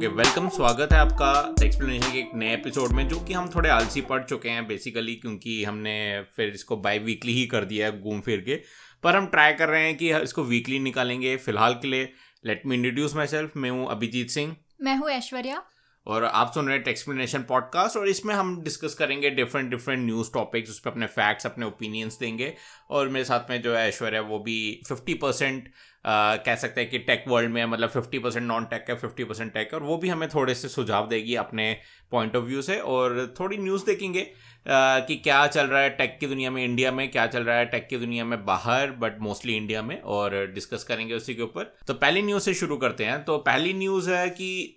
Okay 0.00 0.08
welcome 0.08 0.48
स्वागत 0.48 0.92
है 0.92 0.98
आपका 0.98 1.64
एक्सप्लेनेशन 1.64 2.12
के 2.12 2.18
एक 2.18 2.30
नए 2.34 2.52
एपिसोड 2.54 2.92
में 2.92 3.08
जो 3.08 3.18
कि 3.20 3.32
हम 3.32 3.48
थोड़े 3.54 3.68
आलसी 3.70 4.00
पड़ 4.00 4.22
चुके 4.22 4.48
हैं 4.48 4.66
बेसिकली 4.66 5.14
क्योंकि 5.14 5.64
हमने 5.64 6.22
फिर 6.36 6.48
इसको 6.48 6.76
बाई 6.76 6.98
वीकली 6.98 7.32
ही 7.32 7.46
कर 7.46 7.64
दिया 7.64 7.86
है 7.86 8.00
घूम 8.00 8.20
फिर 8.20 8.40
के। 8.40 8.56
पर 9.02 9.16
हम 9.16 9.26
ट्राई 9.26 9.52
कर 9.52 9.68
रहे 9.68 9.82
हैं 9.82 9.96
कि 9.96 10.12
इसको 10.16 10.44
वीकली 10.44 10.78
निकालेंगे 10.78 11.36
फ़िलहाल 11.36 11.74
के 11.74 11.88
लिए। 11.88 12.12
Let 12.46 12.62
me 12.66 12.74
introduce 12.74 13.16
my 13.16 13.26
self 13.26 13.56
मैं 13.56 13.70
हूँ 13.70 13.86
अभिजीत 13.90 14.30
सिंह। 14.30 14.56
मैं 14.80 14.96
हूँ 14.96 15.10
ऐश्वर्या। 15.10 15.62
और 16.06 16.24
आप 16.24 16.52
सुन 16.54 16.68
रहे 16.68 16.76
हैं 16.78 16.84
एक्सप्लेनेशन 16.84 17.42
पॉडकास्ट 17.42 17.96
और 17.96 18.08
इसमें 18.08 18.34
हम 18.34 18.62
डिस्कस 18.62 18.94
करेंगे 18.94 19.30
डिफरेंट 19.30 19.70
डिफरेंट 19.70 20.04
न्यूज़ 20.06 20.32
टॉपिक्स 20.34 20.70
उस 20.70 20.80
पर 20.80 20.90
अपने 20.90 21.06
फैक्ट्स 21.06 21.46
अपने 21.46 21.66
ओपिनियंस 21.66 22.18
देंगे। 22.18 22.54
और 22.90 23.08
मेरे 23.08 23.24
साथ 23.24 23.50
में 23.50 23.62
जो 23.62 23.76
है 23.76 23.88
ऐश्वर्या 23.88 24.20
वो 24.20 24.38
भी 24.38 24.80
फिफ्टी 24.88 25.14
परसेंट 25.14 25.68
कह 26.04 26.54
सकते 26.56 26.80
हैं 26.80 26.90
कि 26.90 26.98
टेक 26.98 27.24
वर्ल्ड 27.28 27.50
में 27.50 27.64
मतलब 27.64 27.88
फिफ्टी 27.90 28.18
परसेंट 28.18 28.46
नॉन 28.46 28.64
टेक 28.64 28.84
है 28.88 28.96
फिफ्टी 28.96 29.24
परसेंट 29.24 29.52
टेक 29.54 29.72
है, 29.72 29.78
और 29.78 29.86
वो 29.86 29.96
भी 29.96 30.08
हमें 30.08 30.28
थोड़े 30.28 30.54
से 30.54 30.68
सुझाव 30.68 31.08
देगी 31.08 31.34
अपने 31.36 31.76
पॉइंट 32.12 32.36
ऑफ़ 32.36 32.44
व्यू 32.44 32.62
से, 32.62 32.78
और 32.78 33.34
थोड़ी 33.40 33.56
न्यूज़ 33.58 33.84
देखेंगे 33.86 34.30
कि 34.66 35.16
क्या 35.16 35.46
चल 35.46 35.66
रहा 35.66 35.82
है 35.82 35.90
टेक 35.90 36.16
की 36.20 36.26
दुनिया 36.26 36.50
में 36.50 36.64
इंडिया 36.64 36.92
में, 36.92 37.10
क्या 37.10 37.26
चल 37.26 37.42
रहा 37.42 37.56
है 37.56 37.66
टेक 37.66 37.86
की 37.88 37.96
दुनिया 37.96 38.24
में 38.24 38.44
बाहर 38.44 38.90
बट 38.92 39.20
मोस्टली 39.20 39.56
इंडिया 39.56 39.82
में, 39.82 40.00
और 40.00 40.36
डिस्कस 40.54 40.84
करेंगे 40.84 41.14
उसी 41.14 41.34
के 41.34 41.42
ऊपर। 41.42 41.74
तो 41.86 41.94
पहली 41.94 42.22
न्यूज़ 42.22 42.42
से 42.42 42.54
शुरू 42.54 42.76
करते 42.76 43.04
हैं। 43.04 43.22
तो 43.24 43.38
पहली 43.40 43.72
न्यूज़ 43.74 44.10
है 44.10 44.28
कि 44.30 44.76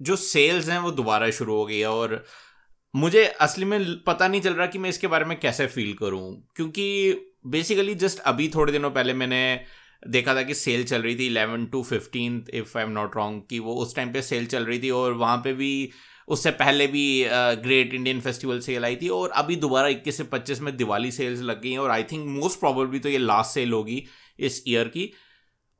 जो 0.00 0.16
सेल्स 0.16 0.68
हैं, 0.68 0.78
वो 0.78 0.90
दोबारा 0.92 1.30
शुरू 1.30 1.54
हो 1.54 1.64
गई 1.66 1.78
है, 1.78 1.88
और 1.88 2.24
मुझे 2.94 3.24
असली 3.40 3.64
में 3.64 3.80
पता 4.02 4.28
नहीं 4.28 4.40
चल 4.40 4.54
रहा 4.54 4.66
कि 4.66 4.78
मैं 4.78 4.90
इसके 4.90 5.06
बारे 5.06 5.24
में 5.24 5.38
कैसे 5.40 5.66
फील 5.66 5.92
करूँ, 5.94 6.48
क्योंकि 6.56 6.86
बेसिकली 7.46 7.94
जस्ट 7.96 8.18
अभी 8.26 8.48
थोड़े 8.48 8.72
दिनों 8.72 8.90
पहले 8.90 9.12
मैंने 9.14 9.60
देखा 10.02 10.34
था 10.34 10.42
कि 10.42 10.54
सेल 10.54 10.84
चल 10.84 11.02
रही 11.02 11.16
थी 11.16 11.26
eleven 11.26 11.66
to 11.66 11.82
fifteen 11.82 12.44
if 12.54 12.76
I 12.78 12.84
am 12.84 12.90
not 12.90 13.16
wrong 13.16 13.42
कि 13.50 13.58
वो 13.58 13.74
उस 13.74 13.94
टाइम 13.96 14.12
पे 14.12 14.22
सेल 14.22 14.46
चल 14.46 14.64
रही 14.64 14.78
थी 14.82 14.90
और 14.90 15.12
वहाँ 15.12 15.36
पे 15.36 15.52
भी 15.52 15.90
उससे 16.28 16.50
पहले 16.50 16.86
भी 16.86 17.02
ग्रेट 17.62 17.94
इंडियन 17.94 18.20
फेस्टिवल 18.20 18.60
सेल 18.60 18.84
आई 18.84 18.96
थी 18.96 19.08
और 19.08 19.30
अभी 19.30 19.56
दोबारा 19.56 19.88
इक्कीस 19.88 20.16
से 20.16 20.24
पच्चीस 20.24 20.60
में 20.60 20.76
दिवाली 20.76 21.10
सेल्स 21.12 21.40
लग 21.40 21.62
गई 21.62 21.70
हैं 21.70 21.78
और 21.78 21.90
आई 21.90 22.02
थिंक 22.02 22.26
मोस्ट 22.28 22.60
प्रॉबली 22.60 22.98
तो 22.98 23.08
ये 23.08 23.18
लास्ट 23.18 23.54
सेल 23.54 23.72
होगी 23.72 24.04
इस 24.38 24.62
ईयर 24.68 24.88
की। 24.88 25.12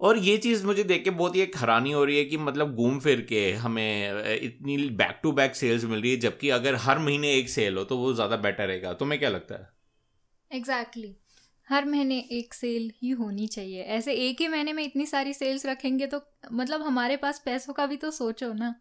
और 0.01 0.19
ये 0.19 0.37
चीज़ 0.39 0.65
मुझे 0.67 0.85
देख 0.85 1.05
के 1.05 1.11
बहुत 1.11 1.37
ही 1.37 1.41
एक 1.41 1.57
हैरानी 1.57 1.91
हो 1.93 2.05
रही 2.05 2.17
है 2.19 2.25
कि 2.25 2.37
मतलब 2.37 2.75
घूम 2.75 2.99
फिर 2.99 3.21
के 3.21 3.53
हमें 3.53 4.35
इतनी 4.35 4.77
बैक 4.91 5.21
टू 5.23 5.33
बैक 5.33 5.55
सेल्स 5.57 5.85
मिल 5.85 6.01
रही 6.03 6.11
है, 6.11 6.17
जबकि 6.19 6.51
अगर 6.51 6.75
हर 6.77 6.99
महीने 6.99 7.35
एक 7.35 7.51
सेल 7.51 7.77
हो 7.77 7.85
तो 7.85 7.97
वो 7.97 8.13
ज़्यादा 8.15 8.37
बेटर 8.39 8.69
रहेगा। 8.69 8.93
तुम्हें 8.95 9.19
क्या 9.21 9.31
लगता 9.31 9.55
है? 9.55 9.69
एग्जैक्टली. 10.51 11.17
हर 11.71 11.85
महीने 11.85 12.19
एक 12.33 12.55
सेल 12.55 12.91
ही 12.97 13.11
होनी 13.13 13.47
चाहिए। 13.47 13.83
ऐसे 13.83 14.13
एक 14.21 14.41
ही 14.41 14.49
महीने 14.49 14.73
में 14.73 14.83
इतनी 14.85 15.07
सारी 15.07 15.35
सेल्स 15.35 15.67
रखेंगे 15.67 16.07
तो 16.07 16.21
मतलब 16.53 16.83
हमारे 16.83 17.17
पास 17.17 17.43
पैसों 17.45 17.73
का 17.73 17.87
भी 17.87 17.97
तो 17.97 18.11
सोचो 18.11 18.53
ना। 18.53 18.75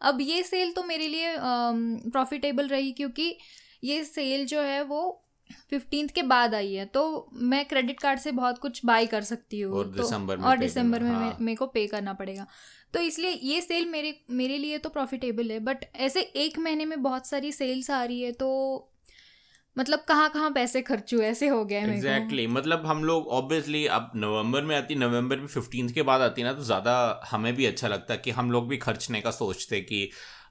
अब 0.00 0.20
ये 0.20 0.42
सेल 0.42 0.72
तो 0.72 0.82
मेरे 0.84 1.08
लिए 1.08 1.34
प्रॉफिटेबल 1.38 2.68
रही 2.68 2.92
क्योंकि 2.92 3.36
ये 3.84 4.02
सेल 4.04 4.46
जो 4.46 4.60
है 4.62 4.82
वो 4.84 5.20
फिफ्टींथ 5.70 6.08
के 6.08 6.22
बाद 6.24 6.54
आई 6.54 6.72
है 6.72 6.84
तो 6.86 7.30
मैं 7.34 7.64
क्रेडिट 7.64 8.00
कार्ड 8.00 8.20
से 8.20 8.30
बहुत 8.32 8.58
कुछ 8.58 8.84
बाय 8.86 9.06
कर 9.06 9.22
सकती 9.22 9.60
हूँ। 9.60 9.74
और 9.74 9.84
तो, 9.86 9.90
दिसंबर 9.92 10.36
में 10.36 10.44
और 10.44 10.58
दिसंबर 10.58 11.02
में 11.02 11.10
हाँ. 11.10 11.36
मेरे 11.40 11.56
को 11.56 11.66
पे 11.66 11.86
करना 11.86 12.12
पड़ेगा। 12.12 12.46
तो 12.94 13.00
इसलिए 13.00 13.30
ये 13.44 13.60
सेल 13.60 13.86
मेरे 13.86 14.14
मेरे 14.30 14.58
लिए 14.58 14.78
तो 14.78 14.88
प्रॉफिटेबल 14.88 15.50
है 15.50 15.58
बट 15.60 15.84
ऐसे 15.96 16.20
एक 16.20 16.58
महीने 16.58 16.84
में 16.84 17.02
बहुत 17.02 17.26
सारी 17.26 17.52
सेल्स 17.52 17.90
आ 17.90 18.02
रही 18.04 18.20
है 18.22 18.32
तो 18.32 18.48
मतलब 19.76 20.04
कहाँ 20.08 20.28
कहाँ 20.30 20.50
पैसे 20.50 20.82
खर्च 20.82 21.14
हुए 21.14 21.26
ऐसे 21.26 21.48
हो 21.48 21.64
गए 21.64 21.76
एग्जैक्टली 21.76 22.42
exactly. 22.42 22.56
मतलब 22.56 22.86
हम 22.86 23.04
लोग 23.04 23.26
ऑब्वियसली 23.28 23.86
अब 23.86 24.10
नवंबर 24.16 24.62
में 24.62 24.76
आती 24.76 24.94
नवंबर 24.94 25.36
में 25.36 25.46
फिफ्टीन 25.46 25.88
के 25.88 26.02
बाद 26.02 26.20
आती 26.20 26.42
ना 26.42 26.52
तो 26.52 26.62
ज़्यादा 26.62 26.94
हमें 27.30 27.54
भी 27.54 27.66
अच्छा 27.66 27.88
लगता 27.88 28.14
है 28.14 28.20
कि 28.24 28.30
हम 28.30 28.50
लोग 28.50 28.68
भी 28.68 28.76
खर्चने 28.76 29.20
का 29.20 29.30
सोचते 29.30 29.80
कि 29.80 30.08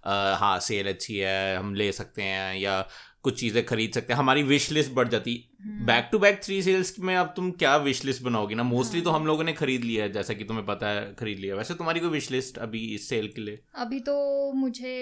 आ, 0.08 0.36
हाँ 0.36 0.60
सेल 0.60 0.88
अच्छी 0.88 1.18
है 1.18 1.58
हम 1.58 1.74
ले 1.76 1.92
सकते 1.92 2.22
हैं 2.22 2.56
या 2.56 2.82
कुछ 3.24 3.40
चीज़ें 3.40 3.66
खरीद 3.66 3.92
सकते 3.92 4.14
हैं। 4.14 4.18
हमारी 4.20 4.42
विश 4.44 4.72
लिस्ट 4.72 4.92
बढ़ 4.92 5.08
जाती। 5.08 5.34
Back 5.86 6.10
to 6.12 6.20
back 6.20 6.42
three 6.44 6.62
sales 6.64 6.94
में 7.00 7.16
अब 7.16 7.34
तुम 7.36 7.52
क्या 7.52 7.76
विश 7.78 8.04
लिस्ट 8.06 8.24
बनाओगी 8.24 8.56
ना? 8.56 8.64
मोस्टली 8.64 9.02
तो 9.02 9.12
हाँ। 9.12 9.20
हम 9.20 9.28
लोगों 9.28 9.44
ने 9.44 9.54
खरीद 9.54 9.84
लिया 9.84 10.04
है 10.04 10.12
जैसा 10.12 10.34
कि 10.34 10.44
तुम्हें 10.44 10.66
पता 10.66 10.88
है 10.88 11.14
खरीद 11.16 11.40
लिया 11.40 11.56
वैसे 11.56 11.74
तुम्हारी 11.74 12.00
कोई 12.00 12.10
विश 12.10 12.30
लिस्ट 12.32 12.58
अभी 12.58 12.86
इस 12.96 13.08
सेल 13.10 13.28
के 13.28 13.42
लिए? 13.42 13.60
अभी 13.76 14.00
तो 14.00 14.52
मुझे 14.54 14.94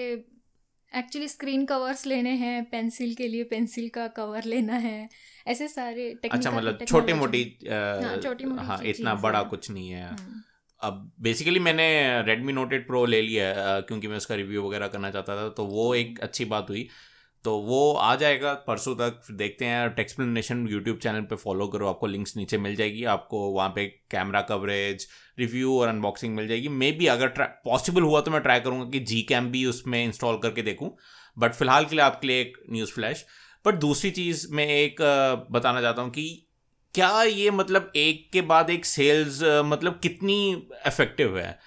एक्चुअली 0.94 1.28
स्क्रीन 1.28 1.64
कवर्स 1.64 2.06
लेने 2.06 2.30
हैं 2.36 2.64
पेंसिल 2.64 3.14
के 3.14 3.28
लिए 3.28 3.44
पेंसिल 3.44 3.88
का 3.88 4.06
कवर 4.16 4.44
लेना 4.44 4.76
है। 4.78 5.08
ऐसे 5.46 5.68
सारे 5.68 6.08
अच्छा 6.30 6.50
मतलब 6.50 6.84
छोटी 6.88 7.12
मोटी 7.12 7.42
हाँ, 7.64 8.16
छोटी 8.16 8.44
मोटी 8.44 8.64
हाँ 8.64 8.80
इतना 8.84 9.14
बड़ा 9.14 9.42
कुछ 9.42 9.70
नहीं 9.70 9.88
है। 9.88 10.08
हम्म। 10.08 10.42
अब 10.80 11.10
बेसिकली 11.20 11.58
मैंने 11.60 11.86
रेडमी 12.22 12.52
नोट 12.52 12.72
एट 12.72 12.86
प्रो 12.86 13.04
ले 13.06 13.20
लिया 13.22 13.80
क्योंकि 13.80 14.08
मैं 14.08 14.16
उसका 14.16 14.34
रिव्यू 14.34 14.62
वगैरह 14.68 14.88
करना 14.88 15.10
चाहता 15.10 15.36
था 15.36 15.48
तो 15.48 15.64
वो 15.66 15.94
एक 15.94 16.20
अच्छी 16.20 16.44
बात 16.44 16.70
हुई। 16.70 16.88
तो 17.44 17.56
वो 17.60 17.92
आ 17.94 18.14
जाएगा 18.16 18.52
परसों 18.66 18.94
तक 18.96 19.20
देखते 19.32 19.64
हैं। 19.64 19.88
टेक्सप्लेनेशन 19.94 20.66
यूट्यूब 20.68 20.98
चैनल 20.98 21.20
पे 21.20 21.36
फॉलो 21.36 21.66
करो, 21.68 21.88
आपको 21.88 22.06
लिंक्स 22.06 22.36
नीचे 22.36 22.58
मिल 22.58 22.76
जाएगी। 22.76 23.04
आपको 23.14 23.38
वहाँ 23.50 23.68
पे 23.68 23.86
कैमरा 24.10 24.40
कवरेज 24.42 25.06
रिव्यू 25.38 25.78
और 25.78 25.88
अनबॉक्सिंग 25.88 26.34
मिल 26.36 26.48
जाएगी। 26.48 26.68
मे 26.68 26.90
बी 26.92 27.06
अगर 27.08 27.28
पॉसिबल 27.64 28.02
हुआ 28.02 28.20
तो 28.20 28.30
मैं 28.30 28.40
ट्राई 28.42 28.60
करूँगा 28.60 28.88
कि 28.90 29.00
जी 29.00 29.22
कैम 29.22 29.50
भी 29.50 29.64
उसमें 29.66 30.02
इंस्टॉल 30.04 30.38
करके 30.38 30.62
देखूँ। 30.62 30.96
बट 31.36 31.52
फ़िलहाल 31.52 31.84
के 31.84 31.96
लिए 31.96 32.04
आपके 32.04 32.26
लिए 32.26 32.40
एक 32.40 32.56
न्यूज़ 32.72 32.92
फ्लैश 32.92 33.24
बट 33.64 33.74
दूसरी 33.80 34.10
चीज़ 34.10 34.46
मैं 34.52 34.66
एक 34.68 35.02
बताना 35.50 35.80
चाहता 35.80 36.02
हूँ 36.02 36.10
कि 36.10 36.24
क्या 36.94 37.22
ये 37.22 37.50
मतलब 37.50 37.92
एक 37.96 38.28
के 38.32 38.40
बाद 38.42 38.70
एक 38.70 38.84
सेल्स 38.86 39.40
मतलब 39.66 39.98
कितनी 40.02 40.52
इफ़ेक्टिव 40.86 41.38
है? 41.38 41.58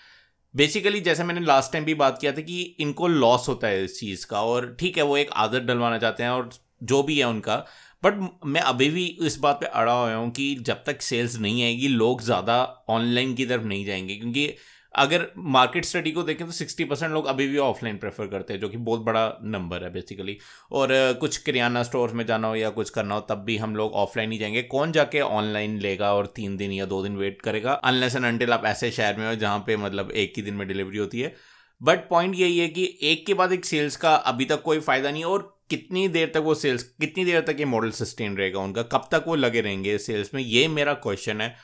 बेसिकली 0.55 0.99
जैसे 1.01 1.23
मैंने 1.23 1.41
लास्ट 1.41 1.71
टाइम 1.71 1.85
भी 1.85 1.93
बात 1.95 2.17
किया 2.21 2.31
था 2.31 2.41
कि 2.41 2.61
इनको 2.79 3.07
लॉस 3.07 3.47
होता 3.49 3.67
है 3.67 3.83
इस 3.83 3.99
चीज़ 3.99 4.25
का 4.25 4.41
और 4.43 4.75
ठीक 4.79 4.97
है, 4.97 5.03
वो 5.03 5.17
एक 5.17 5.31
आदत 5.35 5.61
डलवाना 5.63 5.97
चाहते 5.97 6.23
हैं 6.23 6.29
और 6.29 6.49
जो 6.83 7.01
भी 7.03 7.17
है 7.19 7.25
उनका। 7.25 7.55
बट 8.03 8.19
मैं 8.45 8.61
अभी 8.61 8.89
भी 8.89 9.05
इस 9.21 9.37
बात 9.39 9.59
पे 9.59 9.65
अड़ा 9.65 9.93
हुआ 9.93 10.13
हूँ 10.13 10.29
कि 10.31 10.55
जब 10.61 10.83
तक 10.85 11.01
सेल्स 11.01 11.37
नहीं 11.39 11.63
आएगी, 11.63 11.87
लोग 11.87 12.21
ज़्यादा 12.21 12.63
ऑनलाइन 12.89 13.33
की 13.35 13.45
तरफ़ 13.45 13.63
नहीं 13.63 13.85
जाएँगे, 13.85 14.15
क्योंकि 14.15 14.47
अगर 14.95 15.27
मार्केट 15.37 15.85
स्टडी 15.85 16.11
को 16.11 16.23
देखें 16.23 16.45
तो 16.47 16.53
सिक्सटी 16.53 16.83
परसेंट 16.83 17.11
लोग 17.13 17.25
अभी 17.25 17.47
भी 17.47 17.57
ऑफलाइन 17.57 17.97
प्रेफर 17.97 18.27
करते 18.27 18.53
हैं, 18.53 18.59
जो 18.61 18.69
कि 18.69 18.77
बहुत 18.77 19.01
बड़ा 19.01 19.27
नंबर 19.43 19.83
है 19.83 19.91
बेसिकली 19.93 20.37
और 20.71 20.89
कुछ 21.21 21.37
किराना 21.37 21.83
स्टोर्स 21.83 22.13
में 22.13 22.25
जाना 22.25 22.47
हो 22.47 22.55
या 22.55 22.69
कुछ 22.69 22.89
करना 22.89 23.15
हो, 23.15 23.21
तब 23.21 23.43
भी 23.45 23.57
हम 23.57 23.75
लोग 23.75 23.93
ऑफलाइन 23.93 24.31
ही 24.31 24.37
जाएँगे। 24.37 24.61
कौन 24.63 24.91
जाके 24.91 25.21
ऑनलाइन 25.21 25.77
लेगा 25.79 26.13
और 26.13 26.25
तीन 26.25 26.57
दिन 26.57 26.71
या 26.71 26.85
दो 26.85 27.01
दिन 27.03 27.17
वेट 27.17 27.41
करेगा? 27.41 27.73
अनलेस 27.73 28.15
एंड 28.15 28.25
अनटिल 28.25 28.53
आप 28.53 28.65
ऐसे 28.65 28.91
शहर 28.91 29.17
में 29.17 29.27
हो 29.27 29.35
जहाँ 29.35 29.59
पे 29.67 29.77
मतलब 29.77 30.11
एक 30.11 30.33
ही 30.37 30.41
दिन 30.43 30.53
में 30.53 30.67
डिलीवरी 30.67 30.97
होती 30.97 31.21
है। 31.21 31.35
बट 31.81 32.07
पॉइंट 32.09 32.35
यही 32.35 32.57
है 32.57 32.67
कि 32.67 32.97
एक 33.03 33.25
के 33.25 33.33
बाद 33.33 33.51
एक 33.51 33.65
सेल्स 33.65 33.95
का 33.97 34.15
अभी 34.15 34.45
तक 34.45 34.61
कोई 34.61 34.79
फ़ायदा 34.79 35.11
नहीं 35.11 35.23
और 35.23 35.51
कितनी 35.69 36.07
देर 36.07 36.31
तक 36.33 36.41
वो 36.41 36.53
सेल्स 36.55 36.83
कितनी 36.83 37.25
देर 37.25 37.41
तक 37.41 37.55
ये 37.59 37.65
मॉडल 37.65 37.91
सस्टेन 37.91 38.37
रहेगा 38.37 38.59
उनका? 38.59 38.83
कब 38.83 39.07
तक 39.11 39.23
वो 39.27 39.35
लगे 39.35 39.61
रहेंगे 39.61 39.97
सेल्स 39.97 40.33
में? 40.33 40.41
ये 40.43 40.67
मेरा 40.67 40.93
क्वेश्चन 40.93 41.41
है। 41.41 41.55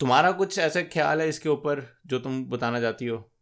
तुम्हारा 0.00 0.30
कुछ 0.32 0.58
ऐसा 0.58 0.82
ख्याल 0.82 1.20
है 1.20 1.28
इसके 1.28 1.48
ऊपर 1.48 2.00
जो 2.06 2.18
तुम 2.18 2.44
बताना 2.44 2.80
चाहती 2.80 3.06
हो? 3.06 3.32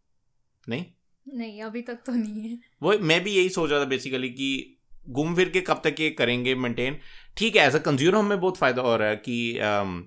नहीं? 0.69 0.85
नहीं 1.27 1.63
अभी 1.63 1.83
तक 1.83 1.99
तो 2.07 2.13
नहीं 2.13 2.41
है। 2.41 2.59
वो 2.83 2.99
मैं 2.99 3.25
भी 3.25 3.33
यही 3.33 3.49
सोच 3.49 3.71
रहा 3.71 3.81
था 3.81 3.85
बेसिकली 3.85 4.29
कि 4.29 4.79
घूम 5.09 5.35
फिर 5.37 5.49
के 5.49 5.61
कब 5.61 5.81
तक 5.85 6.01
ये 6.01 6.11
करेंगे 6.11 6.55
मेंटेन 6.55 6.99
ठीक 7.37 7.57
है 7.57 7.67
एज 7.67 7.75
अ 7.75 7.79
कंज्यूमर 7.79 8.19
हमें 8.19 8.41
बहुत 8.41 8.57
फ़ायदा 8.57 8.83
हो 8.83 8.97
रहा 8.97 9.09
है 9.09 9.17
कि 9.17 9.53
um, 9.55 10.03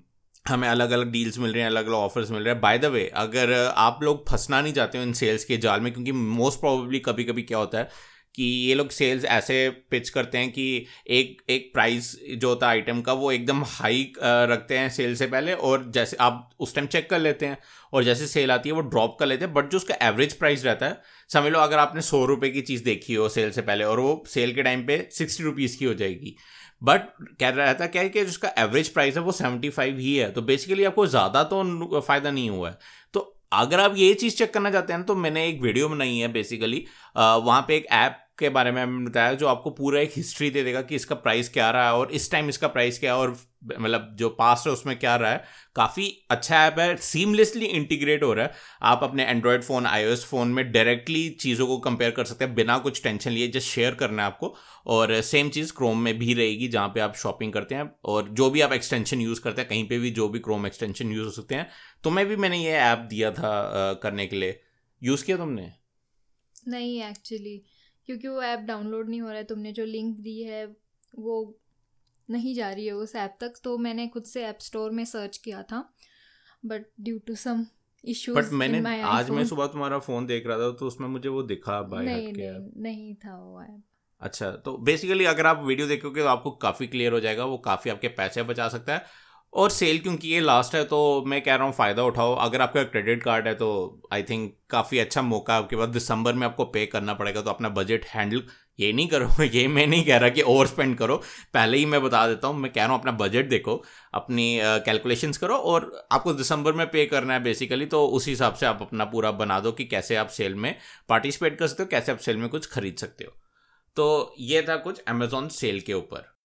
हमें 0.49 0.67
अलग 0.69 0.91
अलग 0.91 1.11
डील्स 1.11 1.37
मिल 1.39 1.51
रहे 1.51 1.61
हैं 1.61 1.69
अलग 1.69 1.85
अलग 1.85 1.95
ऑफर्स 1.95 2.31
मिल 2.31 2.43
रहे 2.43 2.53
हैं। 2.53 2.61
बाय 2.61 2.79
द 2.79 2.85
वे 2.85 3.07
अगर 3.15 3.53
आप 3.77 3.99
लोग 4.03 4.29
फंसना 4.29 4.61
नहीं 4.61 4.73
चाहते 4.73 4.97
हो 4.97 5.03
इन 5.03 5.13
सेल्स 5.13 5.45
के 5.45 5.57
जाल 5.57 5.81
में 5.81 5.93
क्योंकि 5.93 6.11
मोस्ट 6.11 6.59
प्रोबेबली 6.59 6.99
कभी 6.99 7.23
कभी 7.23 7.43
क्या 7.43 7.57
होता 7.57 7.77
है 7.77 7.89
कि 8.37 8.43
ये 8.43 8.73
लोग 8.75 8.89
सेल्स 8.89 9.23
ऐसे 9.25 9.69
पिच 9.91 10.09
करते 10.09 10.37
हैं 10.37 10.49
कि 10.51 10.85
एक 11.09 11.41
एक 11.49 11.69
प्राइस 11.73 12.11
जो 12.31 12.49
होता 12.49 12.67
है 12.67 12.73
आइटम 12.73 13.01
का, 13.01 13.13
वो 13.13 13.31
एकदम 13.31 13.63
हाई 13.67 14.11
रखते 14.21 14.77
हैं 14.77 14.89
सेल 14.89 15.15
से 15.15 15.27
पहले 15.27 15.53
और 15.53 15.89
जैसे 15.91 16.17
आप 16.19 16.49
उस 16.59 16.75
टाइम 16.75 16.87
चेक 16.87 17.09
कर 17.09 17.19
लेते 17.19 17.45
हैं 17.45 17.57
और 17.93 18.03
जैसे 18.03 18.27
सेल 18.27 18.51
आती 18.51 18.69
है 18.69 18.75
वो 18.75 18.81
ड्रॉप 18.83 19.17
कर 19.19 19.25
लेते 19.25 19.45
हैं 19.45 19.53
बट 19.53 19.69
जो 19.71 19.77
उसका 19.77 19.95
एवरेज 20.07 20.33
प्राइस 20.33 20.65
रहता 20.65 20.85
है, 20.85 21.01
समझ 21.29 21.51
लो 21.51 21.59
अगर 21.59 21.77
आपने 21.77 22.01
सौ 22.01 22.23
रुपये 22.25 22.49
की 22.49 22.61
चीज़ 22.61 22.83
देखी 22.83 23.13
हो 23.13 23.29
सेल 23.29 23.51
से 23.51 23.61
पहले 23.61 23.83
और 23.83 23.99
वो 23.99 24.23
सेल 24.27 24.53
के 24.55 24.63
टाइम 24.63 24.85
पे 24.87 24.97
सिक्सटी 25.11 25.43
रुपीज़ 25.43 25.77
की 25.79 25.85
हो 25.85 25.93
जाएगी। 25.93 26.35
बट 26.81 27.07
कह 27.39 27.49
रहा 27.49 27.73
था 27.73 27.87
क्या 27.87 28.01
है 28.01 28.09
कि 28.09 28.25
जिसका 28.25 28.51
एवरेज 28.59 28.89
प्राइस 28.89 29.15
है 29.17 29.21
वो 29.23 29.31
सेवेंटी 29.31 29.69
फाइव 29.69 29.97
ही 29.99 30.15
है 30.15 30.31
तो 30.31 30.41
बेसिकली 30.43 30.83
आपको 30.83 31.07
ज़्यादा 31.07 31.43
तो 31.45 31.99
फ़ायदा 31.99 32.31
नहीं 32.31 32.49
हुआ 32.49 32.69
है। 32.69 32.77
तो 33.13 33.33
अगर 33.53 33.79
आप 33.79 33.93
ये 33.97 34.13
चीज़ 34.13 34.35
चेक 34.35 34.53
करना 34.53 34.71
चाहते 34.71 34.93
हैं 34.93 35.03
तो 35.03 35.15
मैंने 35.15 35.47
एक 35.47 35.61
वीडियो 35.61 35.89
बनाई 35.89 36.17
है 36.17 36.27
बेसिकली 36.33 36.85
वहाँ 37.17 37.61
पे 37.67 37.75
एक 37.75 37.85
ऐप 37.93 38.23
के 38.39 38.49
बारे 38.49 38.71
में 38.71 38.81
हमने 38.81 39.09
बताया, 39.09 39.33
जो 39.33 39.47
आपको 39.47 39.69
पूरा 39.71 39.99
एक 39.99 40.11
हिस्ट्री 40.15 40.49
दे 40.49 40.63
देगा 40.63 40.81
कि 40.81 40.95
इसका 40.95 41.15
प्राइस 41.17 41.49
क्या 41.49 41.69
रहा 41.71 41.85
है 41.85 41.93
और 41.93 42.11
इस 42.11 42.31
टाइम 42.31 42.49
इसका 42.49 42.67
प्राइस 42.67 42.99
क्या 42.99 43.13
है 43.13 43.19
और 43.19 43.37
मतलब 43.65 44.09
जो 44.15 44.29
पास्ट 44.29 44.67
है 44.67 44.73
उसमें 44.73 44.97
क्या 44.99 45.15
रहा 45.15 45.31
है। 45.31 45.43
काफ़ी 45.75 46.07
अच्छा 46.31 46.65
ऐप 46.65 46.79
है 46.79 46.95
सीमलेसली 46.97 47.65
इंटीग्रेट 47.65 48.23
हो 48.23 48.33
रहा 48.33 48.45
है। 48.45 48.53
आप 48.81 49.03
अपने 49.03 49.25
एंड्रॉयड 49.25 49.63
फ़ोन 49.63 49.85
आईओएस 49.85 50.25
फ़ोन 50.25 50.47
में 50.47 50.71
डायरेक्टली 50.71 51.29
चीज़ों 51.39 51.67
को 51.67 51.77
कंपेयर 51.79 52.11
कर 52.11 52.25
सकते 52.25 52.45
हैं 52.45 52.53
बिना 52.55 52.77
कुछ 52.77 53.01
टेंशन 53.03 53.31
लिए 53.31 53.47
जस्ट 53.47 53.67
शेयर 53.67 53.95
करना 53.95 54.21
है 54.21 54.27
आपको। 54.27 54.53
और 54.87 55.19
सेम 55.21 55.49
चीज़ 55.49 55.73
क्रोम 55.73 55.99
में 55.99 56.17
भी 56.19 56.33
रहेगी 56.33 56.67
जहाँ 56.67 56.89
पे 56.89 56.99
आप 56.99 57.15
शॉपिंग 57.15 57.53
करते 57.53 57.75
हैं। 57.75 57.89
और 58.05 58.29
जो 58.31 58.49
भी 58.49 58.61
आप 58.61 58.73
एक्सटेंशन 58.73 59.21
यूज़ 59.21 59.41
करते 59.41 59.61
हैं, 59.61 59.69
कहीं 59.69 59.83
पर 59.83 59.99
भी 59.99 60.11
जो 60.11 60.27
भी 60.29 60.39
क्रोम 60.39 60.67
एक्सटेंशन 60.67 61.11
यूज़ 61.11 61.25
हो 61.25 61.31
सकते 61.31 61.55
हैं 61.55 61.69
तो 62.03 62.09
मैं 62.09 62.25
भी 62.25 62.35
मैंने 62.35 62.57
ये 62.57 62.71
ऐप 62.71 63.07
दिया 63.09 63.31
था 63.31 63.93
करने 64.03 64.27
के 64.27 64.35
लिए। 64.35 64.59
यूज़ 65.01 65.25
किया 65.25 65.37
तुमने? 65.37 65.71
नहीं 66.67 67.01
एक्चुअली 67.03 67.61
क्योंकि 68.07 68.27
वो 68.27 68.41
ऐप 68.41 68.59
डाउनलोड 68.59 69.09
नहीं 69.09 69.21
हो 69.21 69.27
रहा 69.27 69.37
है 69.37 69.43
तुमने 69.43 69.71
जो 69.71 69.85
लिंक 69.85 70.17
दी 70.17 70.43
है 70.43 70.65
वो 71.19 71.59
नहीं 72.29 72.55
जा 72.55 72.71
रही 72.71 72.85
है 72.85 72.93
उस 72.93 73.15
ऐप 73.15 73.37
तक। 73.41 73.53
तो 73.63 73.77
मैंने 73.77 74.07
खुद 74.07 74.23
से 74.23 74.43
ऐप 74.45 74.57
स्टोर 74.61 74.91
में 74.91 75.05
सर्च 75.05 75.37
किया 75.37 75.63
था 75.63 75.93
but 76.65 76.85
due 76.99 77.19
to 77.19 77.35
some 77.35 77.65
issues 78.05 78.37
but 78.37 78.51
मैंने 78.51 79.01
आज 79.01 79.29
मैं 79.29 79.45
सुबह 79.45 79.67
तुम्हारा 79.67 79.99
फ़ोन 79.99 80.25
देख 80.25 80.47
रहा 80.47 80.57
था 80.57 80.71
तो 80.71 80.87
उसमें 80.87 81.07
मुझे 81.07 81.29
वो 81.29 81.43
दिखा 81.43 81.81
बाय 81.81 82.05
नहीं 82.05 82.33
नहीं, 82.33 82.81
नहीं 82.81 83.15
था 83.15 83.37
वो 83.43 83.61
ऐप 83.61 83.83
अच्छा 84.21 84.51
तो 84.51 84.77
बेसिकली 84.77 85.25
अगर 85.25 85.45
आप 85.45 85.63
वीडियो 85.63 85.87
देखोगे 85.87 86.21
तो 86.21 86.27
आपको 86.27 86.51
काफ़ी 86.51 86.87
क्लियर 86.87 87.13
हो 87.13 87.19
जाएगा 87.19 87.45
वो 87.45 87.57
काफ़ी 87.57 87.91
आपके 87.91 88.07
पैसे 88.07 88.43
बचा 88.43 88.69
सकता 88.69 88.93
है। 88.93 89.05
और 89.57 89.69
सेल 89.69 89.99
क्योंकि 89.99 90.27
ये 90.27 90.39
लास्ट 90.39 90.75
है 90.75 90.83
तो 90.85 91.23
मैं 91.27 91.41
कह 91.41 91.55
रहा 91.55 91.65
हूँ 91.65 91.73
फ़ायदा 91.73 92.03
उठाओ। 92.03 92.33
अगर 92.35 92.61
आपका 92.61 92.83
क्रेडिट 92.83 93.23
कार्ड 93.23 93.47
है 93.47 93.53
तो 93.55 93.69
आई 94.13 94.23
थिंक 94.23 94.53
काफ़ी 94.69 94.99
अच्छा 94.99 95.21
मौका 95.21 95.55
आपके 95.55 95.75
पास 95.75 95.89
दिसंबर 95.89 96.33
में 96.33 96.45
आपको 96.47 96.65
पे 96.65 96.85
करना 96.85 97.13
पड़ेगा 97.13 97.41
तो 97.41 97.49
अपना 97.49 97.69
बजट 97.69 98.05
हैंडल 98.05 98.43
ये 98.79 98.91
नहीं 98.93 99.07
करो। 99.07 99.43
ये 99.43 99.67
मैं 99.67 99.85
नहीं 99.87 100.05
कह 100.05 100.17
रहा 100.17 100.29
कि 100.29 100.41
ओवर 100.43 100.67
स्पेंड 100.67 100.95
करो। 100.97 101.15
पहले 101.53 101.77
ही 101.77 101.85
मैं 101.85 102.01
बता 102.03 102.25
देता 102.27 102.47
हूँ 102.47 102.59
मैं 102.59 102.71
कह 102.71 102.83
रहा 102.83 102.91
हूँ 102.91 102.99
अपना 102.99 103.11
बजट 103.17 103.49
देखो 103.49 103.81
अपनी 104.13 104.59
कैलकुलेशंस 104.85 105.35
uh, 105.35 105.41
करो 105.41 105.55
और 105.55 106.07
आपको 106.11 106.33
दिसंबर 106.33 106.73
में 106.73 106.85
पे 106.87 107.05
करना 107.05 107.33
है 107.33 107.43
बेसिकली 107.43 107.85
तो 107.85 108.05
उस 108.07 108.27
हिसाब 108.27 108.53
से 108.53 108.65
आप 108.65 108.81
अपना 108.81 109.05
पूरा 109.05 109.31
बना 109.33 109.59
दो 109.59 109.71
कि 109.71 109.85
कैसे 109.85 110.15
आप 110.15 110.27
सेल 110.29 110.55
में 110.55 110.75
पार्टिसिपेट 111.09 111.59
कर 111.59 111.67
सकते 111.67 111.83
हो 111.83 111.89
कैसे 111.91 112.11
आप 112.11 112.17
सेल 112.19 112.37
में 112.37 112.49
कुछ 112.49 112.71
खरीद 112.71 112.97
सकते 112.97 113.23
हो। 113.23 113.31
तो 113.97 114.35
ये 114.39 114.61
था 114.61 114.75
कुछ 114.77 115.03
अमेजोन 115.07 115.47
सेल 115.49 115.79
के 115.81 115.93
ऊपर। 115.93 116.36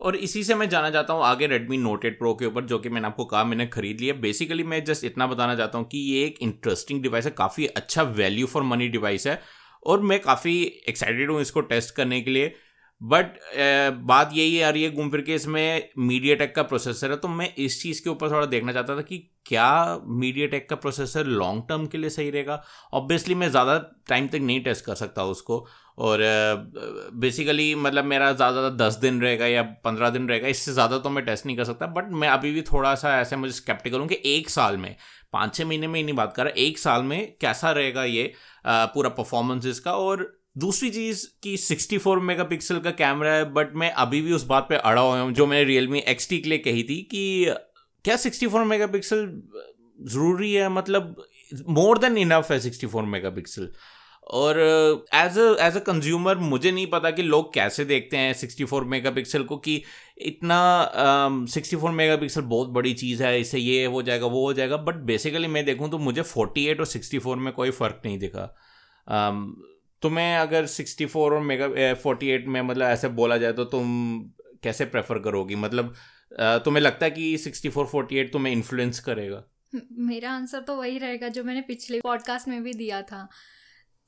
और 0.00 0.16
इसी 0.16 0.42
से 0.44 0.54
मैं 0.54 0.68
जाना 0.68 0.90
चाहता 0.90 1.12
हूँ 1.12 1.22
आगे 1.24 1.48
Redmi 1.48 1.78
Note 1.80 2.04
8 2.06 2.16
Pro 2.20 2.34
के 2.38 2.46
ऊपर, 2.46 2.64
जो 2.64 2.78
कि 2.78 2.88
मैंने 2.88 3.06
आपको 3.06 3.24
कहा 3.24 3.44
मैंने 3.44 3.66
खरीद 3.68 4.00
लिया। 4.00 4.14
बेसिकली 4.20 4.62
मैं 4.64 4.82
जस्ट 4.84 5.04
इतना 5.04 5.26
बताना 5.26 5.54
चाहता 5.56 5.78
हूँ 5.78 5.86
कि 5.88 5.98
ये 6.10 6.24
एक 6.26 6.38
इंटरेस्टिंग 6.42 7.02
डिवाइस 7.02 7.24
है, 7.24 7.30
काफ़ी 7.30 7.66
अच्छा 7.66 8.02
वैल्यू 8.02 8.46
फॉर 8.46 8.62
मनी 8.62 8.88
डिवाइस 8.88 9.26
है 9.26 9.40
और 9.82 10.00
मैं 10.02 10.20
काफ़ी 10.20 10.62
एक्साइटेड 10.88 11.30
हूँ 11.30 11.40
इसको 11.40 11.60
टेस्ट 11.62 11.94
करने 11.94 12.20
के 12.20 12.30
लिए। 12.30 12.54
बट 13.00 13.38
बात 14.04 14.30
यही 14.34 14.60
आ 14.60 14.70
रही 14.70 14.82
है 14.82 14.90
घूम 14.90 15.10
फिर 15.10 15.20
के 15.20 15.34
इसमें 15.34 15.88
मीडिया 15.98 16.34
टेक 16.36 16.54
का 16.54 16.62
प्रोसेसर 16.62 17.10
है 17.10 17.16
तो 17.16 17.28
मैं 17.28 17.52
इस 17.58 17.82
चीज़ 17.82 18.02
के 18.04 18.10
ऊपर 18.10 18.30
थोड़ा 18.30 18.46
देखना 18.46 18.72
चाहता 18.72 18.96
था 18.96 19.02
कि 19.02 19.18
क्या 19.46 20.00
मीडिया 20.06 20.46
टेक 20.46 20.68
का 20.70 20.76
प्रोसेसर 20.76 21.26
लॉन्ग 21.26 21.62
टर्म 21.68 21.86
के 21.86 21.98
लिए 21.98 22.10
सही 22.10 22.30
रहेगा? 22.30 22.62
ऑब्वियसली 22.94 23.34
मैं 23.34 23.48
ज़्यादा 23.50 23.76
टाइम 24.08 24.26
तक 24.28 24.38
नहीं 24.40 24.60
टेस्ट 24.64 24.84
कर 24.84 24.94
सकता 24.94 25.24
उसको। 25.26 25.66
और 25.98 26.18
बेसिकली 27.14 27.74
मतलब 27.76 28.04
मेरा 28.04 28.32
ज़्यादा 28.32 28.52
ज़्यादा 28.52 28.84
दस 28.84 28.94
दिन 28.96 29.20
रहेगा 29.22 29.46
या 29.46 29.62
पंद्रह 29.84 30.10
दिन 30.10 30.28
रहेगा, 30.28 30.48
इससे 30.48 30.72
ज़्यादा 30.72 30.98
तो 30.98 31.10
मैं 31.10 31.24
टेस्ट 31.24 31.46
नहीं 31.46 31.56
कर 31.56 31.64
सकता। 31.64 31.86
बट 31.88 32.12
मैं 32.12 32.28
अभी 32.28 32.52
भी 32.52 32.62
थोड़ा 32.62 32.94
सा 32.94 33.18
ऐसे 33.20 33.36
मुझे 33.36 33.52
स्केप्टिकल 33.52 33.98
हूँ 33.98 34.08
कि 34.08 34.20
एक 34.26 34.50
साल 34.50 34.76
में 34.76 34.94
पाँच 35.32 35.54
छः 35.54 35.64
महीने 35.66 35.86
में 35.86 35.98
ही 36.00 36.04
नहीं 36.04 36.16
बात 36.16 36.32
कर 36.36 36.44
रहा, 36.44 36.52
एक 36.56 36.78
साल 36.78 37.02
में 37.02 37.34
कैसा 37.40 37.70
रहेगा 37.72 38.04
ये 38.04 38.32
पूरा 38.66 39.08
परफॉर्मेंस 39.10 39.66
इसका 39.66 39.92
और 39.94 40.32
दूसरी 40.58 40.90
चीज़ 40.90 41.26
कि 41.42 41.56
64 41.58 42.20
मेगापिक्सल 42.20 42.78
का 42.80 42.90
कैमरा 42.92 43.32
है 43.32 43.44
बट 43.52 43.74
मैं 43.74 43.90
अभी 44.04 44.20
भी 44.22 44.32
उस 44.32 44.46
बात 44.46 44.66
पे 44.68 44.76
अड़ा 44.76 45.00
हुआ 45.00 45.20
हूँ, 45.20 45.32
जो 45.32 45.46
मैंने 45.46 45.64
रियल 45.64 45.88
मी 45.88 45.98
एक्स 46.08 46.28
टी 46.28 46.38
के 46.38 46.48
लिए 46.48 46.58
कही 46.60 46.82
थी 46.84 47.00
कि 47.10 47.54
क्या 48.04 48.16
64 48.16 48.64
मेगापिक्सल 48.66 49.26
ज़रूरी 50.10 50.52
है? 50.52 50.68
मतलब 50.68 51.14
मोर 51.68 51.98
देन 51.98 52.16
इनफ 52.18 52.50
है 52.52 52.58
64 52.60 53.04
मेगापिक्सल 53.06 53.68
और 54.30 54.58
as 55.14 55.38
a 55.38 55.54
as 55.60 55.76
a 55.76 55.80
consumer 55.86 56.38
मुझे 56.38 56.70
नहीं 56.70 56.86
पता 56.86 57.10
कि 57.10 57.22
लोग 57.22 57.52
कैसे 57.54 57.84
देखते 57.84 58.16
हैं 58.16 58.32
64 58.34 58.84
मेगापिक्सल 58.88 59.42
को 59.44 59.56
कि 59.58 59.82
इतना 60.22 60.58
सिक्सटी 61.50 61.76
फोर 61.76 61.90
मेगा 61.90 62.16
पिक्सल 62.16 62.42
बहुत 62.52 62.68
बड़ी 62.68 62.92
चीज़ 62.94 63.22
है 63.22 63.40
इससे 63.40 63.58
ये 63.58 63.84
हो 63.86 64.02
जाएगा 64.02 64.26
वो 64.26 64.44
हो 64.46 64.52
जाएगा। 64.52 64.76
बट 64.78 64.94
बेसिकली 65.06 65.46
मैं 65.48 65.64
देखूँ 65.64 65.90
तो 65.90 65.98
मुझे 65.98 66.22
48 66.24 66.80
और 66.80 66.86
64 66.86 67.36
में 67.36 67.52
कोई 67.52 67.70
फ़र्क 67.70 68.02
नहीं 68.04 68.18
दिखा। 68.18 68.46
Um, 69.06 69.44
तुम्हें 70.02 70.36
अगर 70.36 70.66
64 70.68 71.16
और 71.16 71.40
मेगा 71.42 71.66
48 71.94 72.46
में 72.46 72.60
मतलब 72.62 72.86
ऐसे 72.86 73.08
बोला 73.16 73.36
जाए 73.38 73.52
तो 73.52 73.64
तुम 73.64 73.88
कैसे 74.62 74.84
प्रेफर 74.86 75.18
करोगी? 75.18 75.54
मतलब 75.56 75.94
तुम्हें 76.32 76.82
लगता 76.82 77.04
है 77.04 77.10
कि 77.10 77.36
64 77.38 77.86
48 77.86 78.32
तुम्हें 78.32 78.52
इन्फ्लुएंस 78.52 79.00
करेगा? 79.00 79.42
मेरा 79.92 80.32
आंसर 80.32 80.60
तो 80.60 80.76
वही 80.76 80.98
रहेगा 80.98 81.28
जो 81.28 81.44
मैंने 81.44 81.60
पिछले 81.62 82.00
पॉडकास्ट 82.00 82.48
में 82.48 82.62
भी 82.62 82.74
दिया 82.74 83.00
था। 83.02 83.28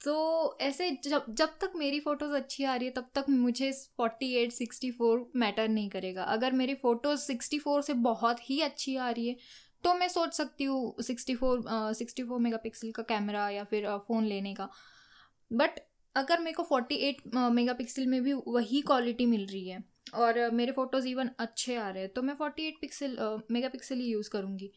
तो 0.01 0.59
ऐसे 0.61 0.91
जब 1.05 1.25
जब 1.31 1.49
तक 1.61 1.73
मेरी 1.77 2.01
फ़ोटोज़ 2.01 2.33
अच्छी 2.33 2.65
आ 2.65 2.75
रही 2.77 2.87
है, 2.87 2.93
तब 2.93 3.11
तक 3.15 3.25
मुझे 3.31 3.71
forty 3.97 4.33
eight 4.35 4.53
sixty 4.53 4.91
four 4.91 5.31
matter 5.37 5.69
नहीं 5.69 5.89
करेगा। 5.89 6.23
अगर 6.23 6.53
मेरी 6.53 6.75
फ़ोटोज़ 6.75 7.21
सिक्सटी 7.21 7.59
फोर 7.59 7.83
से 7.83 7.95
बहुत 8.03 8.51
ही 8.51 8.61
अच्छी 8.61 8.97
आ 8.97 9.11
रही 9.11 9.29
है 9.29 9.37
तो 9.85 9.95
मैं 9.95 10.09
सोच 10.09 10.35
सकती 10.35 10.65
हूँ 10.65 11.03
sixty 11.03 11.35
four 11.35 11.63
sixty 11.95 12.23
four 12.23 12.41
megapixel 12.57 12.91
का 12.91 13.03
कैमरा 13.03 13.49
या 13.51 13.65
फिर 13.65 13.87
फ़ोन 13.99 14.25
लेने 14.25 14.55
का। 14.55 14.69
बट 15.51 15.81
अगर 16.17 16.41
मेरे 16.41 16.53
को 16.53 16.63
फोर्टी 16.63 16.95
एट 17.09 17.23
मेगा 17.35 17.73
पिक्सल 17.73 18.07
में 18.07 18.23
भी 18.23 18.33
वही 18.33 18.81
क्वालिटी 18.81 19.27
मिल 19.27 19.47
रही 19.47 19.69
है 19.69 19.83
और 20.15 20.51
मेरे 20.51 20.73
फ़ोटोज़ 20.73 21.07
इवन 21.09 21.31
अच्छे 21.39 21.77
आ 21.77 21.89
रहे 21.91 22.03
हैं 22.03 22.13
तो 22.13 22.23
मैं 22.23 22.35
forty 22.35 22.67
eight 22.69 22.79
pixel 22.81 23.17
mega 23.51 23.69
pixel 23.69 23.97
ही 23.97 24.11
यूज़ 24.13 24.31
करूँगी। 24.31 24.71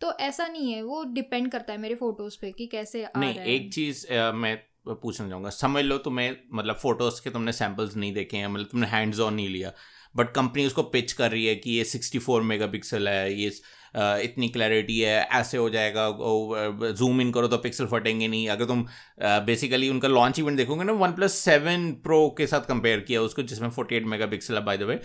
तो 0.00 0.12
ऐसा 0.20 0.46
नहीं 0.46 0.72
है 0.72 0.82
वो 0.82 1.02
डिपेंड 1.04 1.50
करता 1.50 1.72
है 1.72 1.78
मेरे 1.78 1.94
फ़ोटोज़ 1.94 2.38
पे 2.40 2.52
कि 2.52 2.66
कैसे 2.66 3.04
आ 3.04 3.10
नहीं 3.16 3.38
एक 3.38 3.72
चीज़ 3.74 4.06
मैं 4.12 4.56
पूछना 4.88 5.28
चाहूँगा 5.28 5.50
समझ 5.50 5.84
लो 5.84 5.98
तुम्हें 5.98 6.36
मतलब 6.52 6.76
फ़ोटोज़ 6.76 7.22
के 7.22 7.30
तुमने 7.30 7.52
सैम्पल्स 7.52 7.96
नहीं 7.96 8.12
देखे 8.14 8.36
हैं 8.36 8.46
मतलब 8.46 8.66
तुमने 8.66 8.86
हैंड्स 8.86 9.20
ऑन 9.20 9.34
नहीं 9.34 9.48
लिया 9.48 9.72
बट 10.16 10.32
कंपनी 10.34 10.66
उसको 10.66 10.82
पिच 10.82 11.12
कर 11.12 11.30
रही 11.30 11.46
है 11.46 11.54
कि 11.56 11.70
ये 11.70 11.84
सिक्सटी 11.84 12.18
फोर 12.18 12.42
मेगा 12.42 12.66
पिक्सल 12.66 13.08
है 13.08 13.32
ये 13.34 13.50
इतनी 13.94 14.48
क्लैरिटी 14.48 14.98
है, 15.00 15.20
ऐसे 15.32 15.58
हो 15.58 15.68
जाएगा 15.70 16.08
जूम 16.92 17.20
इन 17.20 17.32
करो 17.32 17.48
तो 17.48 17.58
पिक्सल 17.58 17.86
फटेंगे 17.86 18.28
नहीं। 18.28 18.48
अगर 18.48 18.64
तुम 18.64 18.86
बेसिकली 19.46 19.88
उनका 19.88 20.08
लॉन्च 20.08 20.38
इवेंट 20.38 20.56
देखोगे 20.56 20.84
ना 20.84 20.92
वन 20.94 21.12
प्लस 21.12 21.34
सेवन 21.40 21.90
प्रो 22.04 22.28
के 22.38 22.46
साथ 22.46 22.68
कंपेयर 22.68 23.00
किया 23.00 23.22
उसको, 23.22 23.42
जिसमें 23.44 23.70
forty 23.70 23.96
eight 23.96 24.06
megapixel 24.26 24.60
by 24.60 24.78
the 24.78 24.82
way 24.84 25.00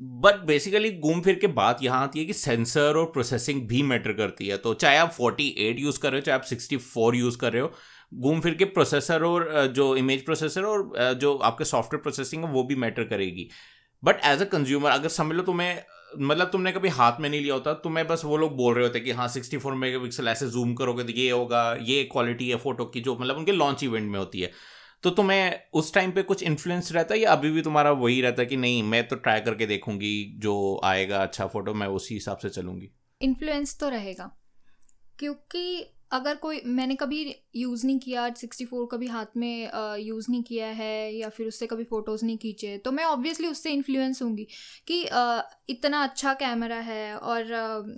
but 0.00 0.40
basically 0.46 0.90
घूम 0.92 1.20
फिर 1.20 1.34
के 1.34 1.46
बात 1.52 1.82
यहाँ 1.82 2.02
आती 2.02 2.18
है 2.18 2.24
कि 2.24 2.32
सेंसर 2.32 2.96
और 2.96 3.04
प्रोसेसिंग 3.12 3.62
भी 3.68 3.82
मैटर 3.82 4.12
करती 4.14 4.48
है। 4.48 4.56
तो 4.56 4.74
चाहे 4.74 4.96
आप 4.96 5.12
48 5.12 5.78
यूज़ 5.78 5.98
कर 6.00 6.10
रहे 6.10 6.20
हो, 6.20 6.24
चाहे 6.24 6.38
आप 6.38 6.44
64 6.44 7.14
यूज़ 7.14 7.38
कर 7.38 7.52
रहे 7.52 7.62
हो, 7.62 7.72
घूम 8.12 8.40
फिर 8.40 8.54
के 8.54 8.64
प्रोसेसर 8.66 9.22
और 9.24 9.66
जो 9.76 9.94
इमेज 9.96 10.24
प्रोसेसर 10.24 10.64
और 10.64 11.14
जो 11.14 11.34
आपके 11.38 11.64
सॉफ्टवेयर 11.64 12.02
प्रोसेसिंग 12.02 12.44
है, 12.44 12.50
वो 12.52 12.62
भी 12.64 12.74
मैटर 12.76 13.04
करेगी। 13.06 13.48
बट 14.02 14.20
एज 14.24 14.42
अ 14.42 14.44
कंज्यूमर 14.46 14.90
अगर 14.90 15.08
समझ 15.10 15.36
लो 15.36 15.42
तुम्हें 15.42 15.82
मतलब 16.10 16.48
तुमने 16.48 16.72
कभी 16.72 16.88
हाथ 16.90 17.20
में 17.20 17.28
नहीं 17.28 17.40
लिया 17.40 17.54
होता? 17.54 17.72
तुम्हें 17.74 18.06
बस 18.08 18.24
वो 18.24 18.36
लोग 18.36 18.56
बोल 18.56 18.74
रहे 18.74 18.84
होते 18.84 19.00
कि 19.00 19.10
हाँ 19.10 19.28
सिक्सटी 19.28 19.58
फोर 19.58 19.74
मेगा 19.74 19.98
पिक्सल 19.98 20.28
ऐसे 20.28 20.48
जूम 20.50 20.74
करोगे 20.74 21.04
तो 21.04 21.12
ये 21.12 21.30
होगा, 21.30 21.74
ये 21.74 22.02
क्वालिटी 22.04 22.48
है 22.50 22.56
फ़ोटो 22.56 22.84
की 22.84 23.00
जो 23.00 23.16
मतलब 23.16 23.36
उनके 23.36 23.52
लॉन्च 23.52 23.84
इवेंट 23.84 24.10
में 24.10 24.18
होती 24.18 24.40
है। 24.40 24.50
तो 25.02 25.10
तुम्हें 25.10 25.60
उस 25.72 25.92
टाइम 25.94 26.12
पे 26.12 26.22
कुछ 26.22 26.42
इन्फ्लुएंस 26.42 26.92
रहता 26.92 27.14
है 27.14 27.20
या 27.20 27.32
अभी 27.32 27.50
भी 27.50 27.62
तुम्हारा 27.62 27.90
वही 27.92 28.20
रहता 28.20 28.42
है 28.42 28.46
कि 28.46 28.56
नहीं, 28.56 28.82
मैं 28.82 29.06
तो 29.08 29.16
ट्राई 29.16 29.40
करके 29.40 29.66
देखूँगी, 29.66 30.24
जो 30.36 30.80
आएगा 30.84 31.18
अच्छा 31.18 31.46
फ़ोटो 31.46 31.74
मैं 31.74 31.86
उसी 31.88 32.14
हिसाब 32.14 32.38
से 32.38 32.48
चलूँगी? 32.50 32.90
इन्फ्लुएंस 33.20 33.78
तो 33.80 33.88
रहेगा, 33.88 34.30
क्योंकि 35.18 35.94
अगर 36.10 36.34
कोई 36.36 36.60
मैंने 36.66 36.94
कभी 36.94 37.18
यूज़ 37.56 37.86
नहीं 37.86 37.98
किया 37.98 38.28
सिक्सटी 38.34 38.64
फोर 38.64 38.86
कभी 38.92 39.06
हाथ 39.06 39.36
में 39.36 39.70
यूज़ 39.98 40.30
नहीं 40.30 40.42
किया 40.42 40.66
है 40.72 41.14
या 41.14 41.28
फिर 41.28 41.46
उससे 41.46 41.66
कभी 41.66 41.84
फ़ोटोज़ 41.84 42.24
नहीं 42.24 42.36
खींचे 42.38 42.76
तो 42.78 42.92
मैं 42.92 43.04
ऑब्वियसली 43.04 43.48
उससे 43.48 43.70
इन्फ्लुएंस 43.70 44.22
होंगी 44.22 44.46
कि 44.88 45.00
इतना 45.68 46.02
अच्छा 46.02 46.34
कैमरा 46.34 46.78
है 46.82 47.16
और 47.16 47.44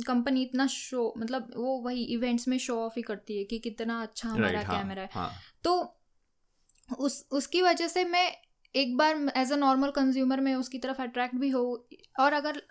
कंपनी 0.07 0.43
इतना 0.43 0.67
शो 0.67 1.13
मतलब 1.19 1.53
वो 1.57 1.79
वही 1.79 2.03
इवेंट्स 2.15 2.49
में 2.49 2.59
शो 2.59 2.79
ऑफ़ 2.81 2.95
ही 2.97 3.03
करती 3.03 3.39
है 3.39 3.45
कि 3.45 3.59
कितना 3.59 4.03
अच्छा 4.03 4.29
हमारा 4.29 4.61
right, 4.61 4.75
कैमरा 4.75 5.03
हाँ, 5.03 5.09
है 5.15 5.21
हाँ. 5.23 5.33
तो 5.65 5.97
उस 6.99 7.25
उसकी 7.31 7.63
वजह 7.63 7.89
से 7.89 8.05
मैं 8.05 8.31
एक 8.75 8.97
बार 8.97 9.31
एज 9.37 9.53
अ 9.53 9.57
नॉर्मल 9.57 9.91
कंज्यूमर 9.91 10.41
में 10.41 10.55
उसकी 10.55 10.79
तरफ़ 10.79 11.03
अट्रैक्ट 11.03 11.35
भी 11.35 11.49
हो 11.51 11.65
और 12.21 12.33
अगर 12.33 12.63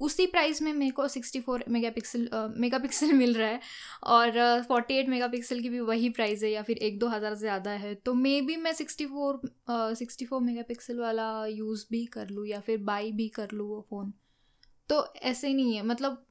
उसी 0.00 0.26
प्राइस 0.26 0.62
में 0.62 0.72
मेरे 0.72 0.90
को 0.90 1.08
sixty 1.08 1.40
four 1.40 1.64
mega 1.68 1.90
pixel 1.90 2.28
mega 2.56 2.78
pixel 2.78 3.12
मिल 3.12 3.34
रहा 3.34 3.48
है 3.48 3.60
और 4.02 4.62
फोर्टी 4.62 4.94
एट 4.94 5.08
मेगा 5.08 5.28
की 5.28 5.68
भी 5.68 5.80
वही 5.80 6.08
प्राइस 6.08 6.42
है 6.42 6.50
या 6.50 6.62
फिर 6.62 6.76
एक 6.76 6.98
दो 6.98 7.08
हज़ार 7.08 7.34
ज़्यादा 7.34 7.70
है 7.70 7.94
तो 7.94 8.14
मे 8.14 8.40
बी 8.40 8.56
मैं 8.56 8.72
sixty 8.72 9.06
four 9.06 9.40
sixty 9.70 10.24
four 10.24 10.40
mega 10.40 10.62
वाला 11.00 11.46
यूज़ 11.46 11.86
भी 11.90 12.06
कर 12.06 12.28
लूँ 12.28 12.46
या 12.46 12.60
फिर 12.60 12.78
बाई 12.78 13.12
भी 13.12 13.28
कर 13.28 13.48
लूँ 13.52 13.68
वो 13.68 13.86
फ़ोन 13.90 14.12
तो 14.88 15.14
ऐसे 15.14 15.54
नहीं 15.54 15.76
है 15.76 15.82
मतलब 15.82 16.22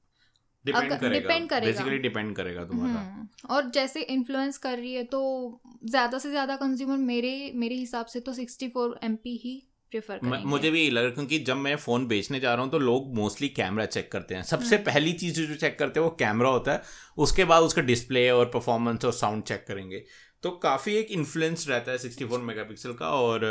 डिपेंड 0.65 1.49
करेगा। 1.49 1.71
बेसिकली 1.71 1.97
डिपेंड 1.97 2.35
करेगा 2.35 2.65
तुम्हारा। 2.65 2.99
हम्म, 2.99 3.27
और 3.49 3.69
जैसे 3.69 4.01
इन्फ्लुएंस 4.01 4.57
कर 4.57 4.77
रही 4.77 4.93
है 4.93 5.03
तो 5.03 5.61
ज़्यादा 5.85 6.17
से 6.17 6.29
ज़्यादा 6.29 6.55
कंज्यूमर 6.55 6.97
मेरे 6.97 7.51
मेरे 7.55 7.75
हिसाब 7.75 8.05
से 8.05 8.19
तो 8.19 8.33
सिक्सटी 8.33 8.67
फोर 8.67 8.99
एम 9.03 9.17
ही 9.25 9.61
प्रेफर 9.91 10.17
करेंगे। 10.17 10.45
मुझे 10.45 10.71
भी 10.71 10.89
लग 10.89 10.97
रहा 10.97 11.09
है 11.09 11.11
क्योंकि 11.11 11.39
जब 11.39 11.57
मैं 11.57 11.75
फ़ोन 11.75 12.05
बेचने 12.07 12.39
जा 12.39 12.53
रहा 12.53 12.63
हूँ 12.63 12.71
तो 12.71 12.79
लोग 12.79 13.13
मोस्टली 13.15 13.49
कैमरा 13.49 13.85
चेक 13.85 14.11
करते 14.11 14.35
हैं। 14.35 14.43
सबसे 14.43 14.75
हम्म। 14.75 14.85
पहली 14.85 15.13
चीज़ 15.13 15.41
जो 15.41 15.55
चेक 15.55 15.77
करते 15.79 15.99
हैं 15.99 16.07
वो 16.07 16.15
कैमरा 16.19 16.49
होता 16.49 16.71
है। 16.71 16.81
उसके 17.17 17.45
बाद 17.45 17.63
उसका 17.63 17.81
डिस्प्ले 17.81 18.29
और 18.29 18.45
परफॉर्मेंस 18.45 19.05
और 19.05 19.13
साउंड 19.13 19.43
चेक 19.43 19.65
करेंगे। 19.67 20.03
तो 20.43 20.51
काफ़ी 20.63 20.95
एक 20.95 21.11
इन्फ्लुएंस 21.11 21.65
रहता 21.69 21.91
है 21.91 21.97
सिक्सटी 21.97 22.25
फोर 22.25 22.39
मेगा 22.39 22.63
पिक्सल 22.63 22.93
का 22.93 23.09
और 23.09 23.41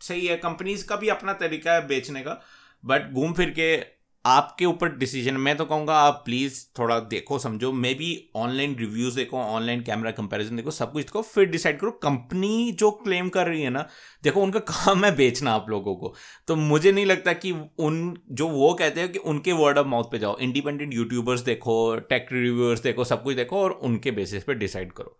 सही 0.00 0.26
है। 0.26 0.36
कंपनीज़ 0.36 0.86
का 0.86 0.96
भी 0.96 1.08
अपना 1.08 1.32
तरीका 1.32 1.74
है 1.74 1.86
बेचने 1.86 2.20
का 2.20 2.40
बट 2.84 3.10
घूम 3.12 3.32
फिर 3.32 3.50
के 3.50 3.76
आपके 4.24 4.64
ऊपर 4.64 4.88
डिसीज़न 4.88 5.34
मैं 5.34 5.56
तो 5.56 5.64
कहूँगा 5.64 5.94
आप 5.94 6.22
प्लीज़ 6.24 6.66
थोड़ा 6.78 7.00
देखो, 7.00 7.38
समझो 7.38 7.72
मे 7.72 7.94
बी 7.94 8.30
ऑनलाइन 8.36 8.76
रिव्यूज़ 8.78 9.16
देखो 9.16 9.38
ऑनलाइन 9.38 9.82
कैमरा 9.82 10.10
कंपैरिजन 10.10 10.56
देखो, 10.56 10.70
सब 10.70 10.92
कुछ 10.92 11.04
देखो, 11.04 11.22
फिर 11.22 11.44
डिसाइड 11.44 11.78
करो 11.80 11.90
कंपनी 11.90 12.72
जो 12.72 12.90
क्लेम 12.90 13.28
कर 13.28 13.46
रही 13.46 13.62
है 13.62 13.70
ना, 13.70 13.88
देखो 14.22 14.42
उनका 14.42 14.58
काम 14.72 15.04
है 15.04 15.16
बेचना 15.16 15.52
आप 15.52 15.66
लोगों 15.70 15.94
को। 15.96 16.14
तो 16.48 16.56
मुझे 16.56 16.92
नहीं 16.92 17.06
लगता 17.06 17.32
कि 17.32 17.52
उन, 17.78 18.18
जो 18.30 18.48
वो 18.48 18.74
कहते 18.74 19.00
हैं 19.00 19.12
कि 19.12 19.18
उनके 19.18 19.52
वर्ड 19.52 19.78
ऑफ़ 19.78 19.86
माउथ 19.86 20.04
पे 20.04 20.18
जाओ। 20.18 20.38
इंडिपेंडेंट 20.38 20.94
यूट्यूबर्स 20.94 21.40
देखो 21.40 21.96
टेक 21.96 22.26
रिव्यूअर्स 22.32 22.80
देखो, 22.80 23.04
सब 23.04 23.22
कुछ 23.22 23.36
देखो 23.36 23.60
और 23.60 23.70
उनके 23.70 24.10
बेसिस 24.10 24.44
पे 24.44 24.54
डिसाइड 24.54 24.92
करो। 24.92 25.18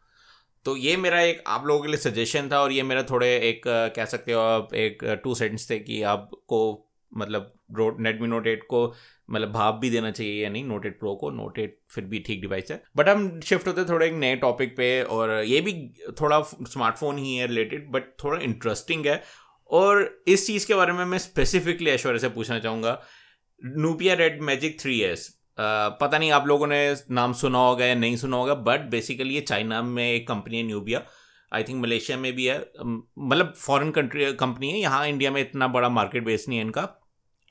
तो 0.64 0.76
ये 0.76 0.96
मेरा 0.96 1.20
एक 1.20 1.42
आप 1.46 1.66
लोगों 1.66 1.82
के 1.82 1.88
लिए 1.88 1.96
सजेशन 1.96 2.48
था 2.52 2.60
और 2.60 2.72
ये 2.72 2.82
मेरा 2.82 3.02
थोड़े 3.02 3.36
एक, 3.36 3.62
कह 3.66 4.04
सकते 4.04 4.32
हो 4.32 4.40
आप, 4.40 4.74
एक 4.74 5.20
टू 5.24 5.34
सेंटेंस 5.34 5.70
थे 5.70 5.78
कि 5.78 6.02
आपको 6.02 6.88
मतलब 7.12 7.52
नेटमी 8.00 8.28
नोट 8.28 8.46
एट 8.46 8.62
को 8.64 8.82
मतलब 9.30 9.52
भाव 9.52 9.78
भी 9.80 9.90
देना 9.90 10.10
चाहिए 10.10 10.42
या 10.42 10.48
नहीं 10.50 10.64
नोट 10.64 10.86
एट 10.86 10.98
प्रो 10.98 11.14
को 11.16 11.30
नोट 11.30 11.58
एट 11.58 11.78
फिर 11.90 12.04
भी 12.04 12.18
ठीक 12.26 12.40
डिवाइस 12.40 12.70
है। 12.70 12.82
बट 12.96 13.08
हम 13.08 13.40
शिफ्ट 13.40 13.66
होते 13.68 13.84
थोड़े 13.84 14.06
एक 14.06 14.14
नए 14.14 14.36
टॉपिक 14.36 14.76
पे 14.76 15.02
और 15.02 15.30
ये 15.44 15.60
भी 15.60 15.72
थोड़ा 16.20 16.40
स्मार्टफ़ोन 16.42 17.18
ही 17.18 17.34
है 17.36 17.46
रिलेटेड 17.46 17.90
बट 17.92 18.12
थोड़ा 18.24 18.40
इंटरेस्टिंग 18.40 19.06
है। 19.06 19.22
और 19.70 20.08
इस 20.28 20.46
चीज़ 20.46 20.66
के 20.66 20.74
बारे 20.74 20.92
में 20.92 21.04
मैं 21.04 21.18
स्पेसिफिकली 21.18 21.90
ऐश्वर्य 21.90 22.18
से 22.18 22.28
पूछना 22.30 22.58
चाहूँगा। 22.58 23.00
Nubia 23.62 24.14
red 24.14 24.42
magic 24.42 24.80
three 24.80 25.00
S 25.02 25.28
पता 25.58 26.18
नहीं 26.18 26.30
आप 26.32 26.46
लोगों 26.46 26.66
ने 26.66 26.94
नाम 27.10 27.32
सुना 27.32 27.58
होगा 27.58 27.86
या 27.86 27.94
नहीं 27.94 28.16
सुना 28.16 28.36
होगा 28.36 28.54
बट 28.66 28.88
बेसिकली 28.90 29.34
ये 29.34 29.40
चाइना 29.42 29.82
में 29.82 30.04
एक 30.04 30.26
कंपनी 30.28 30.56
है 30.56 30.62
न्यूबिया 30.62 31.02
आई 31.52 31.62
थिंक 31.62 31.82
मलेशिया 31.82 32.16
में 32.18 32.32
भी 32.32 32.44
है। 32.46 32.58
मतलब 32.78 33.52
फॉरेन 33.56 33.90
कंट्री 33.90 34.32
कंपनी 34.34 34.70
है। 34.70 34.78
यहाँ 34.78 35.06
इंडिया 35.08 35.30
में 35.30 35.40
इतना 35.40 35.68
बड़ा 35.68 35.88
मार्केट 35.90 36.24
बेस 36.24 36.44
नहीं 36.48 36.58
है 36.58 36.64
इनका। 36.64 36.82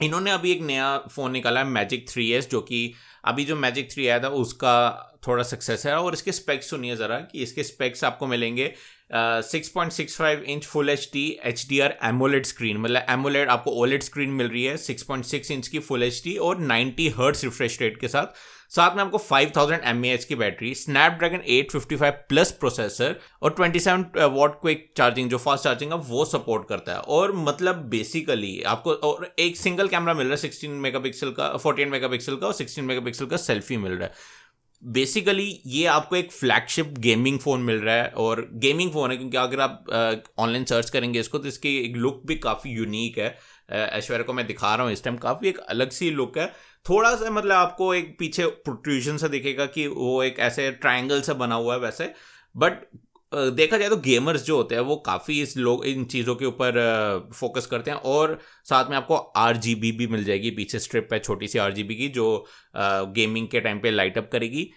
इन्होंने 0.04 0.32
अभी 0.32 0.52
एक 0.52 0.62
नया 0.62 0.98
फ़ोन 1.12 1.32
निकाला 1.32 1.60
है 1.60 1.66
मैजिक 1.68 2.10
थ्री 2.10 2.32
एस 2.34 2.50
जो 2.50 2.62
कि 2.62 2.94
अभी 3.26 3.46
जो 3.46 3.56
मैजिक 3.56 3.92
थ्री 3.92 4.08
आया 4.08 4.20
था, 4.20 4.28
उसका 4.28 5.08
थोड़ा 5.28 5.44
सक्सेस 5.44 5.86
है 5.86 5.96
और 5.96 6.14
इसके 6.14 6.32
स्पेक्स 6.32 6.70
सुनिए 6.70 6.96
ज़रा 6.96 7.20
कि 7.32 7.44
इसके 7.44 7.64
स्पेक्स 7.64 8.04
आपको 8.04 8.28
मिलेंगे 8.28 8.74
six 9.14 9.70
point 9.70 9.92
six 9.92 10.18
five 10.18 10.44
inch 10.50 10.66
full 10.66 10.90
H 10.90 11.10
D 11.14 11.26
H 11.46 11.66
D 11.70 11.80
R 11.80 11.98
AMOLED 12.04 12.46
screen 12.46 12.78
मतलब 12.78 13.06
एमोलेड 13.10 13.50
आपको 13.50 13.72
ओलेड 13.82 14.04
स्क्रीन 14.04 14.30
मिल 14.32 14.48
रही 14.48 14.64
है 14.64 14.76
सिक्स 14.78 15.04
पॉइंट 15.04 15.26
सिक्स 15.26 15.52
इंच 15.52 15.68
की 15.68 15.80
फुल 15.80 16.04
एच 16.04 16.22
डी 16.24 16.36
और 16.48 16.60
नाइन्टी 16.60 17.08
हर्ट्स 17.18 17.44
रिफ्रेश 17.44 17.78
रेट 17.82 18.00
के 18.02 18.08
साथ। 18.08 18.34
साथ 18.72 18.96
में 18.96 19.04
आपको 19.04 19.18
5000 19.20 19.56
थाउज़ेंड 19.56 20.24
की 20.26 20.36
बैटरी 20.36 20.74
स्नैपड्रैगन 20.76 21.42
855 21.52 22.12
प्लस 22.30 22.52
प्रोसेसर 22.60 23.16
और 23.42 23.56
27 23.60 24.28
वॉट 24.32 24.60
क्विक 24.62 24.90
चार्जिंग 24.98 25.30
जो 25.30 25.38
फास्ट 25.38 25.64
चार्जिंग 25.64 25.92
है, 25.92 25.98
वो 26.00 26.26
सपोर्ट 26.26 26.68
करता 26.70 26.94
है। 26.94 27.00
और 27.00 27.34
मतलब 27.38 27.84
बेसिकली 27.90 28.62
आपको, 28.64 28.92
और 28.92 29.34
एक 29.40 29.58
सिंगल 29.58 29.88
कैमरा 29.88 30.14
मिल 30.14 30.28
रहा 30.28 30.36
है 30.36 30.42
16 30.42 30.80
मेगापिक्सल 30.82 31.32
का 31.32 31.52
14 31.58 31.90
मेगापिक्सल 31.92 32.36
का 32.36 32.48
और 32.48 32.54
16 32.54 32.84
मेगापिक्सल 32.84 33.26
का 33.26 33.38
सेल्फी 33.40 33.78
मिल 33.78 33.92
रहा 33.92 34.04
है। 34.04 34.40
बेसिकली 34.84 35.52
ये 35.68 35.86
आपको 35.88 36.16
एक 36.16 36.32
फ्लैगशिप 36.32 36.94
गेमिंग 37.00 37.40
फ़ोन 37.40 37.62
मिल 37.62 37.80
रहा 37.80 37.96
है 37.96 38.08
और 38.18 38.48
गेमिंग 38.56 38.92
फ़ोन 38.92 39.12
है, 39.12 39.18
क्योंकि 39.18 39.38
अगर 39.38 39.60
आप 39.60 40.24
ऑनलाइन 40.40 40.66
सर्च 40.66 40.90
करेंगे 40.90 41.20
इसको 41.20 41.38
तो 41.38 41.48
इसकी 41.48 41.78
एक 41.80 41.96
लुक 41.98 42.22
भी 42.28 42.36
काफ़ी 42.40 42.72
यूनिक 42.72 43.18
है। 43.20 43.36
ऐश्वर्या 43.72 44.24
को 44.24 44.34
मैं 44.34 44.46
दिखा 44.48 44.74
रहा 44.76 44.86
हूँ 44.86 44.94
इस 44.94 45.04
टाइम 45.04 45.18
काफ़ी 45.18 45.50
एक 45.50 45.58
अलग 45.60 45.90
सी 45.92 46.10
लुक 46.12 46.38
है। 46.38 46.52
थोड़ा 46.86 47.16
सा 47.16 47.30
मतलब 47.30 47.56
आपको 47.56 47.94
एक 47.94 48.16
पीछे 48.20 48.46
प्रोट्रूजन 48.66 49.18
सा 49.18 49.28
दिखेगा 49.28 49.66
कि 49.68 49.88
वो 49.88 50.22
एक 50.24 50.40
ऐसे 50.40 50.70
ट्राइंगल 50.72 51.22
से 51.22 51.34
बना 51.36 51.56
हुआ 51.56 51.74
है 51.74 51.80
वैसे। 51.80 52.14
बट 52.56 52.86
देखा 53.32 53.78
जाए 53.78 53.90
तो 53.90 53.98
गेमर्स 53.98 54.44
जो 54.46 54.56
होते 54.58 54.76
हैं, 54.76 54.82
वो 54.82 54.96
काफ़ी 54.96 55.42
इस 55.42 55.56
लोग 55.58 55.86
इन 55.86 56.04
चीज़ों 56.06 56.36
के 56.36 56.46
ऊपर 56.46 57.30
फोकस 57.34 57.66
करते 57.66 57.92
हैं। 57.92 57.98
और 57.98 58.38
साथ 58.66 58.90
में 58.90 58.96
आपको 58.98 59.16
आरजीबी 59.16 59.92
भी 59.92 60.08
मिल 60.08 60.24
जाएगी, 60.24 60.52
पीछे 60.52 60.80
स्ट्रिप 60.80 61.14
है 61.14 61.20
छोटी 61.20 61.48
सी 61.48 61.60
आर 61.60 61.72
की, 61.72 62.08
जो 62.10 62.46
गेमिंग 62.76 63.48
के 63.48 63.60
टाइम 63.60 63.80
पे 63.80 63.92
लाइट 63.92 64.18
अप 64.18 64.30
करेगी। 64.32 64.70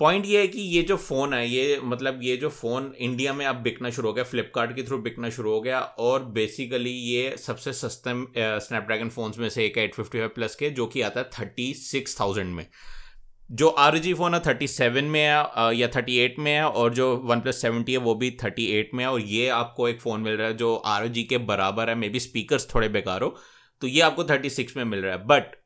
पॉइंट 0.00 0.26
ये 0.26 0.40
है 0.40 0.48
कि 0.48 0.60
ये 0.60 0.82
जो 0.82 0.96
फ़ोन 0.96 1.32
है, 1.34 1.48
ये 1.48 1.80
मतलब 1.84 2.20
ये 2.22 2.36
जो 2.36 2.48
फ़ोन 2.48 2.92
इंडिया 2.98 3.32
में 3.32 3.44
अब 3.46 3.56
बिकना 3.62 3.90
शुरू 3.90 4.08
हो 4.08 4.12
गया 4.14 4.24
फ्लिपकार्ट 4.24 4.74
के 4.76 4.82
थ्रू 4.82 4.98
बिकना 4.98 5.30
शुरू 5.30 5.52
हो 5.52 5.60
गया 5.60 5.80
और 5.80 6.24
बेसिकली 6.34 6.90
ये 6.90 7.36
सबसे 7.38 7.72
सस्ते 7.72 8.12
स्नैपड्रैगन 8.60 9.08
फ़ोन्स 9.08 9.38
में 9.38 9.48
से 9.48 9.64
एक 9.66 9.78
है 9.78 9.84
एट 9.84 9.94
फिफ्टी 9.94 10.18
फाइव 10.18 10.30
प्लस 10.34 10.54
के, 10.54 10.70
जो 10.70 10.86
कि 10.86 11.00
आता 11.00 11.20
है 11.20 11.28
थर्टी 11.40 11.72
सिक्स 11.74 12.18
थाउज़ेंड 12.20 12.54
में। 12.54 12.66
जो 13.50 13.68
आर 13.68 13.98
जी 13.98 14.14
फ़ोन 14.14 14.34
है 14.34 14.40
थर्टी 14.46 14.66
सेवन 14.68 15.04
में 15.06 15.20
है 15.20 15.76
या 15.76 15.88
थर्टी 15.96 16.18
एट 16.18 16.38
में 16.38 16.52
है 16.52 16.64
और 16.64 16.94
जो 16.94 17.14
वन 17.24 17.40
प्लस 17.40 17.62
सेवेंटी 17.62 17.92
है 17.92 17.98
वो 17.98 18.14
भी 18.14 18.30
थर्टी 18.44 18.66
एट 18.78 18.90
में 18.94 19.04
है 19.04 19.10
और 19.10 19.20
ये 19.20 19.48
आपको 19.50 19.88
एक 19.88 20.00
फ़ोन 20.00 20.20
मिल 20.20 20.34
रहा 20.34 20.48
है 20.48 20.56
जो 20.56 20.74
आर 20.86 21.08
जी 21.08 21.24
के 21.24 21.38
बराबर 21.50 21.88
है 21.88 21.94
मे 21.94 22.08
बी 22.08 22.20
स्पीकर 22.20 22.60
थोड़े 22.74 22.88
बेकार 22.88 23.22
हो 23.22 23.36
तो 23.82 23.86
ये 23.86 24.00
आपको 24.00 24.24
थर्टी 24.24 24.50
सिक्स 24.50 24.76
में 24.76 24.84
मिल 24.84 25.00
रहा 25.00 25.16
है। 25.16 25.26
बट 25.26 25.56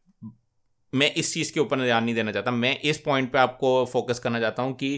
मैं 0.94 1.12
इस 1.14 1.32
चीज़ 1.34 1.52
के 1.52 1.60
ऊपर 1.60 1.80
ध्यान 1.80 2.04
नहीं 2.04 2.14
देना 2.14 2.32
चाहता। 2.32 2.50
मैं 2.50 2.78
इस 2.80 2.98
पॉइंट 2.98 3.32
पे 3.32 3.38
आपको 3.38 3.84
फोकस 3.92 4.18
करना 4.18 4.40
चाहता 4.40 4.62
हूँ 4.62 4.74
कि 4.74 4.94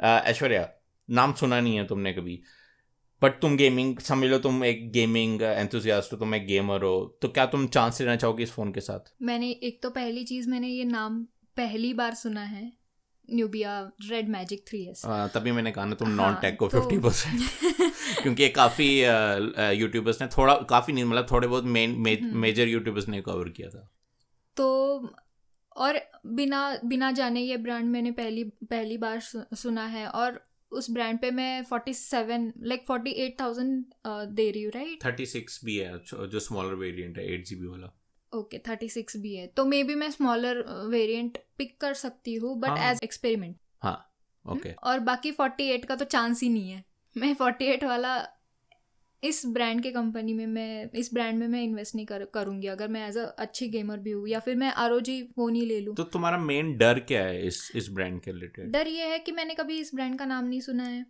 ऐश्वर्या 0.00 0.68
नाम 1.08 1.32
सुना 1.32 1.60
नहीं 1.60 1.76
है 1.76 1.86
तुमने 1.86 2.12
कभी 2.12 2.40
बट 3.22 3.40
तुम 3.40 3.56
गेमिंग 3.56 3.98
समझ 3.98 4.28
लो 4.28 4.38
तुम 4.38 4.64
एक 4.64 4.90
गेमिंग 4.92 5.42
एंथुजियास्ट 5.42 6.12
हो 6.12 6.18
तुम 6.18 6.34
एक 6.34 6.46
गेमर 6.46 6.82
हो 6.82 7.18
तो 7.22 7.28
क्या 7.28 7.46
तुम 7.46 7.66
चांस 7.68 8.00
लेना 8.00 8.16
चाहोगे 8.16 8.42
इस 8.42 8.52
फ़ोन 8.52 8.72
के 8.72 8.80
साथ? 8.80 9.12
मैंने 9.22 9.50
एक 9.50 9.82
तो 9.82 9.90
पहली 9.90 10.24
चीज़ 10.24 10.48
मैंने 10.48 10.68
ये 10.68 10.84
नाम 10.86 11.22
पहली 11.56 11.92
बार 11.94 12.14
सुना 12.14 12.42
है 12.42 12.72
Nubia 13.28 13.80
red 14.02 14.28
magic 14.28 14.64
three 14.68 14.82
S 14.84 15.02
तभी 15.34 15.52
मैंने 15.52 15.70
कहा 15.70 15.84
ना 15.84 15.94
तुम 15.94 16.08
नॉन 16.10 16.34
टेक 16.34 16.56
को 16.58 16.68
फिफ्टी. 16.68 16.98
परसेंट 16.98 17.40
क्योंकि 18.22 18.42
ये 18.42 18.48
काफ़ी 18.48 18.88
यूट्यूबर्स 19.80 20.20
ने 20.22 20.28
थोड़ा 20.28 20.54
काफ़ी 20.70 20.92
नहीं 20.92 21.04
मतलब 21.04 21.26
थोड़े 21.30 21.48
बहुत 21.48 21.64
मेन 21.66 21.96
मेजर 22.36 22.68
यूट्यूबर्स 22.68 23.08
ने 23.08 23.20
कवर 23.20 23.48
किया 23.48 23.68
था। 23.68 23.90
तो 24.56 24.66
और 25.78 26.00
बिना 26.34 26.60
बिना 26.84 27.10
जाने 27.12 27.40
ये 27.40 27.56
ब्रांड 27.56 27.90
मैंने 27.90 28.10
पहली 28.12 28.44
पहली 28.64 28.96
बार 28.98 29.20
सुना 29.22 29.86
है 29.86 30.06
और 30.08 30.40
उस 30.72 30.90
ब्रांड 30.90 31.18
पे 31.20 31.30
मैं 31.30 31.62
forty 31.64 31.94
seven 31.94 32.52
like 32.62 32.84
forty 32.86 33.10
eight 33.24 33.38
thousand 33.40 33.84
दे 34.06 34.50
रही 34.50 34.62
हूँ 34.62 34.72
राइट 34.74 35.04
थर्टी 35.04 35.26
सिक्स 35.26 35.60
भी 35.64 35.76
है 35.76 35.98
जो 36.08 36.40
स्मॉलर 36.40 36.74
वेरिएंट 36.76 37.18
है 37.18 37.32
एट 37.34 37.46
जी 37.46 37.56
बी 37.56 37.66
वाला। 37.66 37.92
ओके 38.32 38.58
थर्टी 38.58 38.88
सिक्स 38.88 39.16
भी 39.16 39.34
है। 39.34 39.46
तो 39.46 39.64
मे 39.64 39.82
बी 39.84 39.94
मैं 39.94 40.10
स्मॉलर 40.10 40.64
वेरिएंट 40.90 41.38
पिक 41.58 41.80
कर 41.80 41.94
सकती 41.94 42.34
हूँ 42.34 42.58
बट 42.60 42.78
एज 42.80 43.00
एक्सपेरिमेंट 43.04 43.56
हाँ 43.82 43.94
ओके 44.44 44.68
हम्म, 44.68 44.90
और 44.90 44.98
बाकी 45.00 45.32
फोर्टी 45.32 45.68
एट 45.70 45.84
का 45.84 45.96
तो 45.96 46.04
चांस 46.06 46.42
ही 46.42 46.48
नहीं 46.48 46.70
है। 46.70 46.84
मैं 47.16 47.34
फोर्टी 47.34 47.64
एट 47.66 47.84
वाला 47.84 48.16
इस 49.22 49.42
ब्रांड 49.46 49.82
के 49.82 49.90
कंपनी 49.90 50.32
में 50.32 50.46
मैं 50.46 50.90
इस 50.94 51.12
ब्रांड 51.14 51.38
में 51.38 51.46
मैं 51.48 51.62
इन्वेस्ट 51.62 51.94
नहीं 51.94 52.06
कर 52.06 52.24
करूँगी। 52.24 52.66
अगर 52.66 52.88
मैं 52.88 53.06
एज 53.08 53.16
अ 53.18 53.24
अच्छी 53.38 53.68
गेमर 53.68 53.98
भी 53.98 54.10
हूँ 54.10 54.28
या 54.28 54.40
फिर 54.40 54.56
मैं 54.56 54.72
आर 54.74 54.98
फ़ोन 55.36 55.54
ही 55.54 55.64
ले 55.66 55.80
लूँ। 55.80 55.94
तो 55.94 56.04
तुम्हारा 56.06 56.38
मेन 56.38 56.76
डर 56.78 56.98
क्या 57.08 57.22
है 57.22 57.46
इस 57.46 57.70
इस 57.74 57.88
ब्रांड 57.90 58.20
के 58.20 58.32
रिलेटेड 58.32 58.70
डर 58.72 58.88
ये 58.88 59.06
है 59.06 59.18
कि 59.18 59.32
मैंने 59.32 59.54
कभी 59.54 59.78
इस 59.80 59.90
ब्रांड 59.94 60.18
का 60.18 60.24
नाम 60.24 60.44
नहीं 60.44 60.60
सुना 60.60 60.84
है। 60.84 61.04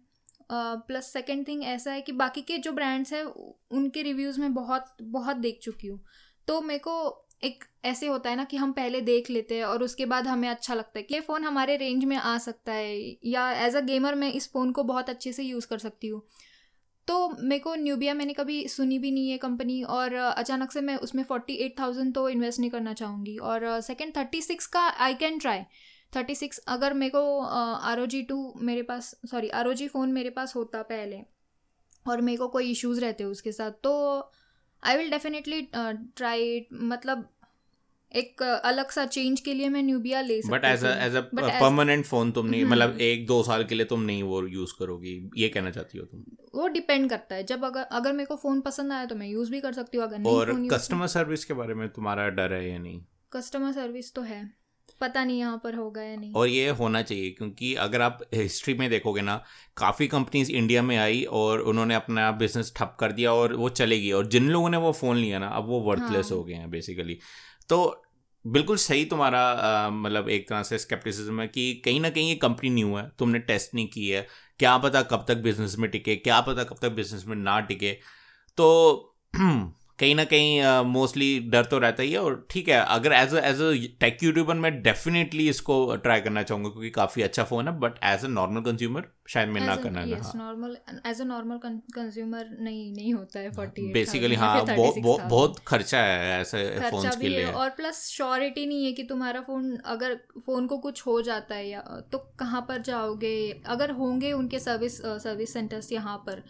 प्लस 0.53 1.13
सेकेंड 1.13 1.47
थिंग 1.49 1.63
ऐसा 1.67 1.93
है 1.93 2.01
कि 2.01 2.13
बाकी 2.15 2.43
के 2.43 2.59
जो 2.59 2.73
ब्रांड्स 2.73 3.13
हैं 3.13 3.23
उनके 3.23 4.03
रिव्यूज़ 4.03 4.41
में 4.41 4.55
बहुत 4.55 4.97
बहुत 5.03 5.37
देख 5.37 5.59
चुकी 5.63 5.89
हूँ। 5.89 6.01
तो 6.49 6.61
मेरे 6.61 6.79
को 6.79 7.25
एक 7.45 7.65
ऐसे 7.85 8.07
होता 8.07 8.31
है 8.31 8.37
ना 8.37 8.45
कि 8.45 8.57
हम 8.57 8.73
पहले 8.73 9.01
देख 9.01 9.29
लेते 9.31 9.57
हैं 9.57 9.65
और 9.65 9.83
उसके 9.83 10.07
बाद 10.07 10.27
हमें 10.27 10.49
अच्छा 10.49 10.75
लगता 10.75 10.99
है 10.99 11.03
कि 11.03 11.15
ये 11.15 11.21
फ़ोन 11.21 11.45
हमारे 11.45 11.77
रेंज 11.77 12.05
में 12.05 12.17
आ 12.17 12.37
सकता 12.39 12.73
है। 12.73 12.97
या 13.27 13.51
एज 13.67 13.77
अ 13.77 13.81
गेमर 13.81 14.15
मैं 14.15 14.33
इस 14.33 14.51
फ़ोन 14.53 14.73
को 14.73 14.83
बहुत 14.85 15.11
अच्छे 15.11 15.33
से 15.33 15.43
यूज़ 15.43 15.67
कर 15.67 15.79
सकती 15.79 16.09
हूँ। 16.09 16.23
तो 17.09 17.29
मेरे 17.41 17.59
को 17.59 17.75
न्यूबिया 17.75 18.15
मैंने 18.15 18.33
कभी 18.33 18.67
सुनी 18.69 18.99
भी 18.99 19.11
नहीं 19.11 19.31
है 19.31 19.39
कंपनी 19.39 19.83
और 19.83 20.15
अचानक 20.15 20.73
से 20.73 20.81
मैं 20.81 20.97
उसमें 20.97 21.23
फोर्टी 21.25 21.55
एट 21.55 21.79
थाउज़ेंड 21.81 22.15
तो 22.15 22.29
इन्वेस्ट 22.29 22.61
नहीं 22.61 22.71
करना 22.71 22.93
चाहूँगी। 22.93 23.37
और 23.37 23.81
सेकेंड 23.81 24.17
थर्टी 24.17 24.43
सिक्स 24.43 24.67
का 24.67 24.81
I 24.81 25.15
can 25.15 25.39
try 25.39 25.63
thirty 26.17 26.35
six 26.35 26.59
अगर 26.69 26.95
मेरे 26.95 27.11
को 27.11 27.41
आर 27.41 28.01
ओ 28.01 28.07
जी 28.07 28.23
टू 28.23 28.55
मेरे 28.61 28.83
पास 28.83 29.15
sorry 29.31 29.49
R 29.49 29.69
O 29.69 29.73
G 29.73 29.89
phone 29.89 30.13
मेरे 30.13 30.31
पास 30.31 30.55
होता 30.57 30.83
पहले 30.83 31.21
और 32.09 32.21
मेरे 32.21 32.39
को 32.39 32.49
कोई 32.49 32.71
इश्यूज़ 32.71 33.01
रहते 33.01 33.25
उसके 33.25 33.53
साथ 33.53 33.71
तो 33.83 33.95
आई 34.83 34.97
विल 34.97 35.11
डेफिनेटली 35.11 35.69
ट्राई 35.75 36.67
मतलब 36.73 37.29
एक 38.13 38.43
अलग 38.43 38.91
सा 38.91 39.05
चेंज 39.07 39.41
के 39.41 39.55
लिए 39.55 39.69
मैं 39.69 39.83
न्यूबिया 39.83 40.21
ले 40.21 40.41
सकती 40.43 40.53
but 40.53 40.65
as 40.65 40.85
as 40.85 41.15
a 41.17 41.21
permanent 41.35 42.05
phone 42.07 42.31
तुम 42.33 42.47
नहीं 42.47 42.63
हम्म। 42.63 42.73
मतलब 42.73 43.01
एक 43.01 43.27
दो 43.27 43.43
साल 43.43 43.65
के 43.65 43.75
लिए 43.75 43.87
तुम 43.87 44.01
नहीं 44.03 44.23
वो 44.23 44.47
यूज़ 44.49 44.73
करोगी 44.79 45.15
ये 45.37 45.49
कहना 45.49 45.71
चाहती 45.71 45.99
हो 45.99 46.05
तुम? 46.05 46.23
वो 46.55 46.69
डिपेंड 46.69 47.09
करता 47.11 47.35
है। 47.35 47.45
जब 47.45 47.65
अगर 47.65 47.83
अगर 47.93 48.13
मेरे 48.13 48.27
को 48.27 48.37
फ़ोन 48.37 48.61
पसंद 48.61 48.93
आया 48.93 49.07
तो 49.07 49.15
मैं 49.15 49.29
यूज़ 49.29 49.51
भी 49.51 49.61
कर 49.61 49.73
सकती 49.73 49.99
हूँ 49.99 50.07
अगर 50.07 50.19
नहीं 50.19 50.33
और 50.35 50.53
कस्टमर 50.71 51.07
सर्विस 51.07 51.45
के 51.45 51.55
बारे 51.55 51.75
में 51.75 51.89
तुम्हारा 51.91 52.29
डर 52.31 52.53
है 52.53 52.71
या 52.71 52.79
नहीं? 52.79 53.01
कस्टमर 53.33 53.73
सर्विस 53.73 54.15
तो 54.15 54.23
है। 54.23 54.47
पता 55.01 55.23
नहीं 55.25 55.39
यहाँ 55.39 55.61
पर 55.65 55.75
होगा 55.75 56.03
या 56.03 56.15
नहीं। 56.17 56.33
और 56.33 56.47
ये 56.49 56.69
होना 56.71 57.03
चाहिए 57.03 57.31
क्योंकि 57.31 57.75
अगर 57.83 58.03
आप 58.03 58.21
हिस्ट्री 58.35 58.75
में 58.75 58.89
देखोगे 58.91 59.21
ना 59.23 59.37
काफ़ी 59.77 60.07
कंपनीज़ 60.09 60.51
इंडिया 60.53 60.83
में 60.83 60.97
आई 60.97 61.23
और 61.41 61.61
उन्होंने 61.73 61.95
अपना 61.95 62.31
बिज़नेस 62.41 62.73
ठप 62.77 62.97
कर 63.01 63.13
दिया 63.13 63.33
और 63.33 63.55
वो 63.57 63.69
चलेगी 63.75 64.11
और 64.13 64.27
जिन 64.27 64.49
लोगों 64.49 64.71
ने 64.71 64.77
वो 64.77 64.93
फ़ोन 64.93 65.17
लिया 65.17 65.39
ना 65.39 65.49
अब 65.59 65.67
वो 65.67 65.81
वर्थलेस 65.81 66.31
हाँ। 66.31 66.39
हो 66.39 66.43
गए 66.45 66.55
हैं 66.55 66.71
बेसिकली 66.71 67.19
तो 67.69 68.05
बिल्कुल 68.45 68.77
सही 68.77 69.05
तुम्हारा 69.05 69.41
मतलब 69.91 70.29
एक 70.29 70.49
तरह 70.49 70.63
से 70.63 70.79
स्केप्टिसिज्म 70.79 71.41
है 71.41 71.47
कि 71.49 71.73
कहीं 71.85 72.01
ना 72.01 72.11
कहीं 72.11 72.29
ये 72.29 72.35
कंपनी 72.37 72.71
न्यू 72.71 72.95
है, 72.97 73.09
तुमने 73.19 73.39
टेस्ट 73.39 73.75
नहीं 73.75 73.89
की 73.89 74.09
है, 74.09 74.27
क्या 74.59 74.77
पता 74.79 75.03
कब 75.03 75.25
तक 75.29 75.37
बिज़नेस 75.43 75.77
में 75.79 75.91
टिके, 75.91 76.17
क्या 76.17 76.41
पता 76.41 76.65
कब 76.65 76.79
तक 76.83 76.91
बिज़नेस 76.93 77.25
में 77.27 77.37
ना 77.37 77.59
टिके। 77.61 77.93
तो 78.59 79.17
कहीं 79.99 80.15
ना 80.15 80.25
कहीं 80.25 80.83
मोस्टली 80.85 81.41
uh, 81.41 81.53
डर 81.53 81.65
तो 81.65 81.79
रहता 81.79 82.03
ही 82.03 82.13
है 82.13 82.19
और 82.19 82.47
ठीक 82.51 82.69
है 82.69 82.81
अगर 82.89 83.13
as 83.13 83.35
as 83.35 83.61
a 83.61 83.71
tech 84.01 84.23
YouTuber 84.23 84.55
मैं 84.55 84.83
डेफिनेटली 84.83 85.49
इसको 85.49 85.97
ट्राई 85.97 86.21
करना 86.21 86.43
चाहूँगा 86.43 86.69
क्योंकि 86.69 86.91
काफ़ी 86.91 87.23
अच्छा 87.23 87.45
फ़ोन 87.45 87.69
है 87.69 87.79
but 87.79 87.95
as 88.05 88.25
a 88.25 88.29
normal 88.29 88.61
consumer 88.61 89.05
शायद 89.29 89.49
मैं 89.49 89.61
ना 89.61 89.77
करना 89.77 90.01
है 90.01 90.21
normal 90.37 90.77
as 91.07 91.21
a 91.21 91.25
normal 91.25 91.61
consumer 91.95 92.57
नहीं 92.61 92.93
नहीं 92.93 93.15
होता 93.15 93.41
है 93.41 93.51
फोर्टी 93.51 93.93
बेसिकली 93.93 94.35
हाँ 94.35 94.65
बहुत 94.77 94.95
बहुत 94.99 95.21
बहुत 95.21 95.59
खर्चा 95.67 95.99
है 95.99 96.41
ऐसे 96.41 96.81
फ़ोन 96.81 97.09
के 97.09 97.29
लिए। 97.29 97.45
और 97.45 97.71
प्लस 97.71 98.09
श्योरिटी 98.09 98.67
नहीं 98.67 98.85
है 98.85 98.93
कि 98.93 99.03
तुम्हारा 99.03 99.41
फ़ोन 99.41 99.77
अगर 99.77 100.15
फ़ोन 100.47 100.67
को 100.67 100.79
कुछ 100.79 101.07
हो 101.07 101.23
जाता 101.23 101.55
है 101.55 101.69
या 101.69 101.81
तो 102.13 102.19
कहाँ 102.19 102.61
पर 102.61 102.83
जाओगे? 102.83 103.63
अगर 103.67 103.91
होंगे 103.91 104.33
उनके 104.33 104.59
सर्विस 104.59 105.03
सर्विस 105.03 105.53
सेंटर्स 105.53 105.93
यहाँ 105.93 106.17
पर 106.19 106.43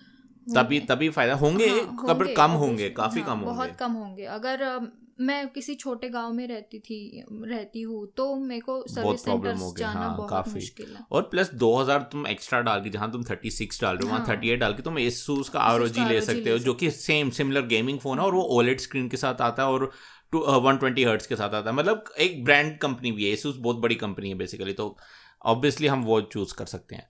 तभी 0.55 0.79
तभी 0.81 1.09
फ़ायदा 1.11 1.35
होंगे 1.37 1.69
हाँ, 1.69 1.97
होंगे 2.05 2.35
कम 2.35 2.51
होंगे 2.53 2.89
काफ़ी 2.91 3.21
हाँ, 3.21 3.29
कम 3.29 3.39
होंगे। 3.39 3.53
बहुत 3.53 3.77
कम 3.77 3.93
होंगे। 3.93 4.25
अगर 4.37 4.91
मैं 5.21 5.49
किसी 5.49 5.75
छोटे 5.75 6.09
गाँव 6.09 6.33
में 6.33 6.47
रहती 6.49 6.79
थी 6.79 7.25
रहती 7.45 7.81
हूँ 7.83 8.07
तो 8.17 8.35
मेरे 8.37 8.61
को 8.61 8.77
सर्विस 8.89 9.25
सेंटर्स 9.25 9.73
जाना 9.79 10.01
हाँ, 10.01 10.17
बहुत 10.17 10.31
काफ़ी। 10.31 10.53
मुश्किल 10.55 10.95
है। 10.97 11.05
और 11.13 11.23
प्लस 11.23 11.51
2000 11.55 12.03
तुम 12.13 12.27
एक्स्ट्रा 12.27 12.61
डाल 12.61 12.83
के 12.83 12.91
जहाँ 12.91 13.11
तुम 13.13 13.23
36 13.25 13.81
डाल 13.83 13.97
रहे 13.97 14.05
हो 14.05 14.09
वहाँ 14.09 14.19
हाँ, 14.21 14.27
38 14.29 14.59
डाल 14.61 14.75
के 14.75 14.83
तुम 14.83 14.99
एसूस 14.99 15.49
का 15.49 15.67
ROG 15.71 15.99
ले 16.09 16.21
सकते 16.21 16.51
हो 16.51 16.59
जो 16.59 16.75
कि 16.75 16.91
सेम 16.91 17.31
सिमिलर 17.31 17.67
गेमिंग 17.67 17.99
फ़ोन 17.99 18.19
है 18.19 18.25
और 18.25 18.35
वो 18.35 18.43
ओलेट 18.59 18.81
स्क्रीन 18.81 19.09
के 19.09 19.17
साथ 19.17 19.41
आता 19.41 19.63
है 19.63 19.69
और 19.69 19.91
टू 20.33 20.41
वन 20.61 20.77
ट्वेंटी 20.77 21.05
हर्ट्स 21.05 21.27
के 21.27 21.37
साथ 21.37 21.55
आता 21.55 21.71
है। 21.71 21.77
मतलब 21.77 22.05
एक 22.19 22.45
ब्रांड 22.45 22.77
कंपनी 22.79 23.13
भी 23.13 23.25
है 23.25 23.33
एसूस 23.33 23.57
बहुत 23.59 23.77
बड़ी 23.77 23.95
कंपनी 23.95 24.29
है 24.29 24.35
बेसिकली 24.35 24.73
तो 24.73 24.97
ऑब्वियसली 25.45 25.87
हम 25.87 26.05
वो 26.05 26.21
चूज़ 26.21 26.55
कर 26.55 26.67
सकते 26.67 26.95
हैं। 26.97 27.09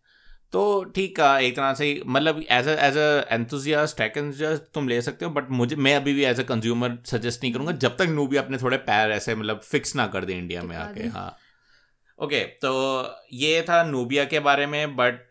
तो 0.52 0.84
ठीक 0.84 1.20
है 1.20 1.44
एक 1.44 1.56
तरह 1.56 1.74
से 1.74 2.02
मतलब 2.06 2.44
as 2.50 2.68
a 2.68 2.76
as 2.86 2.96
enthusiast 3.32 3.96
tech 3.96 4.16
enthusiast 4.16 4.62
तुम 4.74 4.88
ले 4.88 5.02
सकते 5.02 5.24
हो 5.24 5.30
बट 5.30 5.50
मुझे 5.50 5.76
मैं 5.76 5.96
अभी 5.96 6.14
भी 6.14 6.24
एज 6.24 6.40
अ 6.40 6.42
कंज्यूमर 6.42 6.98
सजेस्ट 7.06 7.42
नहीं 7.42 7.52
करूँगा 7.52 7.72
जब 7.72 7.96
तक 7.96 8.06
नूबी 8.08 8.36
अपने 8.36 8.58
थोड़े 8.58 8.76
पैर 8.76 9.10
ऐसे 9.10 9.34
मतलब 9.34 9.60
फिक्स 9.60 9.96
ना 9.96 10.06
कर 10.06 10.24
दे 10.24 10.32
इंडिया 10.32 10.62
में 10.62 10.76
आके 10.76 11.06
हाँ। 11.08 11.36
ओके 12.18 12.36
okay, 12.36 12.60
तो 12.62 13.16
ये 13.32 13.62
था 13.62 13.82
नोबिया 13.82 14.24
के 14.24 14.40
बारे 14.40 14.66
में 14.66 14.96
बट 14.96 15.28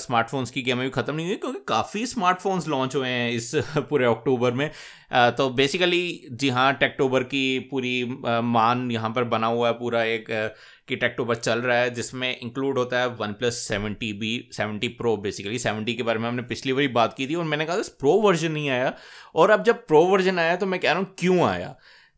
स्मार्टफोन्स 0.00 0.50
की 0.50 0.62
गेम 0.62 0.80
भी 0.80 0.90
ख़त्म 0.90 1.14
नहीं 1.14 1.26
हुई 1.26 1.36
क्योंकि 1.36 1.60
काफ़ी 1.68 2.06
स्मार्टफोन्स 2.06 2.68
लॉन्च 2.68 2.96
हुए 2.96 3.08
हैं 3.08 3.30
इस 3.30 3.50
पूरे 3.78 4.06
अक्टूबर 4.06 4.52
में। 4.52 4.70
Uh, 4.70 5.30
तो 5.30 5.50
बेसिकली 5.50 6.28
जी 6.32 6.48
हाँ 6.48 6.72
टेक्टोबर 6.74 7.22
की 7.22 7.58
पूरी 7.58 8.04
uh, 8.04 8.40
मान 8.42 8.90
यहाँ 8.90 9.10
पर 9.10 9.24
बना 9.24 9.46
हुआ 9.46 9.68
है 9.68 9.74
पूरा 9.74 10.02
एक 10.02 10.30
uh, 10.30 10.56
कि 10.88 10.96
टेक्टोबस 10.96 11.38
चल 11.38 11.58
रहा 11.58 11.76
है, 11.78 11.90
जिसमें 11.90 12.36
इंक्लूड 12.38 12.78
होता 12.78 13.00
है 13.00 13.06
OnePlus 13.32 13.58
seventy 13.58 14.12
B 14.12 14.48
seventy 14.52 14.88
pro 14.94 15.16
basically 15.16 15.58
seventy 15.58 15.94
के 15.94 16.02
बारे 16.02 16.18
में 16.18 16.28
हमने 16.28 16.42
पिछली 16.44 16.72
बारी 16.72 16.88
बात 16.90 17.14
की 17.14 17.26
थी 17.26 17.34
और 17.34 17.44
मैंने 17.44 17.64
कहा 17.64 17.76
प्रो 18.00 18.12
वर्जन 18.20 18.52
नहीं 18.52 18.68
आया। 18.70 18.92
और 19.34 19.50
अब 19.50 19.62
जब 19.64 19.86
प्रो 19.86 20.04
वर्जन 20.06 20.38
आया 20.38 20.56
तो 20.56 20.66
मैं 20.66 20.80
कह 20.80 20.90
रहा 20.90 20.98
हूँ, 20.98 21.14
क्यों 21.18 21.40
आया? 21.42 21.74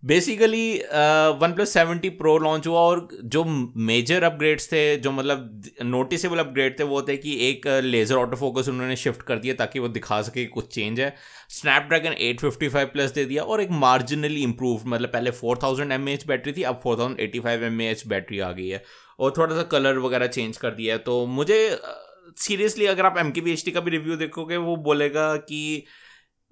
Basically 0.06 0.74
OnePlus 1.52 1.72
seventy 1.72 2.08
pro 2.18 2.36
launch 2.38 2.66
हुआ 2.66 2.80
और 2.80 3.08
जो 3.24 3.44
मेजर 3.44 4.22
अपग्रेड्स 4.22 4.66
थे, 4.72 4.96
जो 4.96 5.12
मतलब 5.12 5.62
नोटिसेबल 5.84 6.38
अपग्रेड 6.38 6.78
थे, 6.78 6.84
वो 6.84 7.02
थे 7.02 7.16
कि 7.16 7.36
एक 7.48 7.66
लेज़र 7.84 8.16
ऑटो 8.16 8.36
फोकस 8.36 8.68
उन्होंने 8.68 8.96
शिफ्ट 8.96 9.22
कर 9.22 9.38
दिया 9.38 9.54
ताकि 9.54 9.78
वो 9.78 9.88
दिखा 9.90 10.20
सके 10.22 10.44
कुछ 10.48 10.68
चेंज 10.74 11.00
है। 11.00 11.14
स्नैपड्रैगन 11.50 12.14
855 12.22 12.84
प्लस 12.92 13.10
दे 13.10 13.24
दिया 13.24 13.42
और 13.44 13.60
एक 13.62 13.70
मार्जिनली 13.80 14.42
इंप्रूव 14.42 14.82
मतलब 14.86 15.10
पहले 15.10 15.30
4000 15.32 15.62
थाउज़ेंड 15.62 15.92
बैटरी 16.26 16.52
थी, 16.52 16.62
अब 16.62 16.80
4085 16.80 17.70
थाउज़ेंड 17.70 18.08
बैटरी 18.08 18.40
आ 18.40 18.52
गई 18.52 18.68
है। 18.68 18.82
और 19.18 19.34
थोड़ा 19.36 19.54
सा 19.56 19.62
कलर 19.70 19.98
वगैरह 19.98 20.26
चेंज 20.28 20.56
कर 20.56 20.70
दिया 20.72 20.94
है। 20.94 20.98
तो 21.00 21.24
मुझे 21.26 21.78
सीरियसली 22.38 22.86
अगर 22.86 23.06
आप 23.06 23.18
एम 23.18 23.30
के 23.30 23.40
का 23.72 23.80
भी 23.80 23.90
रिव्यू 23.90 24.16
देखोगे, 24.16 24.56
वो 24.58 24.76
बोलेगा 24.78 25.36
कि 25.36 25.84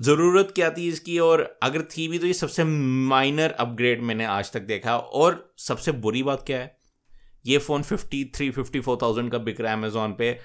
ज़रूरत 0.00 0.52
क्या 0.54 0.70
थी 0.70 0.86
इसकी? 0.88 1.18
और 1.18 1.40
अगर 1.62 1.82
थी 1.90 2.06
भी 2.08 2.18
तो 2.18 2.26
ये 2.26 2.32
सबसे 2.32 2.64
माइनर 2.64 3.50
अपग्रेड 3.50 4.02
मैंने 4.02 4.24
आज 4.26 4.52
तक 4.52 4.62
देखा। 4.62 4.96
और 4.96 5.54
सबसे 5.58 5.92
बुरी 5.92 6.22
बात 6.22 6.42
क्या 6.46 6.58
है? 6.58 6.76
ये 7.44 7.58
phone 7.58 7.82
fifty 7.82 8.24
three 8.34 8.50
fifty 8.50 8.80
four 8.80 8.98
thousand 9.02 9.30
का 9.32 9.38
बिक 9.38 9.60
रहा 9.60 9.72
है 9.72 9.78
अमेजोन 9.78 10.12
पे। 10.12 10.38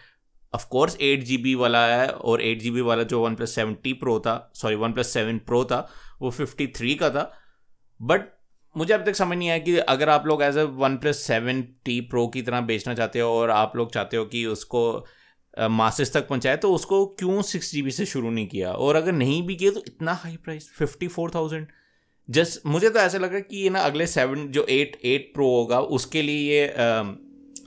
ऑफकोर्स 0.53 0.97
एट 1.01 1.23
जी 1.23 1.37
बी 1.37 1.53
वाला 1.55 1.85
है 1.87 2.07
और 2.07 2.41
एट 2.41 2.61
जी 2.61 2.71
बी 2.71 2.81
वाला 2.81 3.03
जो 3.03 3.21
वन 3.21 3.35
प्लस 3.35 3.55
सेवेंटी 3.55 3.93
प्रो 3.93 4.19
था 4.19 4.51
sorry 4.55 4.75
one 4.75 4.93
plus 4.93 5.13
seven 5.13 5.37
pro 5.37 5.63
था, 5.65 5.87
वो 6.21 6.29
फिफ्टी 6.29 6.67
थ्री 6.67 6.95
का 6.95 7.09
था। 7.09 7.31
बट 7.99 8.21
मुझे 8.75 8.93
अब 8.93 9.05
तक 9.05 9.15
समझ 9.15 9.37
नहीं 9.37 9.49
आया 9.49 9.59
कि 9.59 9.77
अगर 9.77 10.09
आप 10.09 10.27
लोग 10.27 10.41
as 10.43 10.57
a 10.57 10.63
OnePlus 10.97 11.17
seven 11.17 11.61
T 11.85 11.99
pro 12.01 12.27
की 12.27 12.41
तरह 12.41 12.61
बेचना 12.61 12.93
चाहते 12.93 13.19
हो 13.19 13.29
और 13.31 13.49
आप 13.49 13.75
लोग 13.75 13.93
चाहते 13.93 14.17
हो 14.17 14.25
कि 14.25 14.45
उसको 14.45 14.83
मासेस 15.57 16.13
तक 16.13 16.27
पहुँचाए 16.27 16.57
तो 16.57 16.73
उसको 16.73 17.05
क्यों 17.05 17.41
सिक्स 17.41 17.71
जी 17.71 17.91
से 17.91 18.05
शुरू 18.05 18.29
नहीं 18.29 18.47
किया? 18.47 18.71
और 18.71 18.95
अगर 18.95 19.11
नहीं 19.11 19.41
भी 19.43 19.55
किया 19.55 19.71
तो 19.71 19.83
इतना 19.87 20.13
high 20.13 20.37
price 20.43 20.69
fifty 20.69 21.07
four 21.07 21.31
thousand 21.35 21.67
just 22.29 22.65
मुझे 22.65 22.89
तो 22.89 22.99
ऐसा 22.99 23.17
लगा 23.17 23.39
कि 23.39 23.57
ये 23.57 23.69
ना 23.69 23.79
अगले 23.79 24.07
सेवन 24.07 24.47
जो 24.47 24.65
एट 24.69 24.99
एट 25.03 25.31
प्रो 25.33 25.47
होगा, 25.47 25.79
उसके 25.79 26.21
लिए 26.21 26.61
ये 26.61 26.67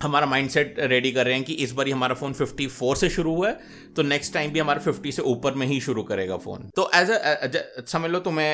हमारा 0.02 0.26
माइंडसेट 0.26 0.74
रेडी 0.80 1.12
कर 1.12 1.24
रहे 1.24 1.34
हैं 1.34 1.44
कि 1.44 1.52
इस 1.52 1.72
बार 1.72 1.88
हमारा 1.88 2.14
फ़ोन 2.14 2.34
54 2.34 2.94
से 2.96 3.08
शुरू 3.08 3.34
हुआ 3.34 3.48
है 3.48 3.92
तो 3.96 4.02
नेक्स्ट 4.02 4.34
टाइम 4.34 4.52
भी 4.52 4.58
हमारा 4.58 4.84
50 4.84 5.12
से 5.12 5.22
ऊपर 5.22 5.54
में 5.54 5.66
ही 5.66 5.80
शुरू 5.80 6.02
करेगा 6.02 6.36
फ़ोन 6.36 6.68
तो 6.76 6.90
एज 6.94 7.10
अ 7.10 7.84
समझ 7.86 8.10
लो 8.10 8.18
तुम्हें 8.20 8.50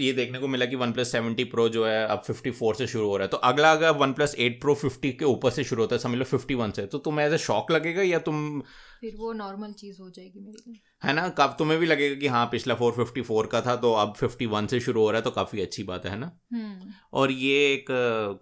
ये 0.00 0.12
देखने 0.12 0.38
को 0.38 0.48
मिला 0.48 0.66
कि 0.66 0.76
वन 0.76 0.92
प्लस 0.92 1.12
सेवेंटी 1.12 1.44
प्रो 1.44 1.68
जो 1.68 1.86
है 1.86 2.06
अब 2.06 2.22
54 2.24 2.74
से 2.74 2.86
शुरू 2.86 3.08
हो 3.08 3.16
रहा 3.16 3.24
है 3.24 3.28
तो 3.28 3.36
अगला 3.36 3.72
अगर 3.72 3.90
one 3.90 4.12
plus 4.12 4.34
eight 4.38 4.60
pro 4.60 4.74
fifty 4.74 5.12
के 5.12 5.24
ऊपर 5.24 5.50
से 5.50 5.64
शुरू 5.64 5.82
होता 5.82 5.96
है 5.96 6.02
समझ 6.02 6.18
लो 6.18 6.24
फिफ्टी 6.24 6.54
वन 6.54 6.70
से 6.70 6.86
तो 6.86 6.98
तुम्हें 6.98 7.26
एज 7.26 7.32
अ 7.32 7.36
शॉक 7.36 7.70
लगेगा 7.70 8.02
या 8.02 8.18
तुम 8.18 8.62
फिर 9.00 9.14
वो 9.16 9.32
नॉर्मल 9.32 9.72
चीज़ 9.72 10.00
हो 10.00 10.10
जाएगी 10.10 10.40
मेरे 10.40 10.58
लिए। 10.68 10.80
है 11.04 11.12
ना? 11.12 11.28
कब 11.28 11.54
तुम्हें 11.58 11.78
भी 11.80 11.86
लगेगा 11.86 12.20
कि 12.20 12.26
हाँ 12.26 12.44
पिछला 12.46 12.74
फोर 12.74 12.92
फिफ्टी 12.92 13.22
फोर 13.22 13.46
का 13.46 13.60
था 13.60 13.76
तो 13.76 13.92
अब 13.92 14.14
फिफ्टी 14.16 14.46
वन 14.46 14.66
से 14.66 14.80
शुरू 14.80 15.00
हो 15.00 15.10
रहा 15.10 15.18
है 15.18 15.22
तो 15.22 15.30
काफ़ी 15.30 15.60
अच्छी 15.60 15.82
बात 15.82 16.06
है 16.06 16.18
ना? 16.18 16.30
हम्म। 16.52 16.92
और 17.12 17.30
ये 17.30 17.56
एक 17.72 17.90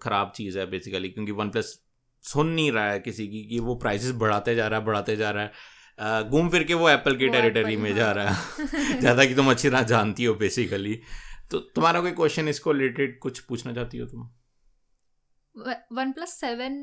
ख़राब 0.03 0.33
चीज़ 0.37 0.59
है 0.59 0.71
बेसिकली 0.71 1.09
क्योंकि 1.09 1.33
वन 1.33 1.51
प्लस 1.51 1.79
सुन 2.25 2.49
नहीं 2.49 2.71
रहा 2.73 2.91
है 2.91 2.99
किसी 3.01 3.27
की 3.29 3.43
कि 3.45 3.59
वो 3.61 3.75
प्राइसेस 3.75 4.13
बढ़ाते 4.15 4.55
जा 4.55 4.67
रहा 4.69 4.79
है 4.81 4.85
बढ़ाते 4.87 5.17
जा 5.17 5.31
रहा 5.31 5.45
है। 5.45 6.29
घूम 6.31 6.49
फिर 6.49 6.65
के 6.65 6.75
वो 6.75 6.89
एप्पल 6.91 7.17
की 7.17 7.29
टेरिटरी 7.29 7.77
में 7.77 7.95
जा 7.95 8.07
हाँ। 8.07 8.15
रहा 8.15 8.31
है। 8.31 9.01
ज़्यादा 9.01 9.25
कि 9.25 9.35
तुम 9.35 9.51
अच्छी 9.51 9.69
तरह 9.69 9.83
जानती 9.85 10.25
हो 10.25 10.35
बेसिकली 10.35 11.01
तो 11.51 11.59
तुम्हारा 11.75 12.01
कोई 12.01 12.13
क्वेश्चन 12.13 12.49
इसको 12.49 12.73
रिलेटेड 12.73 13.19
कुछ 13.19 13.39
पूछना 13.41 13.73
चाहती 13.73 13.99
हो 13.99 14.07
तुम? 14.07 14.29
वन 15.93 16.13
प्लस 16.13 16.33
सेवन 16.41 16.75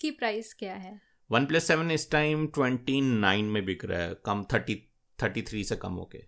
की 0.00 0.10
प्राइस 0.10 0.52
क्या 0.54 0.74
है? 0.74 1.00
वन 1.30 1.46
प्लस 1.46 1.66
सेवन 1.66 1.90
इस 1.90 2.10
टाइम 2.10 2.46
ट्वेंटी 2.46 3.00
नाइन 3.00 3.44
में 3.44 3.64
बिक 3.64 3.84
रहा 3.84 4.00
है 4.00 4.14
कम 4.26 4.44
थर्टी 4.52 4.74
थर्टी 5.18 5.42
थ्री 5.42 5.64
से 5.64 5.76
कम 5.76 5.92
होके। 5.92 6.18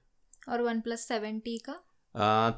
और 0.53 0.63
वन 0.63 0.81
प्लस 0.81 1.09
सेवेंटी 1.09 1.57
का? 1.59 1.81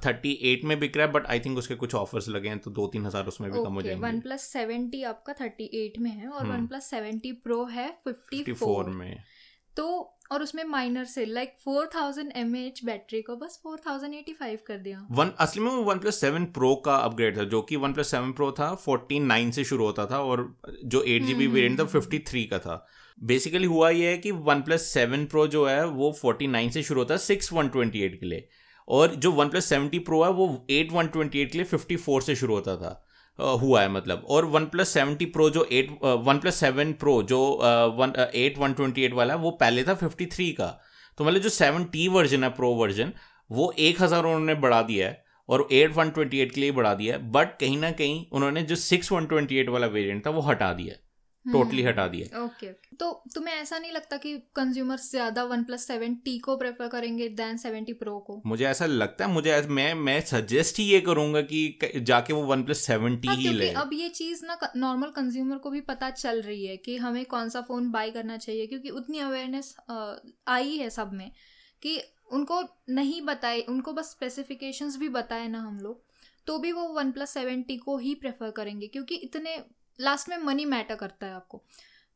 थर्टी 0.06 0.32
एट 0.44 0.64
में 0.64 0.78
बिक 0.80 0.96
रहा 0.96 1.06
है 1.06 1.12
बट 1.12 1.26
आई 1.26 1.40
थिंक 1.40 1.58
उसके 1.58 1.74
कुछ 1.76 1.94
ऑफर्स 1.94 2.28
लगे 2.28 2.48
हैं 2.48 2.58
तो 2.58 2.70
दो 2.72 2.86
तीन 2.86 3.06
हज़ार 3.06 3.26
उसमें 3.26 3.50
भी 3.50 3.56
okay, 3.56 3.66
कम 3.66 3.74
हो 3.74 3.82
जाएँगे। 3.82 4.02
वन 4.02 4.20
प्लस 4.20 4.42
सेवेंटी 4.48 5.02
आपका 5.04 5.32
थर्टी 5.40 5.70
एट 5.74 5.98
में 5.98 6.10
है 6.10 6.28
और 6.28 6.46
वन 6.46 6.66
प्लस 6.66 6.90
सेवेंटी 6.90 7.32
प्रो 7.44 7.64
है 7.66 7.88
फिफ्टी 8.04 8.52
फोर 8.54 8.90
में। 8.90 9.16
तो 9.76 10.12
और 10.32 10.42
उसमें 10.42 10.62
माइनर 10.64 11.04
से 11.04 11.24
like 11.26 11.52
four 11.64 11.88
thousand 11.94 12.32
M 12.36 12.54
H 12.56 12.80
battery 12.84 13.20
को 13.22 13.36
बस 13.36 13.58
फोर 13.62 13.80
थाउज़ेंड 13.86 14.14
एटी 14.14 14.32
फाइव 14.32 14.58
कर 14.66 14.78
दिया। 14.78 15.06
वन 15.12 15.30
असली 15.40 15.62
में 15.62 15.70
वो 15.70 15.82
वन 15.82 15.98
प्लस 15.98 16.20
सेवन 16.20 16.44
प्रो 16.52 16.74
का 16.84 16.94
अपग्रेड 16.96 17.36
था 17.38 17.44
जो 17.46 17.60
कि 17.62 17.76
वन 17.76 17.92
प्लस 17.92 18.10
सेवन 18.10 18.32
प्रो 18.32 18.50
था 18.52 18.74
फोर्टी 18.76 19.20
नाइन 19.22 19.50
से 19.50 19.64
शुरू 19.64 19.84
होता 19.84 20.06
था 20.06 20.20
और 20.20 20.44
जो 20.84 21.02
एट 21.04 21.22
जी 21.22 21.34
बी 21.34 21.46
वेरियंट 21.46 21.78
था 21.80 21.84
फिफ्टी 21.86 22.18
थ्री 22.28 22.44
का 22.44 22.58
था। 22.58 22.86
बेसिकली 23.18 23.66
हुआ 23.66 23.90
ये 23.90 24.10
है 24.10 24.16
कि 24.18 24.30
वन 24.30 24.62
प्लस 24.62 24.86
सेवन 24.92 25.26
प्रो 25.26 25.46
जो 25.46 25.66
है 25.66 25.86
वो 25.88 26.12
फोर्टी 26.12 26.46
नाइन 26.46 26.70
से 26.70 26.82
शुरू 26.82 27.00
होता 27.00 27.14
है 27.14 27.18
सिक्स 27.20 27.52
वन 27.52 27.68
ट्वेंटी 27.68 28.02
एट 28.02 28.18
के 28.20 28.26
लिए। 28.26 28.48
और 28.88 29.14
जो 29.14 29.32
वन 29.32 29.48
प्लस 29.48 29.64
सेवेंटी 29.64 29.98
प्रो 30.00 30.22
है, 30.24 30.30
वो 30.30 30.66
एट 30.70 30.92
वन 30.92 31.06
ट्वेंटी 31.08 31.40
एट 31.40 31.50
के 31.52 31.58
लिए 31.58 31.66
फिफ्टी 31.66 31.96
फोर 31.98 32.22
से 32.22 32.36
शुरू 32.36 32.54
होता 32.54 32.76
था 32.76 33.02
हुआ 33.38 33.80
है 33.80 33.88
मतलब। 33.92 34.24
और 34.26 34.44
वन 34.46 34.64
प्लस 34.66 34.88
सेवेंटी 34.88 35.24
प्रो 35.26 35.48
जो 35.50 35.66
eight 35.72 35.90
one 36.02 36.38
plus 36.38 36.54
seven 36.56 36.92
pro 36.94 37.22
जो 37.24 37.40
one 37.96 38.12
eight 38.34 38.58
one 38.58 38.72
twenty 38.72 39.02
eight 39.04 39.14
वाला 39.14 39.34
वो 39.36 39.50
पहले 39.60 39.84
था 39.84 39.94
फिफ्टी 39.96 40.26
थ्री 40.26 40.50
का। 40.52 40.66
तो 41.18 41.24
मतलब 41.24 41.40
जो 41.40 41.48
सेवन 41.50 41.84
टी 41.86 42.06
वर्जन 42.08 42.44
है, 42.44 42.50
प्रो 42.50 42.72
वर्जन, 42.74 43.12
वो 43.50 43.72
एक 43.78 44.02
हज़ार 44.02 44.24
उन्होंने 44.24 44.54
बढ़ा 44.56 44.80
दिया 44.82 45.08
है 45.08 45.24
और 45.48 45.66
एट 45.72 45.94
वन 45.96 46.10
ट्वेंटी 46.10 46.40
एट 46.40 46.52
के 46.52 46.60
लिए 46.60 46.72
बढ़ा 46.72 46.94
दिया 46.94 47.14
है, 47.14 47.30
बट 47.32 47.58
कहीं 47.60 47.76
ना 47.78 47.90
कहीं 47.92 48.24
उन्होंने 48.32 48.62
जो 48.62 48.76
सिक्स 48.76 49.12
वन 49.12 49.26
ट्वेंटी 49.26 49.58
एट 49.58 49.68
वाला 49.68 49.86
वेरियंट 49.88 50.26
था, 50.26 50.30
वो 50.30 50.40
हटा 50.42 50.72
दिया 50.72 50.94
है। 50.94 51.00
Totally 51.46 51.82
hmm. 51.82 51.88
हटा 51.88 52.06
दिया 52.08 52.44
ओके 52.44 52.66
तो 52.96 53.10
तुम्हें 53.34 53.54
ऐसा 53.54 53.78
नहीं 53.78 53.92
लगता 53.92 54.16
कि 54.16 54.36
कंज्यूमर 54.56 54.98
ज़्यादा 55.00 55.44
वन 55.44 55.62
प्लस 55.64 55.86
सेवन 55.86 56.14
टी 56.24 56.38
को 56.38 56.56
प्रेफर 56.56 56.88
करेंगे 56.88 57.28
देन 57.30 57.56
सेवेंटी 57.56 57.92
प्रो 57.92 58.18
को? 58.18 58.40
मुझे 58.46 58.64
ऐसा 58.66 58.86
लगता 58.86 59.24
है 59.24 59.32
मुझे 59.32 59.60
मैं 59.70 59.92
मैं 60.00 60.20
सजेस्ट 60.26 60.78
ही 60.78 60.84
ये 60.84 61.00
करूँगा 61.00 61.42
कि 61.42 61.92
जाके 62.02 62.32
वो 62.32 62.42
वन 62.42 62.62
प्लस 62.62 62.84
सेवेंटी 62.86 63.28
ही 63.30 63.52
ले। 63.52 63.70
अब 63.74 63.90
ये 63.92 64.08
चीज़ 64.10 64.44
ना 64.46 64.58
नॉर्मल 64.76 65.10
कंज्यूमर 65.10 65.58
को 65.58 65.70
भी 65.70 65.80
पता 65.86 66.10
चल 66.12 66.40
रही 66.42 66.66
है 66.66 66.76
कि 66.76 66.96
हमें 66.96 67.24
कौन 67.26 67.48
सा 67.48 67.60
फ़ोन 67.60 67.90
बाय 67.90 68.10
करना 68.10 68.36
चाहिए 68.36 68.66
क्योंकि 68.66 68.90
उतनी 68.90 69.18
अवेयरनेस 69.18 69.74
आई 70.48 70.76
है 70.76 70.90
सब 70.90 71.12
में 71.12 71.30
कि 71.82 72.00
उनको 72.32 72.62
नहीं 72.90 73.20
बताए 73.22 73.60
उनको 73.68 73.92
बस 73.92 74.10
स्पेसिफिकेशंस 74.10 74.96
भी 74.96 75.08
बताए 75.08 75.48
ना 75.48 75.60
हम 75.60 75.78
लोग 75.80 76.04
तो 76.46 76.58
भी 76.58 76.72
वो 76.72 76.82
वन 76.88 77.10
प्लस 77.10 77.30
सेवेंटी 77.30 77.76
को 77.76 77.96
ही 77.98 78.14
प्रेफर 78.14 78.50
करेंगे 78.50 78.86
क्योंकि 78.86 79.14
इतने 79.14 79.56
लास्ट 80.00 80.28
में 80.28 80.36
मनी 80.38 80.64
मैटर 80.64 80.94
करता 80.94 81.26
है 81.26 81.34
आपको। 81.34 81.62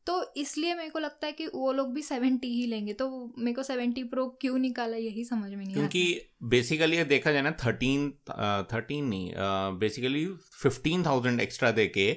तो 0.07 0.13
इसलिए 0.37 0.73
मेरे 0.75 0.89
को 0.89 0.99
लगता 0.99 1.27
है 1.27 1.31
कि 1.31 1.47
वो 1.47 1.71
लोग 1.71 1.93
भी 1.93 2.01
सेवेंटी 2.01 2.47
ही 2.47 2.65
लेंगे 2.67 2.93
तो 2.93 3.09
मेरे 3.37 3.53
को 3.53 3.63
सेवेंटी 3.63 4.03
प्रो 4.03 4.25
क्यों 4.41 4.57
निकाला 4.57 4.97
यही 4.97 5.25
समझ 5.25 5.49
में 5.49 5.63
नहीं 5.65 5.73
क्योंकि 5.73 6.03
बेसिकली 6.43 6.97
ये 6.97 7.03
देखा 7.05 7.31
जाए 7.31 7.41
ना 7.41 7.51
थर्टीन 7.65 8.09
थर्टीन 8.73 9.05
नहीं 9.05 9.31
बेसिकली 9.79 10.25
फिफ्टीन 10.53 11.05
थाउज़ेंड 11.05 11.41
एक्स्ट्रा 11.41 11.71
दे 11.71 11.87
के 11.87 12.11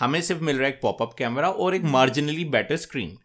हमें 0.00 0.20
सिर्फ़ 0.22 0.42
मिल 0.42 0.56
रहा 0.56 0.66
है 0.66 0.72
एक 0.72 0.80
पॉपअप 0.82 1.14
कैमरा 1.18 1.48
और 1.50 1.74
एक 1.74 1.82
मार्जिनली 1.86 2.44
बेटर 2.50 2.76
स्क्रीन 2.76 3.16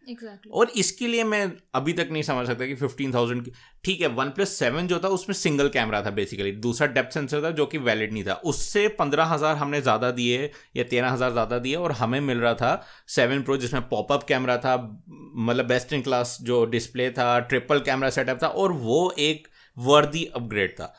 और 0.52 0.70
इसके 0.76 1.06
लिए 1.06 1.24
मैं 1.24 1.50
अभी 1.74 1.92
तक 1.92 2.08
नहीं 2.12 2.22
समझ 2.22 2.46
सकता 2.46 2.66
कि 2.66 2.74
फिफ्टीन 2.74 3.14
थाउज़ेंड 3.14 3.44
की 3.44 3.52
ठीक 3.84 4.00
है 4.00 4.08
वन 4.14 4.30
प्लस 4.30 4.52
सेवन 4.58 4.86
जो 4.86 4.98
था 4.98 5.08
उसमें 5.08 5.34
सिंगल 5.34 5.68
कैमरा 5.68 6.02
था 6.02 6.10
बेसिकली 6.10 6.52
दूसरा 6.60 6.86
डेप्थ 6.88 7.14
सेंसर 7.14 7.42
था 7.42 7.50
जो 7.50 7.66
कि 7.66 7.78
वैलिड 7.78 8.12
नहीं 8.12 8.24
था। 8.24 8.34
उससे 8.44 8.86
पंद्रह 8.98 9.24
हज़ार 9.24 9.56
हमने 9.56 9.80
ज़्यादा 9.80 10.10
दिए 10.10 10.50
या 10.76 10.84
तेरह 10.84 11.10
हज़ार 11.10 11.32
ज़्यादा 11.32 11.58
दिए 11.58 11.74
और 11.76 11.92
हमें 11.92 12.20
मिल 12.20 12.38
रहा 12.38 12.54
था 12.54 12.86
सेवन 13.08 13.42
प्रो 13.42 13.56
जिसमें 13.56 13.88
पॉपअप 13.88 14.22
कैमरा 14.28 14.56
था 14.58 14.76
मतलब 14.76 15.66
बेस्ट 15.66 15.92
इन 15.92 16.02
क्लास 16.02 16.38
जो 16.42 16.64
डिस्प्ले 16.66 17.10
था 17.10 17.38
ट्रिपल 17.48 17.80
कैमरा 17.80 18.10
सेटअप 18.10 18.42
था 18.42 18.48
और 18.48 18.72
वो 18.82 19.10
एक 19.20 19.48
वर्दी 19.78 20.24
अपग्रेड 20.24 20.72
था। 20.72 20.94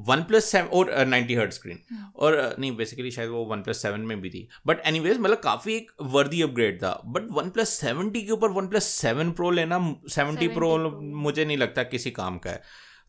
वन 0.00 0.22
प्लस 0.22 0.44
सेवन 0.44 0.68
और 0.68 1.04
नाइनटी 1.06 1.34
हर्ट 1.34 1.52
स्क्रीन 1.52 1.78
और 2.16 2.52
uh, 2.52 2.58
नहीं 2.60 2.76
बेसिकली 2.76 3.10
शायद 3.10 3.30
वो 3.30 3.44
वन 3.44 3.62
प्लस 3.62 3.82
सेवन 3.82 4.00
में 4.00 4.20
भी 4.20 4.30
थी। 4.30 4.48
बट 4.66 4.80
एनी 4.86 5.00
मतलब 5.00 5.38
काफ़ी 5.38 5.74
एक 5.74 5.90
वर्दी 6.02 6.42
अपग्रेड 6.42 6.78
था। 6.78 7.02
बट 7.06 7.22
वन 7.32 7.50
प्लस 7.50 7.68
सेवेंटी 7.68 8.22
के 8.22 8.32
ऊपर 8.32 8.50
वन 8.50 8.66
प्लस 8.66 8.84
सेवन 8.84 9.30
प्रो 9.30 9.50
लेना 9.50 9.78
सेवेंटी 10.08 10.48
प्रो 10.48 10.76
मुझे 11.00 11.44
नहीं 11.44 11.56
लगता 11.56 11.82
किसी 11.82 12.10
काम 12.10 12.38
का 12.38 12.50
है। 12.50 12.62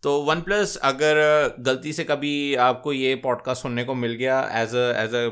तो 0.03 0.19
वन 0.21 0.41
प्लस 0.41 0.75
अगर 0.75 1.17
uh, 1.49 1.65
गलती 1.65 1.93
से 1.93 2.03
कभी 2.03 2.55
आपको 2.55 2.93
ये 2.93 3.15
पॉडकास्ट 3.15 3.61
सुनने 3.61 3.83
को 3.83 3.93
मिल 3.95 4.11
गया 4.11 4.41
एज 4.61 4.75
अ 4.75 4.89
एज 5.03 5.15
अ 5.15 5.25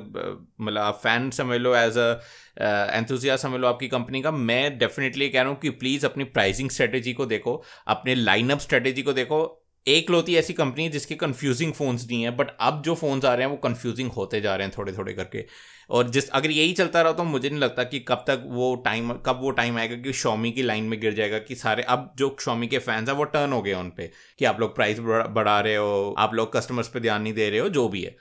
मतलब 0.61 0.81
आप 0.81 0.99
फ़ैन 1.03 1.29
समझ 1.29 1.59
लो 1.59 1.75
एज 1.75 1.97
अ 1.97 2.13
एंथुजिया 2.57 3.35
समझ 3.37 3.59
लो 3.59 3.67
आपकी 3.67 3.87
कंपनी 3.87 4.21
का। 4.21 4.31
मैं 4.31 4.77
डेफिनेटली 4.77 5.29
कह 5.29 5.41
रहा 5.41 5.49
हूँ 5.49 5.59
कि 5.59 5.69
प्लीज़ 5.69 6.05
अपनी 6.05 6.23
प्राइसिंग 6.23 6.69
स्ट्रेटेजी 6.69 7.13
को 7.13 7.25
देखो, 7.25 7.61
अपने 7.87 8.15
लाइनअप 8.15 8.59
स्ट्रेटेजी 8.59 9.01
को 9.01 9.13
देखो। 9.13 9.59
एक 9.87 10.09
लोती 10.11 10.35
ऐसी 10.35 10.53
कंपनी 10.53 10.83
है 10.83 10.89
जिसके 10.89 11.15
कंफ्यूजिंग 11.15 11.71
फ़ोन्स 11.73 12.05
नहीं 12.07 12.21
है 12.23 12.29
बट 12.37 12.49
अब 12.59 12.81
जो 12.81 12.93
फ़ोन्स 12.95 13.25
आ 13.25 13.33
रहे 13.33 13.45
हैं, 13.45 13.51
वो 13.51 13.57
कंफ्यूजिंग 13.57 14.11
होते 14.11 14.41
जा 14.41 14.55
रहे 14.55 14.67
हैं 14.67 14.73
थोड़े 14.77 14.93
थोड़े 14.93 15.13
करके। 15.13 15.45
और 15.89 16.09
जिस, 16.09 16.29
अगर 16.29 16.51
यही 16.51 16.73
चलता 16.73 17.01
रहा 17.01 17.11
तो 17.13 17.23
मुझे 17.23 17.49
नहीं 17.49 17.59
लगता 17.59 17.83
कि 17.83 17.99
कब 17.99 18.23
तक 18.27 18.43
वो 18.47 18.75
टाइम 18.75 19.11
कब 19.25 19.39
वो 19.41 19.51
टाइम 19.51 19.77
आएगा 19.77 19.95
कि 19.95 20.13
शॉमी 20.13 20.51
की 20.51 20.61
लाइन 20.61 20.83
में 20.83 20.99
गिर 21.01 21.13
जाएगा 21.13 21.39
कि 21.39 21.55
सारे, 21.55 21.83
अब 21.83 22.13
जो 22.17 22.35
शॉमी 22.41 22.67
के 22.67 22.79
फैंस 22.79 23.09
हैं, 23.09 23.15
वो 23.15 23.23
टर्न 23.23 23.53
हो 23.53 23.61
गए 23.61 23.73
उन 23.73 23.89
पर 23.89 24.09
कि 24.39 24.45
आप 24.45 24.59
लोग 24.59 24.75
प्राइस 24.75 24.99
बढ़ा 24.99 25.59
रहे 25.59 25.75
हो, 25.75 26.15
आप 26.17 26.33
लोग 26.33 26.55
कस्टमर्स 26.55 26.87
पर 26.87 26.99
ध्यान 26.99 27.21
नहीं 27.21 27.33
दे 27.33 27.49
रहे 27.49 27.59
हो, 27.59 27.69
जो 27.69 27.87
भी 27.89 28.03
है। 28.03 28.15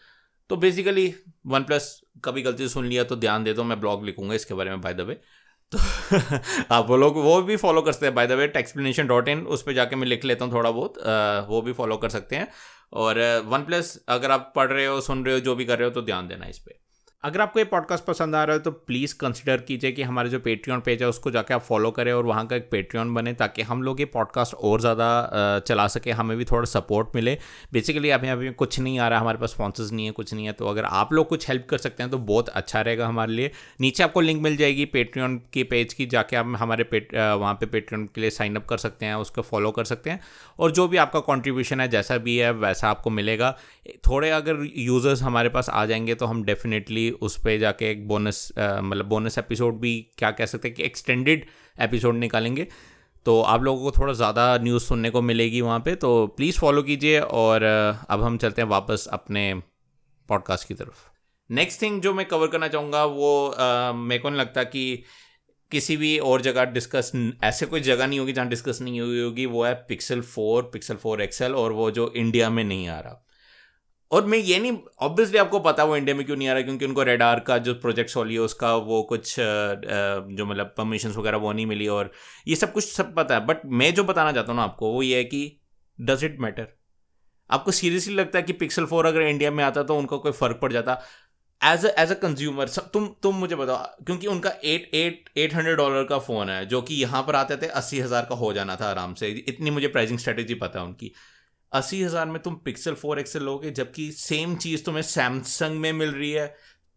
तो 0.50 0.56
बेसिकली 0.56 1.14
वन 1.46 1.62
प्लस 1.62 2.01
कभी 2.16 2.42
गलती 2.42 2.68
सुन 2.68 2.86
लिया 2.86 3.04
तो 3.04 3.16
ध्यान 3.16 3.44
दे 3.44 3.52
दो, 3.54 3.64
मैं 3.64 3.80
ब्लॉग 3.80 4.04
लिखूँगा 4.04 4.34
इसके 4.34 4.54
बारे 4.54 4.70
में 4.70 4.80
बाय 4.80 4.94
द 4.94 5.00
वे 5.00 5.14
तो 5.72 5.78
आप 6.74 6.86
वो 6.88 6.96
लोग, 6.96 7.16
वो 7.16 7.40
भी 7.42 7.56
फॉलो 7.56 7.82
कर 7.82 7.92
सकते 7.92 8.06
हैं 8.06 8.14
by 8.14 8.26
the 8.26 8.32
way 8.32 8.46
Techsplanation 8.50 9.06
dot 9.06 9.28
in 9.28 9.40
उस 9.48 9.62
पर 9.62 9.72
जाके 9.72 9.96
मैं 9.96 10.06
लिख 10.06 10.24
लेता 10.24 10.44
हूँ 10.44 10.52
थोड़ा 10.54 10.70
बहुत 10.70 10.98
वो 11.48 11.60
भी 11.62 11.72
फॉलो 11.72 11.96
कर 11.96 12.08
सकते 12.08 12.36
हैं। 12.36 12.48
और 12.92 13.18
वन 13.46 13.64
प्लस 13.64 13.96
अगर 14.08 14.30
आप 14.30 14.52
पढ़ 14.56 14.70
रहे 14.72 14.86
हो, 14.86 15.00
सुन 15.00 15.24
रहे 15.24 15.34
हो, 15.34 15.40
जो 15.40 15.54
भी 15.54 15.64
कर 15.64 15.78
रहे 15.78 15.88
हो 15.88 15.94
तो 15.94 16.02
ध्यान 16.02 16.28
देना 16.28 16.46
इस 16.46 16.58
पर 16.58 16.80
अगर 17.24 17.40
आपको 17.40 17.58
ये 17.58 17.64
पॉडकास्ट 17.64 18.04
पसंद 18.04 18.34
आ 18.34 18.42
रहा 18.44 18.56
है 18.56 18.62
तो 18.62 18.70
प्लीज़ 18.70 19.14
कंसिडर 19.18 19.56
कीजिए 19.56 19.90
कि 19.92 20.02
हमारे 20.02 20.28
जो 20.28 20.38
पेट्रियन 20.40 20.80
पेज 20.80 21.02
है, 21.02 21.08
उसको 21.08 21.30
जाके 21.30 21.54
आप 21.54 21.62
फॉलो 21.62 21.90
करें 21.90 22.12
और 22.12 22.24
वहाँ 22.26 22.46
का 22.46 22.56
एक 22.56 22.68
पेट्रियन 22.70 23.12
बने, 23.14 23.32
ताकि 23.32 23.62
हम 23.62 23.82
लोग 23.82 24.00
ये 24.00 24.06
पॉडकास्ट 24.06 24.54
और 24.54 24.80
ज़्यादा 24.80 25.58
चला 25.66 25.86
सके, 25.86 26.10
हमें 26.10 26.36
भी 26.38 26.44
थोड़ा 26.44 26.64
सपोर्ट 26.64 27.14
मिले। 27.14 27.36
बेसिकली 27.72 28.10
अभी 28.10 28.28
अभी 28.28 28.50
कुछ 28.52 28.78
नहीं 28.80 28.98
आ 28.98 29.08
रहा, 29.08 29.20
हमारे 29.20 29.38
पास 29.38 29.50
स्पॉन्सर्स 29.50 29.92
नहीं 29.92 30.06
है, 30.06 30.12
कुछ 30.12 30.32
नहीं 30.34 30.46
है 30.46 30.52
तो 30.52 30.66
अगर 30.66 30.84
आप 30.84 31.12
लोग 31.12 31.28
कुछ 31.28 31.48
हेल्प 31.48 31.66
कर 31.70 31.78
सकते 31.78 32.02
हैं 32.02 32.10
तो 32.12 32.18
बहुत 32.18 32.48
अच्छा 32.50 32.80
रहेगा 32.80 33.06
हमारे 33.06 33.32
लिए। 33.32 33.50
नीचे 33.80 34.02
आपको 34.02 34.20
लिंक 34.20 34.42
मिल 34.42 34.56
जाएगी 34.56 34.84
पेट्रियन 34.88 35.40
की 35.52 35.62
पेज 35.64 35.94
की, 35.94 36.06
जाके 36.06 36.36
आप 36.36 36.54
हमारे 36.58 36.84
पेट 36.84 37.14
वहाँ 37.14 37.54
पर 37.54 37.66
पेट्रियन 37.66 38.08
के 38.14 38.20
लिए 38.20 38.30
साइनअप 38.30 38.66
कर 38.66 38.78
सकते 38.78 39.06
हैं, 39.06 39.14
उसको 39.16 39.42
फॉलो 39.42 39.70
कर 39.70 39.84
सकते 39.84 40.10
हैं। 40.10 40.20
और 40.58 40.70
जो 40.70 40.88
भी 40.88 40.96
आपका 40.96 41.20
कॉन्ट्रीब्यूशन 41.20 41.80
है, 41.80 41.88
जैसा 41.88 42.18
भी 42.18 42.36
है, 42.36 42.50
वैसा 42.52 42.90
आपको 42.90 43.10
मिलेगा। 43.10 43.56
थोड़े 44.06 44.30
अगर 44.32 44.66
यूज़र्स 44.76 45.22
हमारे 45.22 45.48
पास 45.48 45.68
आ 45.70 45.86
जाएँगे 45.86 46.14
तो 46.14 46.26
हम 46.26 46.44
डेफिनेटली 46.44 47.10
उस 47.12 47.36
पर 47.36 47.58
जाके 47.58 47.90
एक 47.90 48.06
बोनस 48.08 48.48
मतलब 48.58 49.06
बोनस 49.06 49.38
एपिसोड 49.38 49.78
भी 49.80 49.94
क्या 50.18 50.30
कह 50.30 50.46
सकते 50.46 50.68
हैं 50.68 50.74
कि 50.74 50.82
एक्सटेंडेड 50.82 51.44
एपिसोड 51.78 52.16
निकालेंगे। 52.16 52.66
तो 53.26 53.40
आप 53.42 53.62
लोगों 53.62 53.82
को 53.82 53.98
थोड़ा 53.98 54.12
ज़्यादा 54.12 54.56
न्यूज़ 54.58 54.82
सुनने 54.82 55.10
को 55.10 55.22
मिलेगी 55.22 55.60
वहाँ 55.60 55.80
पे 55.80 55.94
तो 55.94 56.26
प्लीज़ 56.36 56.58
फॉलो 56.58 56.82
कीजिए 56.82 57.18
और 57.20 57.62
अब 57.62 58.22
हम 58.22 58.36
चलते 58.38 58.62
हैं 58.62 58.68
वापस 58.68 59.08
अपने 59.12 59.54
पॉडकास्ट 60.28 60.68
की 60.68 60.74
तरफ़। 60.74 61.10
नेक्स्ट 61.50 61.82
थिंग 61.82 62.00
जो 62.02 62.12
मैं 62.14 62.26
कवर 62.26 62.46
करना 62.46 62.68
चाहूँगा 62.68 63.04
वो 63.04 63.54
मेरे 63.94 64.22
को 64.22 64.30
नहीं 64.30 64.40
लगता 64.40 64.62
कि 64.64 65.02
किसी 65.72 65.96
भी 65.96 66.18
और 66.20 66.40
जगह 66.40 66.64
डिस्कस 66.64 67.12
ऐसे 67.44 67.66
कोई 67.66 67.80
जगह 67.80 68.06
नहीं 68.06 68.18
होगी 68.18 68.32
जहाँ 68.32 68.48
डिस्कस 68.48 68.78
नहीं 68.82 69.00
हुई 69.00 69.20
होगी, 69.20 69.46
वो 69.46 69.64
है 69.64 69.74
Pixel 69.88 70.20
four 70.20 70.62
Pixel 70.72 70.96
four 70.96 71.22
XL 71.22 71.54
और 71.54 71.72
वो 71.72 71.90
जो 71.90 72.12
इंडिया 72.16 72.50
में 72.50 72.62
नहीं 72.64 72.88
आ 72.88 72.98
रहा। 73.00 73.24
और 74.12 74.24
मैं 74.26 74.38
ये 74.38 74.58
नहीं 74.58 74.76
ऑब्वियसली 75.00 75.38
आपको 75.38 75.58
पता 75.60 75.84
वो 75.84 75.96
इंडिया 75.96 76.16
में 76.16 76.24
क्यों 76.26 76.36
नहीं 76.36 76.48
आ 76.48 76.52
रहा 76.52 76.62
क्योंकि 76.62 76.84
उनको 76.84 77.02
रेडार 77.02 77.40
का 77.40 77.56
जो 77.58 77.74
प्रोजेक्ट 77.76 78.16
है 78.18 78.38
उसका 78.40 78.74
वो 78.88 79.02
कुछ 79.10 79.34
जो 79.38 80.46
मतलब 80.46 80.74
परमिशन 80.78 81.10
वगैरह 81.10 81.38
वो 81.38 81.52
नहीं 81.52 81.66
मिली 81.66 81.88
और 81.90 82.12
ये 82.48 82.56
सब 82.56 82.72
कुछ 82.72 82.84
सब 82.86 83.14
पता 83.14 83.34
है। 83.34 83.46
बट 83.46 83.64
मैं 83.66 83.92
जो 83.94 84.04
बताना 84.04 84.32
चाहता 84.32 84.52
हूँ 84.52 84.56
ना 84.56 84.64
आपको, 84.64 84.92
वो 84.92 85.02
ये 85.02 85.16
है 85.16 85.24
कि 85.24 85.60
डज 85.98 86.24
इट 86.24 86.36
मैटर 86.40 86.68
आपको 87.50 87.70
सीरियसली 87.72 88.14
लगता 88.14 88.38
है 88.38 88.42
कि 88.44 88.52
पिक्सल 88.54 88.86
फोर 88.86 89.06
अगर 89.06 89.22
इंडिया 89.22 89.50
में 89.50 89.64
आता 89.64 89.82
तो 89.82 89.96
उनका 89.98 90.16
कोई 90.18 90.32
फ़र्क 90.32 90.58
पड़ 90.62 90.72
जाता? 90.72 91.00
एज 91.60 91.84
एज 91.88 92.10
अ 92.10 92.14
कंज्यूमर 92.20 92.66
सब 92.68 92.90
तुम 92.92 93.06
तुम 93.22 93.34
मुझे 93.36 93.56
बताओ, 93.56 94.04
क्योंकि 94.06 94.26
उनका 94.26 94.50
eight 94.50 94.90
eight 94.94 95.28
eight 95.38 95.54
hundred 95.54 95.76
dollar 95.76 96.04
का 96.04 96.18
फ़ोन 96.20 96.48
है, 96.48 96.64
जो 96.66 96.80
कि 96.82 96.94
यहाँ 96.94 97.22
पर 97.22 97.36
आते 97.36 97.56
थे 97.56 97.66
अस्सी 97.72 98.00
हज़ार 98.00 98.24
का 98.24 98.34
हो 98.34 98.52
जाना 98.52 98.76
था 98.76 98.88
आराम 98.90 99.14
से। 99.14 99.28
इतनी 99.48 99.70
मुझे 99.70 99.88
प्राइसिंग 99.88 100.18
स्ट्रेटेजी 100.18 100.54
पता 100.56 100.80
है 100.80 100.84
उनकी। 100.86 101.12
अस्सी 101.72 102.02
हज़ार 102.02 102.26
में 102.26 102.40
तुम 102.42 102.54
पिक्सल 102.64 102.94
फोर 102.94 103.18
एक्सएल 103.18 103.42
लोगे, 103.42 103.70
जबकि 103.72 104.10
सेम 104.12 104.56
चीज़ 104.56 104.84
तुम्हें 104.84 105.02
सैमसंग 105.04 105.80
में 105.80 105.92
मिल 105.92 106.10
रही 106.10 106.30
है। 106.30 106.54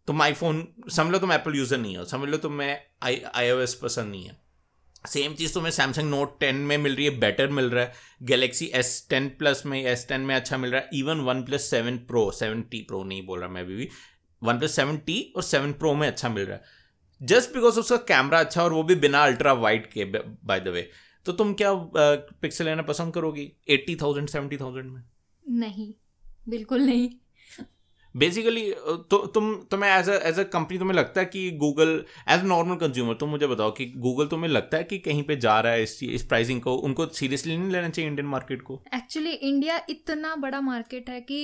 तुम 0.08 0.22
आईफोन 0.22 0.66
समझ 0.88 1.12
लो 1.12 1.18
तुम 1.18 1.32
एप्पल 1.32 1.54
यूज़र 1.56 1.78
नहीं 1.78 1.96
हो, 1.96 2.04
समझ 2.06 2.28
लो 2.28 2.36
तुम्हें 2.38 2.76
आई 3.02 3.22
आई 3.34 3.50
ओ 3.50 3.58
एस 3.60 3.74
पसंद 3.74 4.10
नहीं 4.10 4.24
है। 4.24 4.36
सेम 5.06 5.34
चीज़ 5.34 5.54
तुम्हें 5.54 5.70
सैमसंग 5.72 6.10
नोट 6.10 6.38
टेन 6.40 6.56
में 6.56 6.76
मिल 6.78 6.94
रही 6.96 7.04
है 7.04 7.18
बेटर 7.20 7.48
मिल 7.50 7.70
रहा 7.70 7.84
है। 7.84 7.92
गैलेक्सी 8.22 8.66
एस 8.74 9.06
टेन 9.10 9.28
प्लस 9.38 9.62
में 9.66 9.82
एस 9.82 10.06
टेन 10.08 10.20
में 10.20 10.34
अच्छा 10.34 10.56
मिल 10.56 10.70
रहा 10.70 10.80
है। 10.80 10.88
Even 10.94 11.20
OnePlus 11.42 11.70
seven 11.70 11.98
pro 12.08 12.30
seven 12.30 12.62
T 12.62 12.80
pro 12.88 13.02
नहीं 13.04 13.26
बोल 13.26 13.40
रहा 13.40 13.48
मैं 13.48 13.62
अभी 13.62 13.76
भी। 13.76 13.88
वन 14.42 14.58
प्लस 14.58 14.76
सेवन 14.76 14.96
टी 14.98 15.20
और 15.36 15.42
सेवन 15.42 15.72
प्रो 15.74 15.94
में 15.94 16.06
अच्छा 16.08 16.28
मिल 16.28 16.46
रहा 16.46 16.56
है। 16.56 16.74
जस्ट 17.20 17.52
बिकॉज़ 17.54 17.78
उसका 17.80 17.96
कैमरा 18.08 18.38
अच्छा 18.40 18.62
और 18.62 18.72
वो 18.72 18.82
भी 18.82 18.94
बिना 18.96 19.24
अल्ट्रा 19.24 19.52
वाइट 19.54 19.86
के 19.92 20.04
बाय 20.04 20.60
द 20.60 20.68
वे 20.68 20.88
तो 21.26 21.32
तुम 21.32 21.52
क्या 21.54 21.72
पिक्सल 21.92 22.64
लेना 22.64 22.82
पसंद 22.84 23.14
करोगी? 23.14 23.52
एट्टी 23.68 23.96
थाउज़ेंड 23.96 24.28
सेवेंटी 24.28 24.56
थाउज़ेंड 24.56 24.90
में? 24.90 25.02
नहीं 25.44 25.92
बिल्कुल 26.48 26.80
नहीं। 26.82 27.08
बेसिकली 28.14 28.70
तो 29.10 29.16
तुम 29.26 29.54
तुम्हें 29.70 29.90
एज 29.90 30.08
एज 30.08 30.38
अ 30.38 30.42
कंपनी 30.52 30.78
तुम्हें 30.78 30.96
लगता 30.96 31.20
है 31.20 31.26
कि 31.26 31.50
गूगल 31.58 31.90
एज 32.28 32.44
नॉर्मल 32.44 32.76
कंज्यूमर 32.76 33.14
तुम 33.14 33.28
मुझे 33.30 33.46
बताओ 33.46 33.70
कि 33.70 33.86
गूगल 33.96 34.26
तुम्हें 34.26 34.50
लगता 34.50 34.76
है 34.76 34.84
कि 34.84 34.98
कहीं 34.98 35.22
पे 35.22 35.36
जा 35.36 35.58
रहा 35.60 35.72
है 35.72 35.82
इस 35.82 36.02
इस 36.02 36.22
प्राइसिंग 36.24 36.60
को? 36.62 36.74
उनको 36.76 37.06
सीरियसली 37.14 37.56
नहीं 37.56 37.70
लेना 37.70 37.88
चाहिए 37.88 38.10
इंडियन 38.10 38.28
मार्केट 38.28 38.62
को? 38.62 38.80
एक्चुअली 38.94 39.32
इंडिया 39.32 39.80
इतना 39.90 40.34
बड़ा 40.36 40.60
मार्केट 40.60 41.10
है 41.10 41.20
कि 41.20 41.40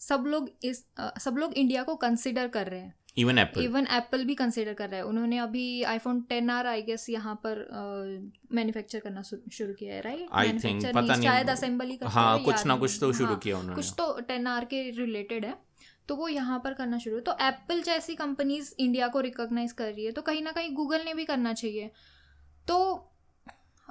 सब 0.00 0.24
लोग 0.26 0.50
इस 0.64 0.84
सब 1.20 1.36
लोग 1.38 1.54
इंडिया 1.54 1.82
को 1.82 1.94
कंसिडर 1.96 2.48
कर 2.48 2.66
रहे 2.66 2.80
हैं। 2.80 2.94
इवन 3.18 3.38
एप्पल 3.38 3.62
इवन 3.62 3.86
एप्पल 3.92 4.24
भी 4.24 4.34
कंसिडर 4.34 4.74
कर 4.74 4.88
रहा 4.88 4.96
है। 4.96 5.04
उन्होंने 5.06 5.38
अभी 5.38 5.82
iPhone 5.84 6.20
ten 6.28 6.50
R 6.50 6.66
I 6.66 6.82
guess 6.82 7.08
यहाँ 7.10 7.34
पर 7.46 7.64
मैन्युफैक्चर 8.52 8.98
uh, 8.98 9.04
करना 9.04 9.22
शुरू 9.22 9.72
किया 9.74 9.94
है 9.94 10.00
राइट 10.02 10.28
आई 10.32 10.52
थिंक 10.58 10.84
पता 10.84 11.00
नहीं 11.00 11.22
शायद 11.22 11.50
असेंबली 11.50 11.98
हाँ 12.04 12.42
कुछ 12.44 12.66
ना 12.66 12.76
कुछ 12.76 12.98
तो 13.00 13.12
शुरू 13.12 13.28
हाँ, 13.28 13.38
किया 13.38 13.58
उन्होंने। 13.58 13.74
कुछ 13.76 13.92
तो 13.98 14.20
टेन 14.28 14.46
आर 14.46 14.64
के 14.64 14.82
रिलेटेड 14.98 15.44
है। 15.44 15.56
तो 16.08 16.16
वो 16.16 16.28
यहाँ 16.28 16.58
पर 16.64 16.74
करना 16.74 16.98
शुरू 16.98 17.18
तो 17.20 17.32
एप्पल 17.42 17.82
जैसी 17.82 18.14
कंपनीज़ 18.14 18.72
इंडिया 18.78 19.08
को 19.08 19.20
रिकॉग्नाइज 19.20 19.72
कर 19.72 19.92
रही 19.92 20.04
है 20.04 20.12
तो 20.12 20.22
कहीं 20.22 20.42
ना 20.42 20.52
कहीं 20.52 20.74
गूगल 20.74 21.04
ने 21.04 21.14
भी 21.14 21.24
करना 21.24 21.52
चाहिए। 21.54 21.90
तो 22.66 22.78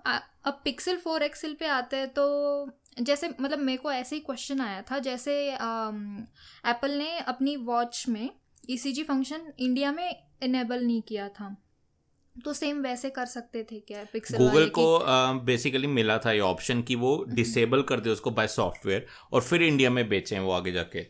अब 0.06 0.62
पिक्सल 0.64 0.98
फोर 0.98 1.24
एक्सल 1.24 1.54
पे 1.54 1.68
आते 1.68 1.98
हैं 1.98 2.08
तो 2.10 2.26
जैसे 3.02 3.30
मतलब 3.42 3.60
मेरे 3.60 3.78
को 3.78 3.92
ऐसे 3.92 4.16
ही 4.16 4.22
क्वेश्चन 4.22 4.62
आया 4.62 4.82
था 4.82 5.00
जैसे 5.02 5.34
एप्पल 5.52 6.92
ने 6.92 7.18
अपनी 7.28 7.56
वॉच 7.66 8.06
में 8.10 8.30
ईसीजी 8.70 9.04
फ़ंक्शन 9.04 9.52
इंडिया 9.60 9.92
में 9.92 10.16
इनेबल 10.44 10.86
नहीं 10.86 11.02
किया 11.02 11.28
था। 11.30 11.56
तो 12.46 12.54
सेम 12.54 12.82
वैसे 12.82 13.10
कर 13.10 13.26
सकते 13.26 13.64
थे 13.64 13.80
क्या 13.80 14.04
पिक्सल 14.14 14.38
गूगल 14.38 14.68
को 14.70 15.00
बेसिकली 15.46 15.88
uh, 15.88 15.94
मिला 15.94 16.18
था 16.18 16.32
ये 16.32 16.40
ऑप्शन 16.40 16.82
कि 16.82 16.96
वो 16.96 17.24
डिसेबल 17.30 17.82
कर 17.82 18.00
दे 18.00 18.10
उसको 18.10 18.32
बाय 18.32 18.48
सॉफ्टवेयर 18.48 19.06
और 19.34 19.42
फिर 19.42 19.64
इंडिया 19.64 19.90
में 19.90 20.08
बेचें 20.10 20.40
वो 20.40 20.52
आगे 20.52 20.72
जाके। 20.72 21.06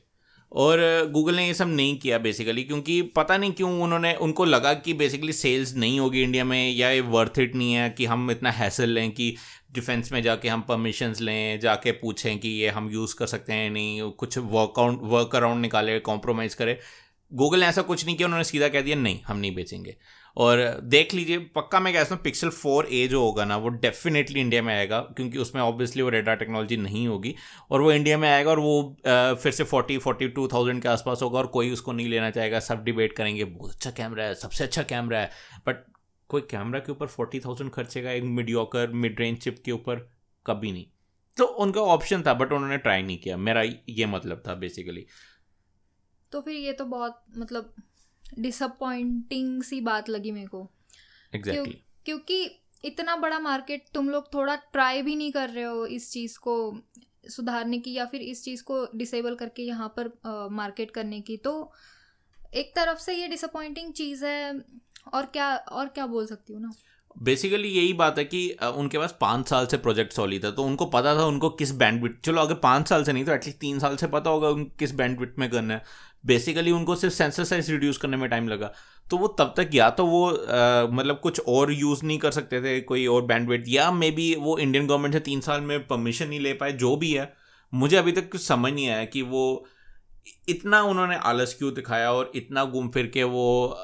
और 0.51 0.79
गूगल 1.11 1.35
ने 1.35 1.45
ये 1.47 1.53
सब 1.53 1.67
नहीं 1.67 1.97
किया 1.99 2.17
बेसिकली 2.17 2.63
क्योंकि 2.63 3.01
पता 3.15 3.37
नहीं 3.37 3.51
क्यों 3.51 3.71
उन्होंने 3.83 4.13
उनको 4.15 4.45
लगा 4.45 4.73
कि 4.73 4.93
बेसिकली 4.93 5.33
सेल्स 5.33 5.75
नहीं 5.75 5.99
होगी 5.99 6.21
इंडिया 6.23 6.43
में 6.43 6.71
या 6.71 6.89
ये 6.89 7.01
वर्थ 7.01 7.39
इट 7.39 7.55
नहीं 7.55 7.73
है 7.73 7.89
कि 7.89 8.05
हम 8.05 8.31
इतना 8.31 8.51
हैसल 8.51 8.89
लें 8.89 9.11
कि 9.11 9.35
डिफेंस 9.71 10.11
में 10.11 10.21
जाके 10.23 10.49
हम 10.49 10.61
परमिशंस 10.61 11.21
लें 11.21 11.59
जाके 11.59 11.91
पूछें 11.91 12.37
कि 12.39 12.49
ये 12.49 12.69
हम 12.69 12.89
यूज़ 12.91 13.15
कर 13.15 13.27
सकते 13.27 13.53
हैं 13.53 13.69
नहीं 13.69 14.11
कुछ 14.11 14.37
वर्कआउट 14.37 15.01
वर्क 15.03 15.35
अराउंड 15.35 15.61
निकाले 15.61 15.99
कॉम्प्रोमाइज़ 15.99 16.55
करें। 16.55 16.77
गूगल 17.31 17.59
ने 17.59 17.65
ऐसा 17.65 17.81
कुछ 17.81 18.05
नहीं 18.05 18.15
किया, 18.17 18.27
उन्होंने 18.27 18.43
सीधा 18.43 18.67
कह 18.67 18.81
दिया, 18.81 18.95
नहीं, 18.95 19.19
हम 19.27 19.37
नहीं 19.37 19.55
बेचेंगे। 19.55 19.95
और 20.37 20.59
देख 20.83 21.13
लीजिए, 21.13 21.37
पक्का 21.55 21.79
मैं 21.79 21.93
कहता 21.93 22.15
हूँ 22.15 22.21
पिक्सल 22.23 22.49
फोर 22.49 22.85
ए 22.85 23.07
जो 23.07 23.21
होगा 23.21 23.45
ना, 23.45 23.57
वो 23.57 23.69
डेफिनेटली 23.77 24.39
इंडिया 24.41 24.61
में 24.61 24.73
आएगा, 24.73 24.99
क्योंकि 24.99 25.37
उसमें 25.37 25.61
ऑब्वियसली 25.61 26.01
वो 26.01 26.09
रेडा 26.09 26.35
टेक्नोलॉजी 26.35 26.77
नहीं 26.77 27.07
होगी, 27.07 27.35
और 27.71 27.81
वो 27.81 27.91
इंडिया 27.91 28.17
में 28.17 28.29
आएगा 28.29 28.51
और 28.51 28.59
वो 28.59 28.97
फिर 29.05 29.51
से 29.51 29.63
फोर्टी 29.63 29.97
फोर्टी 29.97 30.27
टू 30.27 30.47
थाउज़ेंड 30.47 30.81
के 30.81 30.89
आसपास 30.89 31.21
होगा, 31.23 31.39
और 31.39 31.47
कोई 31.47 31.71
उसको 31.71 31.91
नहीं 31.91 32.07
लेना 32.07 32.29
चाहेगा, 32.31 32.59
सब 32.59 32.83
डिबेट 32.83 33.13
करेंगे, 33.13 33.45
बहुत 33.45 33.71
अच्छा 33.71 33.91
कैमरा 33.91 34.23
है, 34.23 34.35
सबसे 34.35 34.63
अच्छा 34.63 34.83
कैमरा 34.83 35.19
है। 35.19 35.31
बट 35.67 35.85
कोई 36.29 36.41
कैमरा 36.41 36.79
के 36.79 36.91
ऊपर 36.91 37.07
फोर्टी 37.07 37.39
थाउज़ेंड 37.39 37.71
खर्चेगा, 37.71 38.11
एक 38.11 38.23
मीडियोकर 38.23 38.91
मिड 38.93 39.19
रेंज 39.19 39.37
चिप 39.37 39.61
के 39.65 39.71
ऊपर? 39.71 40.09
कभी 40.45 40.71
नहीं। 40.71 40.85
तो 41.37 41.45
उनका 41.45 41.81
ऑप्शन 41.83 42.21
था 42.21 42.33
बट 42.33 42.51
उन्होंने 42.51 42.77
ट्राई 42.77 43.01
नहीं 43.01 43.17
किया, 43.17 43.37
मेरा 43.37 43.61
ये 43.61 44.05
मतलब 44.05 44.41
था 44.47 44.53
बेसिकली 44.55 45.05
तो 46.31 46.41
फिर 46.41 46.55
ये 46.55 46.73
तो 46.73 46.85
बहुत 46.85 47.23
मतलब 47.37 47.73
डिसअपॉइंटिंग 48.39 49.61
सी 49.63 49.81
बात 49.81 50.09
लगी 50.09 50.31
मेरे 50.31 50.47
को। 50.47 50.69
exactly. 51.33 51.53
क्यों, 51.53 51.65
क्योंकि 52.05 52.63
इतना 52.85 53.15
बड़ा 53.15 53.39
मार्केट 53.39 53.85
तुम 53.93 54.09
लोग 54.09 54.33
थोड़ा 54.33 54.55
ट्राई 54.55 55.01
भी 55.01 55.15
नहीं 55.15 55.31
कर 55.31 55.49
रहे 55.49 55.63
हो 55.63 55.85
इस 55.85 56.11
चीज़ 56.11 56.37
को 56.39 56.55
सुधारने 57.29 57.79
की 57.79 57.93
या 57.93 58.05
फिर 58.05 58.21
इस 58.21 58.43
चीज़ 58.43 58.63
को 58.63 58.85
डिसेबल 58.95 59.35
करके 59.35 59.63
यहाँ 59.63 59.87
पर 59.99 60.11
मार्केट 60.51 60.91
करने 60.91 61.21
की। 61.21 61.37
तो 61.37 61.71
एक 62.55 62.71
तरफ़ 62.75 62.99
से 62.99 63.13
ये 63.13 63.27
डिसअपॉइंटिंग 63.27 63.93
चीज़ 63.93 64.25
है 64.25 64.61
और 65.13 65.25
क्या 65.25 65.55
और 65.55 65.87
क्या 65.87 66.05
बोल 66.05 66.25
सकती 66.25 66.53
हूँ 66.53 66.61
ना? 66.61 66.71
बेसिकली 67.15 67.69
यही 67.69 67.93
बात 67.93 68.17
है 68.17 68.23
कि 68.25 68.49
उनके 68.75 68.97
पास 68.97 69.17
पाँच 69.21 69.47
साल 69.49 69.67
से 69.67 69.77
प्रोजेक्ट 69.77 70.13
सॉलिड 70.13 70.43
था 70.43 70.51
तो 70.51 70.63
उनको 70.63 70.85
पता 70.85 71.15
था 71.15 71.25
उनको 71.25 71.49
किस 71.51 71.71
बैंडविट 71.75 72.19
चलो 72.25 72.41
अगर 72.41 72.55
पाँच 72.63 72.87
साल 72.89 73.03
से 73.03 73.13
नहीं 73.13 73.25
तो 73.25 73.31
एटलीस्ट 73.31 73.59
तीन 73.59 73.79
साल 73.79 73.95
से 73.95 74.07
पता 74.07 74.29
होगा 74.29 74.51
किस 74.79 74.91
बैंडविट 74.95 75.39
में 75.39 75.49
करना 75.49 75.73
है। 75.73 75.83
बेसिकली 76.23 76.71
उनको 76.71 76.95
सिर्फ़ 76.95 77.15
सेंसर 77.15 77.43
साइज़ 77.43 77.71
रिड्यूस 77.71 77.97
करने 77.97 78.17
में 78.17 78.29
टाइम 78.29 78.47
लगा। 78.47 78.71
तो 79.05 79.17
वो 79.17 79.27
तब 79.39 79.53
तक 79.57 79.69
या 79.73 79.89
तो 79.89 80.05
वो 80.05 80.27
आ, 80.27 80.87
मतलब 80.87 81.19
कुछ 81.23 81.39
और 81.39 81.71
यूज़ 81.73 82.05
नहीं 82.05 82.17
कर 82.19 82.31
सकते 82.31 82.61
थे 82.61 82.79
कोई 82.81 83.05
और 83.07 83.21
बैंडविट 83.25 83.63
या 83.67 83.89
मे 83.91 84.11
बी 84.11 84.33
वो 84.35 84.57
इंडियन 84.57 84.87
गवर्नमेंट 84.87 85.13
से 85.13 85.19
तीन 85.19 85.41
साल 85.41 85.61
में 85.61 85.79
परमिशन 85.87 86.27
नहीं 86.27 86.39
ले 86.39 86.53
पाए 86.53 86.71
जो 86.73 86.95
भी 86.95 87.11
है। 87.11 87.31
मुझे 87.73 87.97
अभी 87.97 88.11
तक 88.11 88.29
कुछ 88.31 88.41
समझ 88.41 88.71
नहीं 88.73 88.87
आया 88.89 89.05
कि 89.05 89.21
वो 89.21 89.65
इतना 90.49 90.81
उन्होंने 90.83 91.15
आलस 91.25 91.53
क्यों 91.53 91.73
दिखाया 91.73 92.11
और 92.11 92.31
इतना 92.35 92.63
घूम 92.65 92.89
फिर 92.89 93.07
के 93.07 93.23
वो 93.25 93.77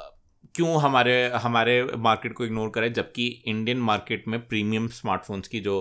क्यों 0.55 0.81
हमारे 0.81 1.15
हमारे 1.43 1.83
मार्केट 1.97 2.33
को 2.33 2.45
इग्नोर 2.45 2.69
करें 2.69 2.91
जबकि 2.93 3.27
इंडियन 3.45 3.77
मार्केट 3.81 4.27
में 4.27 4.39
प्रीमियम 4.47 4.87
स्मार्टफोन्स 4.87 5.47
की 5.47 5.59
जो 5.59 5.79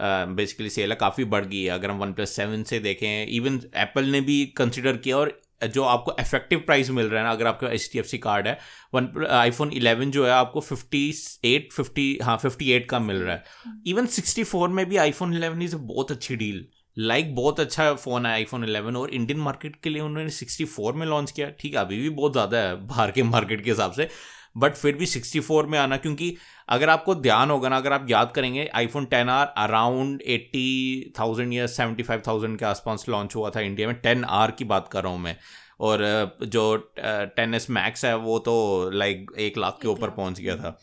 बेसिकली 0.00 0.70
सेल 0.70 0.90
है 0.90 0.96
काफ़ी 0.96 1.24
बढ़ 1.24 1.44
गई 1.44 1.62
है। 1.62 1.70
अगर 1.70 1.90
हम 1.90 1.98
वन 1.98 2.12
प्लस 2.12 2.36
सेवन 2.36 2.62
से 2.62 2.78
देखें 2.80 3.26
इवन 3.26 3.60
एप्पल 3.76 4.04
ने 4.04 4.20
भी 4.20 4.44
कंसिडर 4.56 4.96
किया 4.96 5.16
और 5.16 5.38
जो 5.66 5.82
आपको 5.84 6.16
इफ़ेक्टिव 6.20 6.62
प्राइस 6.66 6.90
मिल 6.90 7.06
रहा 7.06 7.20
है 7.20 7.26
ना 7.26 7.32
अगर 7.32 7.46
आपका 7.46 7.68
H 7.68 7.88
D 7.92 7.98
F 7.98 8.06
C 8.06 8.18
card 8.18 8.46
है 8.46 8.58
वन 8.94 9.26
आईफोन 9.30 9.72
इलेवन 9.72 10.10
जो 10.10 10.24
है 10.26 10.32
आपको 10.32 10.60
फिफ्टी 10.60 11.08
एट 11.44 11.72
फिफ्टी 11.72 12.18
हाँ 12.22 12.36
फिफ्टी 12.36 12.70
एट 12.72 12.86
का 12.86 12.98
मिल 12.98 13.16
रहा 13.16 13.34
है। 13.34 13.44
इवन 13.86 14.06
सिक्सटी 14.08 14.44
फोर 14.44 14.68
में 14.68 14.84
भी 14.88 14.96
आईफोन 14.96 15.34
इलेवन 15.34 15.62
इज़ 15.62 15.76
बहुत 15.76 16.10
अच्छी 16.10 16.36
डील 16.36 16.64
लाइक 16.96 17.24
like, 17.24 17.36
बहुत 17.36 17.60
अच्छा 17.60 17.92
फ़ोन 17.94 18.26
है 18.26 18.32
आईफोन 18.32 18.64
11 18.64 18.96
और 18.96 19.10
इंडियन 19.10 19.40
मार्केट 19.40 19.76
के 19.82 19.90
लिए 19.90 20.02
उन्होंने 20.02 20.30
64 20.30 20.94
में 20.94 21.06
लॉन्च 21.06 21.30
किया। 21.30 21.48
ठीक 21.60 21.74
है 21.74 21.80
अभी 21.80 22.00
भी 22.00 22.08
बहुत 22.10 22.32
ज़्यादा 22.32 22.58
है 22.58 22.74
बाहर 22.86 23.10
के 23.10 23.22
मार्केट 23.22 23.64
के 23.64 23.70
हिसाब 23.70 23.92
से। 23.92 24.08
बट 24.56 24.74
फिर 24.74 24.94
भी 24.96 25.06
64 25.06 25.66
में 25.66 25.78
आना 25.78 25.96
क्योंकि 25.96 26.34
अगर 26.68 26.90
आपको 26.90 27.14
ध्यान 27.14 27.50
होगा 27.50 27.68
ना 27.68 27.76
अगर 27.76 27.92
आप 27.92 28.06
याद 28.10 28.32
करेंगे 28.32 28.68
iPhone 28.74 29.04
ten 29.06 29.28
R 29.28 29.46
around 29.58 30.22
eighty 30.26 31.12
thousand 31.18 31.52
या 31.52 31.66
सेवेंटी 31.68 32.02
फाइव 32.02 32.22
थाउज़ेंड 32.26 32.58
के 32.58 32.64
आसपास 32.64 33.04
लॉन्च 33.08 33.36
हुआ 33.36 33.50
था 33.50 33.60
इंडिया 33.60 33.88
में। 33.88 33.96
टेन 33.96 34.24
आर 34.24 34.50
की 34.50 34.64
बात 34.64 34.88
कर 34.92 35.02
रहा 35.02 35.12
हूँ 35.12 35.20
मैं। 35.20 35.36
और 35.80 36.00
जो 36.44 36.76
टेन 36.98 37.54
एस 37.54 37.70
मैक्स 37.70 38.04
है 38.04 38.16
वो 38.16 38.38
तो 38.38 38.90
लाइक 38.92 39.30
एक 39.40 39.58
लाख 39.58 39.78
के 39.82 39.88
ऊपर 39.88 40.10
पहुँच 40.10 40.40
गया 40.40 40.56
था। 40.56 40.78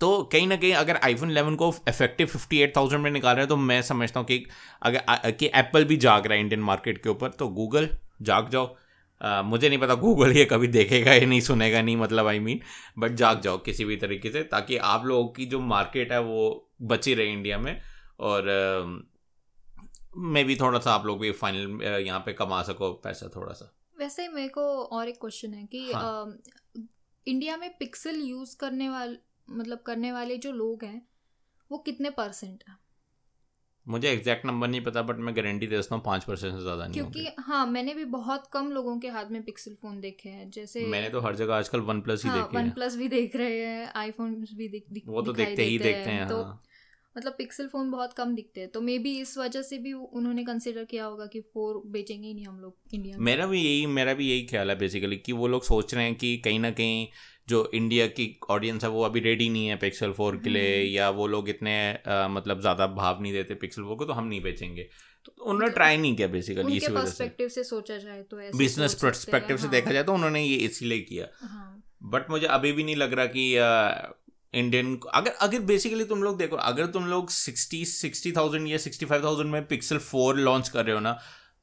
तो 0.00 0.22
कहीं 0.32 0.46
ना 0.46 0.56
कहीं 0.56 0.72
अगर 0.74 0.96
आईफोन 1.04 1.34
11 1.34 1.56
को 1.56 1.68
इफ़ेक्टिव 1.88 2.26
फिफ्टी 2.26 2.60
एट 2.62 2.76
थाउज़ेंड 2.76 3.02
में 3.02 3.10
निकाल 3.10 3.34
रहे 3.34 3.42
हैं 3.42 3.48
तो 3.48 3.56
मैं 3.56 3.80
समझता 3.82 4.20
हूँ 4.20 4.26
कि 4.26 4.44
अगर 4.82 5.30
कि 5.30 5.50
एप्पल 5.54 5.84
भी 5.84 5.96
जाग 5.98 6.26
रहा 6.26 6.34
है 6.34 6.40
इंडियन 6.40 6.62
मार्केट 6.62 7.02
के 7.02 7.08
ऊपर 7.08 7.30
तो 7.30 7.48
गूगल 7.50 7.88
जाग 8.22 8.48
जाओ। 8.50 8.74
आ, 9.22 9.42
मुझे 9.42 9.68
नहीं 9.68 9.78
पता 9.78 9.94
गूगल 9.94 10.32
ये 10.32 10.44
कभी 10.44 10.68
देखेगा 10.68 11.12
या 11.12 11.26
नहीं 11.26 11.40
सुनेगा 11.40 11.82
नहीं 11.82 11.96
मतलब 11.96 12.26
I 12.26 12.38
I 12.38 12.42
mean 12.42 12.58
mean, 12.58 12.98
but 12.98 13.10
जाग 13.12 13.40
जाओ 13.40 13.58
किसी 13.58 13.84
भी 13.84 13.96
तरीके 13.96 14.30
से 14.30 14.42
ताकि 14.42 14.76
आप 14.76 15.06
लोगों 15.06 15.28
की 15.28 15.46
जो 15.46 15.60
मार्केट 15.60 16.12
है 16.12 16.20
वो 16.20 16.70
बची 16.82 17.14
रहे 17.14 17.32
इंडिया 17.32 17.58
में 17.58 17.80
और 18.20 18.48
मे 20.16 20.44
भी 20.44 20.56
थोड़ा 20.56 20.78
सा 20.78 20.92
आप 20.92 21.06
लोग 21.06 21.20
भी 21.20 21.30
फाइनल 21.32 21.78
uh, 21.78 22.06
यहाँ 22.06 22.20
पे 22.20 22.32
कमा 22.32 22.62
सको 22.62 22.92
पैसा 22.92 23.30
थोड़ा 23.36 23.52
सा 23.52 23.72
वैसे 23.98 24.28
मेरे 24.28 24.48
को 24.48 24.62
और 24.84 25.08
एक 25.08 25.20
क्वेश्चन 25.20 25.54
है 25.54 25.66
कि 25.66 25.90
हाँ. 25.92 26.02
आ, 26.02 26.82
इंडिया 27.26 27.56
में 27.56 27.70
पिक्सल 27.78 28.20
यूज़ 28.20 28.56
करने 28.56 28.88
वाले 28.88 29.16
मतलब 29.48 29.78
करने 29.78 30.12
वाले 30.12 30.36
जो 30.36 30.52
लोग 30.52 30.84
हैं 30.84 31.02
वो 31.70 31.78
कितने 31.78 32.10
परसेंट 32.10 32.64
है 32.68 32.76
मुझे 33.88 34.08
एग्जैक्ट 34.08 34.46
नंबर 34.46 34.68
नहीं 34.68 34.80
पता 34.80 35.02
बट 35.02 35.16
मैं 35.16 35.36
गारंटी 35.36 35.66
दे 35.66 35.82
सकता 35.82 35.94
हूँ 35.94 36.04
पाँच 36.04 36.24
परसेंट 36.24 36.54
से 36.54 36.60
ज़्यादा 36.60 36.86
नहीं 36.86 36.94
क्योंकि 36.94 37.26
हाँ 37.38 37.66
मैंने 37.66 37.94
भी 37.94 38.04
बहुत 38.04 38.46
कम 38.52 38.70
लोगों 38.70 38.98
के 38.98 39.08
हाथ 39.08 39.30
में 39.30 39.42
पिक्सल 39.42 39.74
फ़ोन 39.74 40.00
देखे 40.00 40.28
हैं 40.28 40.50
जैसे 40.50 40.86
मैंने 40.86 41.10
तो 41.10 41.20
हर 41.20 41.36
जगह 41.36 41.54
आजकल 41.54 41.80
वन 41.80 42.00
प्लस 42.00 42.24
ही 42.24 42.30
हाँ, 42.30 42.42
देखे 42.42 42.56
वन 42.56 42.70
प्लस 42.70 42.96
भी 42.96 43.08
देख 43.08 43.36
रहे 43.36 43.58
हैं 43.58 43.92
आईफोन 43.96 44.34
भी 44.34 44.68
दिख, 44.68 44.84
दिख, 44.92 45.04
वो 45.08 45.22
तो 45.22 45.32
देखते 45.32 45.64
ही 45.64 45.78
देखते 45.78 46.10
हैं 46.10 46.28
तो 46.28 46.42
हाँ। 46.42 46.62
मतलब 47.18 47.32
पिक्सल 47.32 47.66
फ़ोन 47.66 47.90
बहुत 47.90 48.12
कम 48.12 48.34
दिखते 48.34 48.60
हैं 48.60 48.70
तो 48.70 48.80
मे 48.80 48.98
बी 48.98 49.18
इस 49.20 49.38
वजह 49.38 49.62
से 49.62 49.78
भी 49.78 49.92
उन्होंने 49.92 50.44
कंसिडर 50.44 50.84
किया 50.84 51.04
होगा 51.04 51.26
कि 51.26 51.40
फोर 51.40 51.82
बेचेंगे 51.86 52.28
ही 52.28 52.34
नहीं 52.34 52.46
हम 52.46 52.60
लोग 52.60 52.76
इंडिया 52.94 53.18
में। 53.18 53.24
मेरा 53.24 53.46
भी 53.46 53.60
यही 53.60 53.86
मेरा 53.86 54.14
भी 54.14 54.30
यही 54.30 54.46
ख्याल 54.46 54.70
है 54.70 54.78
बेसिकली 54.78 55.16
कि 55.16 55.32
वो 55.32 55.46
लोग 55.46 55.64
सोच 55.64 55.94
रहे 55.94 56.04
हैं 56.04 56.14
कि 56.14 56.36
कहीं 56.36 56.60
ना 56.60 56.70
कहीं 56.70 57.08
जो 57.50 57.60
इंडिया 57.74 58.06
की 58.08 58.26
ऑडियंस 58.50 58.84
है 58.84 58.90
वो 58.90 59.02
अभी 59.04 59.20
रेडी 59.20 59.48
नहीं 59.48 59.66
है 59.66 59.76
पिक्सल 59.76 60.12
फोर 60.12 60.36
के 60.36 60.50
लिए 60.50 60.74
हम्म। 60.74 60.88
या 60.88 61.08
वो 61.12 61.26
लोग 61.26 61.48
इतने 61.48 61.76
आ, 62.06 62.28
मतलब 62.28 62.60
ज़्यादा 62.60 62.86
भाव 62.94 63.22
नहीं 63.22 63.32
देते 63.32 63.54
पिक्सल 63.56 63.82
फोर 63.82 63.96
को 63.96 64.04
तो 64.04 64.12
हम 64.12 64.26
नहीं 64.26 64.42
बेचेंगे 64.42 64.88
तो 65.26 65.32
उन्होंने 65.44 65.72
ट्राई 65.72 65.96
नहीं 65.96 66.14
किया 66.16 66.28
बेसिकली 66.28 66.76
इसी 66.76 66.92
वजह 66.92 67.48
से 67.48 67.64
सोचा 67.64 67.96
जाए 67.98 68.22
तो 68.22 68.36
बिज़नेस 68.58 68.94
परस्पेक्टिव 68.94 69.56
से 69.56 69.68
देखा 69.68 69.86
हाँ। 69.86 69.94
जाए 69.94 70.02
तो 70.02 70.14
उन्होंने 70.14 70.42
ये 70.42 70.56
इसीलिए 70.66 71.00
किया 71.02 71.26
बट 72.04 72.20
हाँ। 72.20 72.26
मुझे 72.30 72.46
अभी 72.48 72.72
भी 72.72 72.84
नहीं 72.84 72.96
लग 72.96 73.12
रहा 73.12 73.26
कि 73.28 73.48
इंडियन 74.54 74.98
अगर 75.14 75.30
अगर 75.40 75.60
बेसिकली 75.64 76.04
तुम 76.04 76.22
लोग 76.22 76.38
देखो 76.38 76.56
अगर 76.64 76.86
तुम 76.90 77.06
लोग 77.06 77.28
सिक्सटी 77.30 77.84
सिक्सटी 77.86 78.32
थाउज़ेंड 78.32 78.68
या 78.68 78.78
सिक्सटी 78.78 79.06
फाइव 79.06 79.24
थाउज़ेंड 79.24 79.50
में 79.50 79.66
पिक्सल 79.66 79.98
फोर 80.06 80.38
लॉन्च 80.38 80.68
कर 80.68 80.84
रहे 80.84 80.94
हो 80.94 81.00
ना 81.00 81.18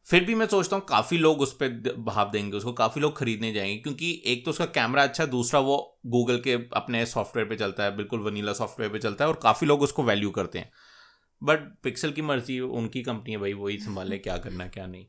फिर 0.09 0.23
भी 0.23 0.35
मैं 0.35 0.47
सोचता 0.47 0.75
हूँ 0.75 0.85
काफ़ी 0.85 1.17
लोग 1.17 1.41
उस 1.41 1.53
पर 1.53 1.95
भाव 1.97 2.31
देंगे 2.31 2.57
उसको 2.57 2.73
काफ़ी 2.73 3.01
लोग 3.01 3.17
खरीदने 3.17 3.53
जाएँगे 3.53 3.77
क्योंकि 3.77 4.23
एक 4.25 4.45
तो 4.45 4.51
उसका 4.51 4.65
कैमरा 4.65 5.03
अच्छा 5.03 5.23
है 5.23 5.29
दूसरा 5.29 5.59
वो 5.59 5.99
गूगल 6.05 6.39
के 6.39 6.53
अपने 6.53 7.05
सॉफ्टवेयर 7.05 7.49
पे 7.49 7.55
चलता 7.55 7.83
है 7.83 7.95
बिल्कुल 7.95 8.19
वनीला 8.19 8.53
सॉफ्टवेयर 8.53 8.91
पे 8.91 8.99
चलता 8.99 9.25
है 9.25 9.31
और 9.31 9.39
काफ़ी 9.43 9.67
लोग 9.67 9.81
उसको 9.81 10.03
वैल्यू 10.03 10.29
करते 10.29 10.59
हैं। 10.59 10.71
बट 11.43 11.59
पिक्सल 11.83 12.11
की 12.11 12.21
मर्ज़ी 12.21 12.59
उनकी 12.59 13.03
कंपनी 13.03 13.31
है 13.31 13.37
भाई 13.37 13.53
वही 13.53 13.77
संभाले 13.77 14.17
क्या 14.17 14.37
करना 14.37 14.67
क्या 14.67 14.87
नहीं। 14.87 15.05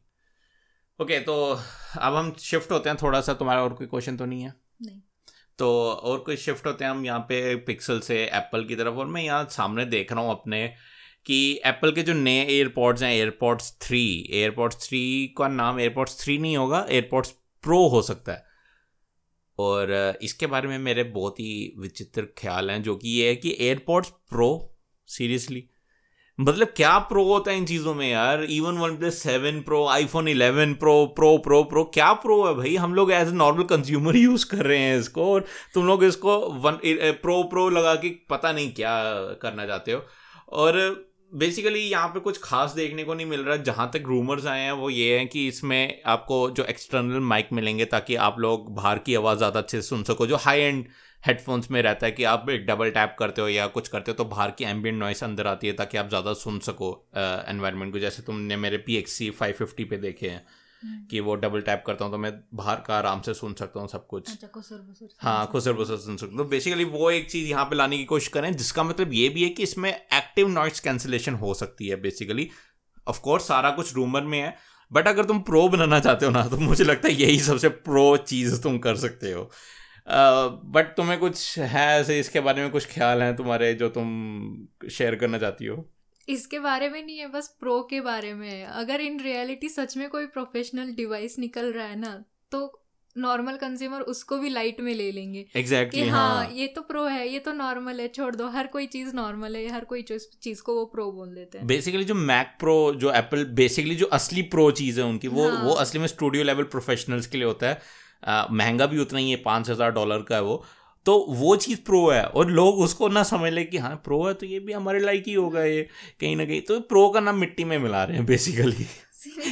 ओके 1.01 1.15
okay, 1.15 1.27
तो 1.27 1.61
अब 2.01 2.15
हम 2.15 2.37
शिफ्ट 2.39 2.73
होते 2.73 2.89
हैं 2.89 2.99
थोड़ा 3.03 3.21
सा 3.21 3.35
तुम्हारा 3.35 3.63
और 3.63 3.73
कोई 3.73 3.87
क्वेश्चन 3.87 4.17
तो 4.17 4.25
नहीं 4.25 4.43
है? 4.43 4.55
नहीं। 4.83 5.01
तो 5.59 5.93
और 5.93 6.19
कोई 6.19 6.37
शिफ्ट 6.37 6.67
होते 6.67 6.85
हैं 6.85 6.91
हम 6.91 7.07
यहाँ 7.07 7.21
पे 7.21 7.57
पिक्सल 7.57 8.01
से 8.01 8.25
एप्पल 8.25 8.65
की 8.65 8.77
तरफ़ 8.77 8.95
और 8.95 9.07
मैं 9.07 9.23
यहाँ 9.23 9.49
सामने 9.51 9.85
देख 9.85 10.13
रहा 10.13 10.21
हूँ 10.21 10.31
अपने 10.31 10.75
कि 11.29 11.61
एप्पल 11.67 11.91
के 11.93 12.03
जो 12.03 12.13
नए 12.15 12.45
एयरपॉड्स 12.47 13.03
हैं 13.03 13.13
एयरपॉड्स 13.13 13.71
थ्री 13.83 14.05
एयरपॉड्स 14.33 14.77
थ्री 14.87 15.01
का 15.39 15.49
नाम 15.49 15.81
एयरपॉड्स 15.81 16.21
थ्री 16.21 16.37
नहीं 16.39 16.57
होगा 16.57 16.87
एयरपॉड्स 16.91 17.31
प्रो 17.65 17.87
हो 17.89 18.03
सकता 18.03 18.33
है। 18.33 18.45
और 19.59 20.19
इसके 20.23 20.47
बारे 20.47 20.69
में 20.69 20.79
मेरे 20.79 21.03
बहुत 21.05 21.41
ही 21.41 21.75
विचित्र 21.79 22.23
ख्याल 22.39 22.71
हैं, 22.71 22.83
जो 22.83 22.95
कि 22.97 23.09
ये 23.11 23.29
है 23.29 23.35
कि 23.37 23.57
एयरपॉड्स 23.61 24.09
प्रो 24.31 24.77
सीरियसली 25.09 25.65
मतलब 26.39 26.69
क्या 26.77 26.99
प्रो 27.09 27.25
होता 27.25 27.51
है 27.51 27.57
इन 27.59 27.65
चीज़ों 27.67 27.95
में 27.95 28.09
यार? 28.11 28.43
Even 28.45 28.77
OnePlus 28.97 29.23
seven 29.23 29.61
pro 29.63 29.85
iPhone 29.89 30.29
eleven 30.29 30.75
pro 30.75 30.95
pro 31.17 31.37
pro 31.39 31.63
pro 31.65 31.83
क्या 31.95 32.13
प्रो 32.15 32.43
है 32.47 32.55
भाई? 32.55 32.75
हम 32.77 32.95
लोग 32.95 33.11
as 33.13 33.29
a 33.29 33.33
normal 33.33 33.65
consumer 33.67 34.17
use 34.17 34.47
कर 34.47 34.65
रहे 34.67 34.79
हैं 34.79 34.99
इसको, 34.99 35.25
और 35.25 35.45
तुम 35.75 35.87
लोग 35.87 36.05
इसको 36.05 36.39
वन 36.63 36.79
प्रो 37.23 37.43
प्रो 37.45 37.69
लगा 37.71 37.95
के 37.95 38.09
पता 38.31 38.53
नहीं 38.53 38.73
क्या 38.73 38.95
करना 39.43 39.67
चाहते 39.67 39.93
हो। 39.93 40.03
और 40.53 40.81
बेसिकली 41.33 41.81
यहाँ 41.81 42.09
पे 42.09 42.21
कुछ 42.21 42.39
खास 42.43 42.73
देखने 42.73 43.05
को 43.05 43.15
नहीं 43.15 43.27
मिल 43.27 43.41
रहा। 43.41 43.57
जहाँ 43.59 43.91
तक 43.95 44.05
रूमर्स 44.07 44.47
आए 44.47 44.61
हैं, 44.61 44.73
वो 44.73 44.91
ये 44.91 45.19
है 45.19 45.27
कि 45.27 45.47
इसमें 45.49 46.03
आपको 46.07 46.39
जो 46.51 46.65
एक्सटर्नल 46.65 47.21
माइक 47.23 47.49
मिलेंगे 47.53 47.85
ताकि 47.87 48.15
आप 48.27 48.39
लोग 48.41 48.75
बाहर 48.77 48.99
की 48.99 49.15
आवाज़ 49.15 49.39
ज़्यादा 49.39 49.61
अच्छे 49.61 49.81
से 49.81 49.89
सुन 49.89 50.03
सको। 50.05 50.27
जो 50.27 50.37
हाई 50.37 50.61
एंड 50.61 50.85
हेडफोन्स 51.23 51.71
में 51.71 51.81
रहता 51.83 52.07
है 52.07 52.13
कि 52.13 52.25
आप 52.25 52.49
एक 52.51 52.67
डबल 52.67 52.91
टैप 52.91 53.17
करते 53.19 53.43
हो 53.43 53.49
या 53.49 53.67
कुछ 53.69 53.89
करते 53.89 54.11
हो 54.11 54.17
तो 54.17 54.25
बाहर 54.27 54.51
की 54.51 54.65
एम्बियंट 54.65 54.99
नॉइस 54.99 55.23
अंदर 55.25 55.47
आती 55.47 55.67
है 55.67 55.73
ताकि 55.73 55.99
आप 55.99 56.09
ज़्यादा 56.09 56.33
सुन 56.35 56.59
सको 56.61 56.91
एनवायरमेंट 57.17 57.93
को। 57.93 57.99
जैसे 57.99 58.23
तुमने 58.23 58.57
मेरे 58.57 58.79
P 58.79 58.97
X 58.97 59.13
C 59.13 59.31
five 59.33 59.55
fifty 59.55 59.85
पे 59.85 59.97
देखे 59.99 60.29
हैं। 60.29 60.45
कि 61.11 61.21
वो 61.21 61.35
डबल 61.35 61.61
टैप 61.61 61.83
करता 61.87 62.05
हूँ 62.05 62.13
तो 62.13 62.19
मैं 62.19 62.33
बाहर 62.55 62.83
का 62.87 62.97
आराम 62.97 63.21
से 63.21 63.35
सुन 63.35 63.55
सकता 63.55 63.81
हूँ 63.81 63.89
सब 63.89 64.07
कुछ। 64.07 64.31
अच्छा, 64.31 64.47
हाँ 65.21 65.47
खुसर 65.47 65.73
बुसर 65.73 65.97
सुन 65.97 66.17
सकता 66.17 66.31
हूँ। 66.31 66.39
तो 66.39 66.45
बेसिकली 66.45 66.85
वो 66.85 67.11
एक 67.11 67.31
चीज़ 67.31 67.49
यहाँ 67.51 67.65
पे 67.65 67.77
लाने 67.77 67.99
की 67.99 68.05
कोशिश 68.05 68.29
करें 68.29 68.53
जिसका 68.57 68.83
मतलब 68.83 69.13
ये 69.13 69.29
भी 69.29 69.43
है 69.43 69.49
कि 69.49 69.63
इसमें 69.63 69.91
एक्टिव 69.91 70.49
नॉइस 70.49 70.81
कैंसिलेशन 70.81 71.35
हो 71.35 71.55
सकती 71.55 71.89
है 71.89 72.01
बेसिकली 72.01 72.49
ऑफकोर्स 73.07 73.49
सारा 73.49 73.71
कुछ 73.71 73.95
रूमर 73.95 74.23
में 74.23 74.41
है 74.41 74.55
बट 74.91 75.09
अगर 75.09 75.25
तुम 75.25 75.41
प्रो 75.41 75.69
बनाना 75.69 76.01
चाहते 76.01 76.27
हो 76.27 76.33
ना 76.33 76.47
तो 76.49 76.57
मुझे 76.57 76.85
लगता 76.85 77.09
है 77.09 77.15
यही 77.15 77.39
सबसे 77.41 77.69
प्रो 77.69 78.17
चीज़ 78.17 78.63
तुम 78.63 78.79
कर 78.79 78.97
सकते 78.97 79.33
हो। 79.33 79.51
बट 80.09 80.91
uh, 80.91 80.97
तुम्हें 80.97 81.19
कुछ 81.19 81.59
है 81.59 81.87
ऐसे 82.01 82.19
इसके 82.21 82.41
बारे 82.41 82.63
में 82.63 82.71
कुछ 82.71 82.87
ख्याल 82.87 83.23
हैं 83.23 83.37
तुम्हारे 83.37 83.73
जो 83.75 83.89
तुम 83.89 84.07
शेयर 84.91 85.15
करना 85.15 85.39
चाहती 85.39 85.67
हो? 85.67 85.77
इसके 86.29 86.59
बारे 86.61 86.89
में 86.89 87.03
नहीं 87.03 87.19
है 87.19 87.27
बस 87.29 87.49
प्रो 87.61 87.81
के 87.91 88.01
बारे 88.01 88.33
में 88.35 88.49
है। 88.51 88.65
अगर 88.75 89.01
इन 89.01 89.21
रियलिटी 89.21 89.69
सच 89.69 89.97
में 89.97 90.09
कोई 90.09 90.27
प्रोफेशनल 90.29 90.93
डिवाइस 90.95 91.39
निकल 91.39 91.73
रहा 91.73 91.87
है 91.87 91.99
ना 92.01 92.13
तो 92.53 92.61
नॉर्मल 93.17 93.57
कंज्यूमर 93.57 94.01
उसको 94.11 94.37
भी 94.39 94.49
लाइट 94.49 94.81
में 94.81 94.93
ले 94.95 95.11
लेंगे। 95.13 95.45
एग्जैक्टली 95.57 96.01
exactly, 96.01 96.13
हाँ, 96.13 96.35
हाँ। 96.37 96.53
ये 96.53 96.67
तो 96.67 96.81
प्रो 96.83 97.05
है 97.05 97.29
ये 97.29 97.39
तो 97.39 97.53
नॉर्मल 97.53 98.01
है 98.01 98.07
छोड़ 98.09 98.35
दो 98.37 98.49
हर 98.49 98.67
कोई 98.67 98.87
चीज़ 98.87 99.15
नॉर्मल 99.15 99.57
है 99.57 99.69
हर 99.69 99.85
कोई 99.85 100.03
चीज़ 100.03 100.63
को 100.63 100.75
वो 100.75 100.85
प्रो 100.87 101.11
बोल 101.13 101.35
देते 101.35 101.59
हैं। 101.59 101.67
बेसिकली 101.67 102.05
जो 102.05 102.15
मैक 102.15 102.55
प्रो 102.61 102.77
जो 102.97 103.13
एप्पल 103.13 103.45
बेसिकली 103.57 103.95
जो 103.95 104.07
असली 104.13 104.43
प्रो 104.49 104.71
चीज़ 104.73 105.01
है 105.01 105.07
उनकी 105.07 105.29
वो 105.29 105.49
हाँ. 105.49 105.63
वो 105.65 105.73
असली 105.77 106.01
में 106.01 106.07
स्टूडियो 106.07 106.45
लेवल 106.45 106.65
प्रोफेशनल्स 106.67 107.27
के 107.27 107.39
लिए 107.39 107.47
होता 107.47 107.69
है। 107.69 107.81
महँगा 108.53 108.87
भी 108.87 108.99
उतना 108.99 109.19
ही 109.19 109.31
है 109.31 109.37
पाँच 109.43 109.69
हज़ार 109.71 109.91
डॉलर 109.93 110.23
का 110.23 110.35
है 110.35 110.43
वो। 110.43 110.65
तो 111.09 111.19
वो 111.31 111.55
चीज़ 111.57 111.79
प्रो 111.83 112.07
है 112.09 112.23
और 112.23 112.51
लोग 112.53 112.79
उसको 112.81 113.09
ना 113.09 113.23
समझ 113.25 113.53
ले 113.53 113.65
कि 113.65 113.79
हाँ 113.79 113.95
प्रो 114.05 114.23
है 114.27 114.33
तो 114.35 114.47
ये 114.47 114.59
भी 114.61 114.73
हमारे 114.73 114.99
लाइक 115.01 115.25
ही 115.27 115.35
होगा 115.35 115.65
ये 115.65 115.83
कहीं 116.21 116.35
ना 116.37 116.45
कहीं। 116.45 116.61
तो 116.63 116.79
प्रो 116.89 117.09
का 117.11 117.21
नाम 117.21 117.39
मिट्टी 117.39 117.65
में 117.65 117.79
मिला 117.79 118.03
रहे 118.05 118.17
हैं 118.17 118.27
बेसिकली 118.27 118.87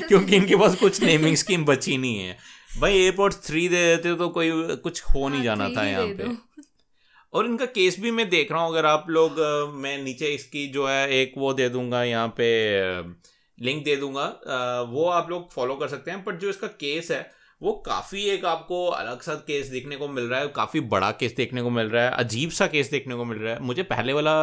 क्योंकि 0.01 0.37
इनके 0.37 0.57
पास 0.57 0.75
कुछ 0.81 1.03
नेमिंग 1.03 1.37
स्कीम 1.37 1.65
बची 1.65 1.97
नहीं 1.99 2.19
है। 2.19 2.37
भाई 2.81 2.97
एयरपोर्ट 2.97 3.35
थ्री 3.45 3.69
दे 3.69 3.85
देते 3.87 4.15
तो 4.17 4.29
कोई 4.29 4.51
कुछ 4.77 5.03
हो 5.05 5.29
नहीं 5.29 5.39
हाँ, 5.39 5.45
जाना 5.45 5.69
था 5.71 5.87
यहाँ 5.87 6.07
पे। 6.09 6.35
और 7.33 7.47
इनका 7.47 7.67
केस 7.69 7.99
भी 8.01 8.11
मैं 8.11 8.29
देख 8.31 8.53
रहा 8.53 8.61
हूँ 8.63 8.71
अगर 8.71 8.87
आप 8.87 9.07
लोग 9.11 9.41
मैं 9.77 9.97
नीचे 10.03 10.35
इसकी 10.35 10.67
जो 10.73 10.87
है 10.87 11.09
एक 11.13 11.33
वो 11.39 11.53
दे 11.55 11.69
दूँगा 11.69 12.03
यहाँ 12.05 12.29
पे 12.37 12.51
लिंक 13.59 13.85
दे 13.85 13.97
दूँगा। 13.97 14.27
वो 14.91 15.09
आप 15.11 15.31
लोग 15.31 15.51
फॉलो 15.53 15.75
कर 15.75 15.89
सकते 15.89 16.11
हैं 16.11 16.23
बट 16.25 16.39
जो 16.41 16.51
इसका 16.51 16.67
केस 16.77 17.11
है 17.11 17.21
वो 17.61 17.73
काफ़ी 17.87 18.23
एक 18.31 18.45
आपको 18.45 18.85
अलग 18.87 19.21
सा 19.23 19.35
केस 19.47 19.69
देखने 19.69 19.97
को 19.97 20.09
मिल 20.09 20.25
रहा 20.25 20.41
है, 20.41 20.49
काफ़ी 20.49 20.81
बड़ा 20.83 21.11
केस 21.13 21.35
देखने 21.37 21.63
को 21.63 21.71
मिल 21.71 21.87
रहा 21.89 22.05
है, 22.05 22.11
अजीब 22.15 22.51
सा 22.51 22.67
केस 22.69 22.91
देखने 22.91 23.15
को 23.15 23.25
मिल 23.25 23.39
रहा 23.39 23.55
है। 23.55 23.61
मुझे 23.63 23.83
पहले 23.85 24.13
वाला 24.13 24.35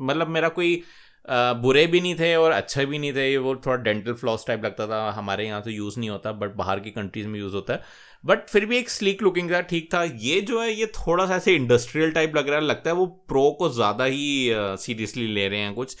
मतलब 0.00 0.28
मेरा 0.28 0.48
कोई 0.50 0.82
बुरे 1.26 1.86
भी 1.86 2.00
नहीं 2.00 2.14
थे 2.16 2.34
और 2.36 2.52
अच्छे 2.52 2.84
भी 2.86 2.98
नहीं 2.98 3.12
थे 3.14 3.36
वो 3.38 3.54
थोड़ा 3.66 3.76
डेंटल 3.82 4.12
फ्लॉस 4.14 4.44
टाइप 4.46 4.64
लगता 4.64 4.86
था, 4.86 5.10
हमारे 5.12 5.46
यहाँ 5.46 5.60
तो 5.62 5.70
यूज़ 5.70 5.98
नहीं 5.98 6.10
होता 6.10 6.32
बट 6.32 6.54
बाहर 6.56 6.80
की 6.80 6.90
कंट्रीज़ 6.90 7.26
में 7.26 7.38
यूज़ 7.40 7.54
होता 7.54 7.72
है। 7.72 7.82
बट 8.24 8.48
फिर 8.48 8.66
भी 8.66 8.78
एक 8.78 8.90
स्लीक 8.90 9.22
लुकिंग 9.22 9.50
था, 9.52 9.60
ठीक 9.62 9.88
था। 9.94 10.02
ये 10.04 10.40
जो 10.40 10.60
है, 10.62 10.72
ये 10.72 10.86
थोड़ा 10.88 11.26
सा 11.26 11.36
ऐसे 11.36 11.54
इंडस्ट्रियल 11.54 12.10
टाइप 12.12 12.36
लग 12.36 12.48
रहा 12.48 12.58
है, 12.58 12.64
लगता 12.64 12.90
है 12.90 12.96
वो 12.96 13.06
प्रो 13.28 13.50
को 13.58 13.68
ज़्यादा 13.70 14.04
ही 14.04 14.50
सीरियसली 14.80 15.26
ले 15.28 15.48
रहे 15.48 15.60
हैं 15.60 15.74
कुछ। 15.74 15.96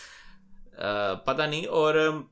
पता 0.76 1.46
नहीं, 1.46 1.64
और 1.66 2.31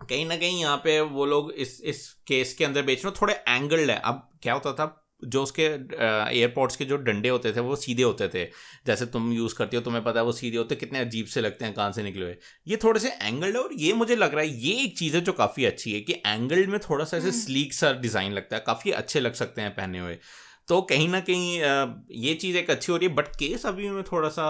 कहीं 0.00 0.24
ना 0.26 0.36
कहीं 0.36 0.60
यहाँ 0.60 0.76
पे 0.84 1.00
वो 1.02 1.26
लोग 1.26 1.52
इस 1.52 1.80
इस 1.84 2.08
केस 2.26 2.54
के 2.54 2.64
अंदर 2.64 2.82
बेच 2.82 3.04
रहे 3.04 3.20
थोड़े 3.20 3.34
एंगल्ड 3.48 3.90
है। 3.90 3.98
अब 3.98 4.28
क्या 4.42 4.54
होता 4.54 4.72
था 4.72 4.94
जो 5.24 5.42
उसके 5.42 5.62
एयरपोर्ट्स 5.62 6.76
के 6.76 6.84
जो 6.84 6.96
डंडे 6.96 7.28
होते 7.28 7.52
थे 7.52 7.60
वो 7.60 7.76
सीधे 7.76 8.02
होते 8.02 8.28
थे। 8.28 8.44
जैसे 8.86 9.06
तुम 9.06 9.32
यूज़ 9.32 9.54
करती 9.54 9.76
हो 9.76 9.82
तुम्हें 9.82 10.02
पता 10.04 10.20
है 10.20 10.24
वो 10.26 10.32
सीधे 10.32 10.56
होते 10.56 10.76
कितने 10.76 10.98
अजीब 10.98 11.26
से 11.26 11.40
लगते 11.40 11.64
हैं 11.64 11.74
कहाँ 11.74 11.92
से 11.92 12.02
निकले 12.02 12.24
हुए। 12.24 12.36
ये 12.66 12.76
थोड़े 12.84 13.00
से 13.00 13.08
एंगल्ड 13.08 13.56
है 13.56 13.62
और 13.62 13.70
ये 13.74 13.92
मुझे 13.92 14.16
लग 14.16 14.34
रहा 14.34 14.42
है 14.42 14.48
ये 14.58 14.74
एक 14.82 14.96
चीज़ 14.98 15.16
है 15.16 15.20
जो 15.20 15.32
काफ़ी 15.34 15.64
अच्छी 15.64 15.92
है 15.92 16.00
कि 16.00 16.12
एंगल्ड 16.26 16.68
में 16.70 16.78
थोड़ा 16.80 17.04
सा 17.04 17.16
ऐसे 17.16 17.32
स्लीक 17.34 17.72
सा 17.74 17.92
डिज़ाइन 18.00 18.32
लगता 18.32 18.56
है 18.56 18.62
काफ़ी 18.66 18.90
अच्छे 18.92 19.20
लग 19.20 19.32
सकते 19.34 19.62
हैं 19.62 19.74
पहने 19.74 19.98
हुए। 19.98 20.18
तो 20.68 20.80
कहीं 20.84 21.08
ना 21.08 21.20
कहीं 21.20 21.58
ये 22.18 22.34
चीज़ 22.34 22.56
एक 22.56 22.70
अच्छी 22.70 22.92
हो 22.92 22.98
रही 22.98 23.08
है 23.08 23.14
बट 23.14 23.36
केस 23.36 23.66
अभी 23.66 23.90
में 23.90 24.02
थोड़ा 24.04 24.28
सा 24.28 24.46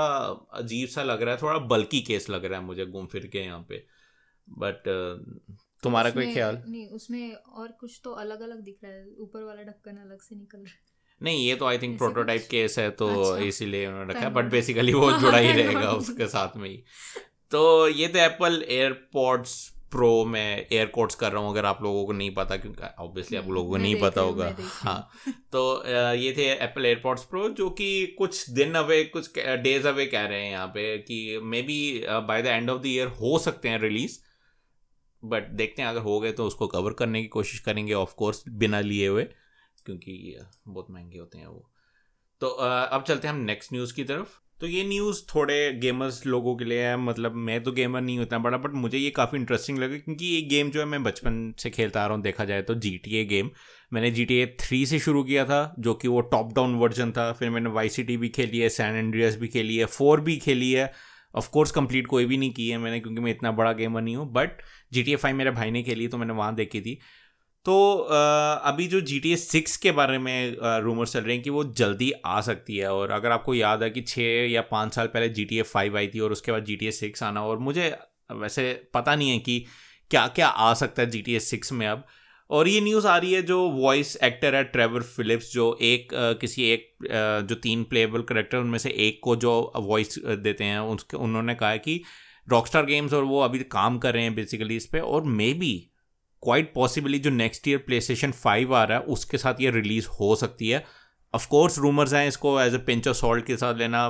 अजीब 0.54 0.88
सा 0.88 1.02
लग 1.02 1.22
रहा 1.22 1.34
है 1.34 1.40
थोड़ा 1.42 1.58
बल्कि 1.68 2.00
केस 2.02 2.28
लग 2.30 2.44
रहा 2.44 2.60
है 2.60 2.66
मुझे 2.66 2.86
घूम 2.86 3.06
फिर 3.06 3.26
के 3.26 3.38
यहाँ 3.38 3.64
पे। 3.68 3.86
बट 4.48 4.82
तुम्हारा 5.82 6.10
कोई 6.10 6.32
ख्याल? 6.34 6.62
नहीं 6.68 6.86
उसमें 6.88 7.32
और 7.34 7.68
कुछ 7.80 8.00
तो 8.04 8.12
अलग 8.12 8.40
अलग 8.40 8.60
दिख 8.60 8.78
रहा 8.84 8.92
है। 8.92 9.06
ऊपर 9.18 9.44
वाला 9.44 9.62
ढक्कन 9.62 9.96
अलग 9.96 10.22
से 10.22 10.36
निकल 10.36 10.58
रहा 10.58 10.72
है। 10.72 10.86
नहीं 11.20 11.46
ये 11.46 11.54
तो 11.54 11.66
आई 11.66 11.78
थिंक 11.78 11.96
प्रोटोटाइप 11.98 12.46
केस 12.50 12.78
है 12.78 12.90
तो 12.90 13.08
अच्छा। 13.08 13.44
इसीलिए 13.44 13.86
उन्होंने 13.86 14.12
रखा 14.12 14.20
है 14.20 14.32
बट 14.34 14.44
बेसिकली 14.44 14.92
वो 14.92 15.10
जुड़ा 15.20 15.38
ही 15.38 15.52
रहेगा 15.52 15.90
उसके 15.92 16.26
साथ 16.28 16.56
में 16.56 16.68
ही। 16.70 16.76
तो 17.50 17.88
ये 17.88 18.08
तो 18.08 18.18
एप्पल 18.18 18.64
एयरपोर्ट्स 18.68 19.74
प्रो 19.90 20.24
में 20.24 20.66
एयर 20.72 20.92
कर 20.96 21.32
रहा 21.32 21.42
हूँ 21.42 21.50
अगर 21.50 21.64
आप 21.66 21.82
लोगों 21.82 22.04
को 22.06 22.12
नहीं 22.12 22.34
पता 22.34 22.56
क्योंकि 22.56 22.82
ऑब्वियसली 22.98 23.38
आप 23.38 23.48
लोगों 23.48 23.70
को 23.70 23.76
नहीं 23.76 24.00
पता 24.00 24.20
होगा। 24.20 24.54
हाँ। 24.60 25.10
तो 25.52 25.84
ये 26.14 26.32
थे 26.38 26.46
एप्पल 26.54 26.86
एयरपोर्ट्स 26.86 27.24
प्रो 27.24 27.48
जो 27.48 27.70
कि 27.70 28.14
कुछ 28.18 28.50
दिन 28.50 28.74
अवे 28.74 29.04
कुछ 29.04 29.38
डेज़ 29.38 29.88
अवे 29.88 30.06
कह 30.06 30.26
रहे 30.26 30.42
हैं 30.42 30.50
यहाँ 30.50 30.66
पे 30.66 30.98
कि 30.98 31.40
maybe 31.62 32.04
by 32.08 32.42
the 32.42 32.46
end 32.46 32.70
of 32.70 32.82
the 32.82 32.86
year 32.86 33.06
हो 33.06 33.38
सकते 33.38 33.68
हैं 33.68 33.80
रिलीज़ 33.80 34.18
बट 35.22 35.48
देखते 35.52 35.82
हैं, 35.82 35.88
अगर 35.88 36.00
हो 36.00 36.18
गए 36.20 36.32
तो 36.32 36.44
उसको 36.44 36.66
कवर 36.68 36.92
करने 36.94 37.22
की 37.22 37.28
कोशिश 37.28 37.60
करेंगे 37.60 37.92
ऑफ़ 37.94 38.14
कोर्स 38.16 38.42
बिना 38.50 38.80
लिए 38.82 39.08
हुए, 39.08 39.24
क्योंकि 39.86 40.36
बहुत 40.68 40.90
महँगे 40.90 41.18
होते 41.18 41.38
हैं 41.38 41.46
वो। 41.46 41.70
तो 42.40 42.48
अब 42.48 43.04
चलते 43.08 43.28
हैं 43.28 43.34
हम 43.34 43.40
नेक्स्ट 43.42 43.72
न्यूज़ 43.72 43.94
की 43.94 44.04
तरफ़। 44.04 44.38
तो 44.60 44.66
ये 44.66 44.82
न्यूज़ 44.84 45.22
थोड़े 45.26 45.72
गेमर्स 45.74 46.24
लोगों 46.26 46.54
के 46.56 46.64
लिए 46.64 46.82
है 46.82 46.96
मतलब 46.98 47.34
मैं 47.38 47.62
तो 47.62 47.72
गेमर 47.72 48.00
नहीं 48.00 48.18
होता 48.18 48.38
बड़ा 48.38 48.58
बट 48.58 48.72
मुझे 48.74 48.98
ये 48.98 49.10
काफ़ी 49.10 49.38
इंटरेस्टिंग 49.38 49.78
लगा, 49.78 49.96
क्योंकि 49.96 50.26
ये 50.26 50.40
गेम 50.44 50.70
जो 50.70 50.80
है 50.80 50.86
मैं 50.86 51.02
बचपन 51.02 51.52
से 51.58 51.70
खेलता 51.70 52.02
आ 52.02 52.06
रहा 52.06 52.14
हूँ, 52.14 52.22
देखा 52.22 52.44
जाए 52.44 52.62
तो 52.62 52.74
जी 52.76 52.96
टी 53.04 53.16
ए 53.16 53.24
गेम 53.24 53.50
मैंने 53.92 54.10
जी 54.10 54.24
टी 54.24 54.38
ए 54.38 54.46
थ्री 54.60 54.84
से 54.86 54.98
शुरू 54.98 55.22
किया 55.24 55.44
था, 55.44 55.74
जो 55.78 55.94
कि 55.94 56.08
वो 56.08 56.20
टॉप 56.22 56.52
डाउन 56.54 56.74
वर्जन 56.76 57.12
था, 57.12 57.30
फिर 57.32 57.50
मैंने 57.50 57.70
वाई 57.70 57.88
सी 57.88 58.02
टी 58.02 58.16
भी 58.16 58.28
खेली 58.30 58.58
है 58.58 58.68
सैन 58.70 58.96
एंड्रियस 58.96 59.36
भी 59.36 59.48
खेली 59.48 59.76
है 59.76 59.84
फोर 59.86 60.20
भी 60.20 60.36
खेली 60.38 60.72
है 60.72 60.92
ऑफ़ 61.34 61.50
कोर्स 61.50 61.70
कंप्लीट 61.70 62.06
कोई 62.06 62.24
भी 62.24 62.36
नहीं 62.36 62.52
की 62.52 62.68
है 62.68 62.78
मैंने, 62.78 63.00
क्योंकि 63.00 63.20
मैं 63.20 63.30
इतना 63.30 63.50
बड़ा 63.52 63.72
गेमर 63.74 64.02
नहीं 64.02 64.16
हूँ 64.16 64.30
but 64.32 64.62
G 64.92 65.02
T 65.02 65.12
A 65.12 65.16
five 65.16 65.36
मेरे 65.36 65.50
भाई 65.52 65.70
ने 65.70 65.82
खेली 65.82 66.08
तो 66.08 66.18
मैंने 66.18 66.32
वहाँ 66.34 66.54
देखी 66.54 66.80
थी। 66.80 66.98
तो 67.66 67.96
अभी 68.64 68.86
जो 68.88 69.00
जी 69.00 69.18
टी 69.20 69.32
ए 69.32 69.36
सिक्स 69.36 69.76
के 69.76 69.92
बारे 69.92 70.18
में 70.18 70.56
रूमर्स 70.82 71.12
चल 71.12 71.20
रहे 71.20 71.34
हैं 71.34 71.42
कि 71.44 71.50
वो 71.50 71.64
जल्दी 71.72 72.10
आ 72.26 72.40
सकती 72.40 72.76
है, 72.76 72.92
और 72.92 73.10
अगर 73.10 73.30
आपको 73.30 73.54
याद 73.54 73.82
है 73.82 73.90
कि 73.90 74.00
छः 74.02 74.46
या 74.50 74.62
पाँच 74.70 74.94
साल 74.94 75.06
पहले 75.06 75.28
जी 75.28 75.44
टी 75.44 75.58
ए 75.58 75.62
फाइव 75.64 75.96
आई 75.96 76.08
थी, 76.08 76.20
और 76.20 76.32
उसके 76.32 76.52
बाद 76.52 76.64
जी 76.64 76.76
टी 76.76 76.86
ए 76.86 76.90
सिक्स 76.92 77.22
आना, 77.22 77.42
और 77.42 77.58
मुझे 77.58 77.96
वैसे 78.32 78.72
पता 78.94 79.14
नहीं 79.16 79.30
है 79.30 79.38
कि 79.38 79.64
क्या 80.10 80.26
क्या 80.28 80.46
आ 80.48 80.72
सकता 80.74 81.02
है 81.02 81.10
जी 81.10 81.22
टी 81.22 81.34
ए 81.34 81.40
सिक्स 81.40 81.72
में 81.72 81.86
अब। 81.86 82.04
और 82.50 82.68
ये 82.68 82.80
न्यूज़ 82.80 83.06
आ 83.06 83.16
रही 83.16 83.32
है 83.32 83.42
जो 83.42 83.68
वॉइस 83.70 84.16
एक्टर 84.16 84.54
है 84.54 84.64
ट्रेवर 84.64 85.02
फिलिप्स 85.02 85.52
जो 85.52 85.78
एक 85.82 86.14
आ, 86.14 86.32
किसी 86.32 86.64
एक 86.64 86.94
आ, 87.04 87.40
जो 87.40 87.54
तीन 87.54 87.84
प्लेबल 87.84 88.22
करेक्टर 88.22 88.58
उनमें 88.58 88.78
से 88.78 88.90
एक 88.90 89.20
को 89.22 89.36
जो 89.36 89.72
वॉइस 89.76 90.18
देते 90.18 90.64
हैं 90.64 90.78
उसके 90.78 91.16
उन्होंने 91.16 91.54
कहा 91.54 91.70
है 91.70 91.78
कि 91.78 92.02
रॉकस्टार 92.48 92.86
गेम्स 92.86 93.12
और 93.12 93.24
वो 93.24 93.40
अभी 93.40 93.58
काम 93.58 93.98
कर 93.98 94.14
रहे 94.14 94.22
हैं 94.22 94.34
बेसिकली 94.34 94.76
इस 94.76 94.86
पर 94.86 95.00
और 95.00 95.24
मे 95.24 95.52
बी 95.54 95.90
क्वाइट 96.42 96.72
पॉसिबली 96.74 97.18
जो 97.18 97.30
next 97.30 97.68
year 97.68 97.78
play 97.78 98.00
station 98.00 98.32
five 98.32 98.74
आ 98.74 98.84
रहा 98.84 98.98
है 98.98 99.04
उसके 99.04 99.38
साथ 99.38 99.54
ये 99.60 99.70
रिलीज़ 99.70 100.06
हो 100.08 100.36
सकती 100.36 100.68
है। 100.68 100.84
ऑफकोर्स 101.34 101.78
रूमर्स 101.78 102.12
हैं 102.12 102.28
इसको 102.28 102.60
as 102.60 102.74
a 102.74 102.78
pinch 102.78 103.08
of 103.08 103.16
salt 103.16 103.46
के 103.46 103.56
साथ 103.56 103.74
लेना 103.74 104.08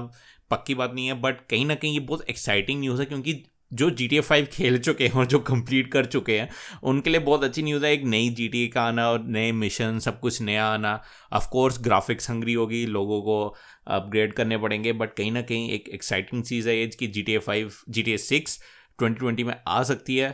पक्की 0.51 0.74
बात 0.74 0.92
नहीं 0.94 1.07
है 1.07 1.14
बट 1.14 1.40
कहीं 1.48 1.66
ना 1.66 1.74
कहीं 1.74 1.92
ये 1.92 2.01
बहुत 2.01 2.31
एक्साइटिंग 2.31 2.81
न्यूज़ 2.81 3.01
है 3.01 3.07
क्योंकि 3.07 3.44
जो 3.72 3.88
जी 3.90 4.07
टी 4.09 4.16
ए 4.16 4.20
फाइव 4.20 4.46
खेल 4.52 4.78
चुके 4.78 5.07
हैं 5.07 5.14
और 5.14 5.26
जो 5.26 5.38
कंप्लीट 5.40 5.90
कर 5.92 6.07
चुके 6.07 6.38
हैं, 6.40 6.48
उनके 6.83 7.11
लिए 7.11 7.20
बहुत 7.20 7.44
अच्छी 7.44 7.62
न्यूज़ 7.62 7.85
है। 7.87 7.92
एक 7.92 8.04
नई 8.04 8.28
जी 8.31 8.48
टी 8.48 8.64
ए 8.64 8.68
का 8.68 8.83
आना 8.83 9.09
और 9.11 9.24
नए 9.26 9.50
मिशन 9.54 9.98
सब 9.98 10.20
कुछ 10.20 10.40
नया 10.42 10.66
आना। 10.66 11.00
ऑफकोर्स 11.33 11.81
ग्राफिक्स 11.83 12.31
हंग्री 12.31 12.52
होगी, 12.54 12.85
लोगों 12.87 13.20
को 13.22 13.42
अपग्रेड 13.88 14.33
करने 14.33 14.59
पड़ेंगे 14.59 14.92
बट 14.94 15.14
कहीं 15.14 15.33
ना 15.33 15.42
कहीं 15.42 15.70
एक 15.70 15.88
एक्साइटिंग 15.90 16.42
चीज़ 16.44 16.68
है 16.68 16.78
ये 16.78 16.87
कि 16.88 17.07
G 17.07 17.22
T 17.22 17.35
A 17.35 17.38
five 17.40 17.72
G 17.88 18.02
T 18.02 18.12
A 18.12 18.16
six 18.18 18.59
twenty 18.98 19.18
twenty 19.18 19.44
में 19.44 19.54
आ 19.68 19.83
सकती 19.85 20.16
है। 20.16 20.31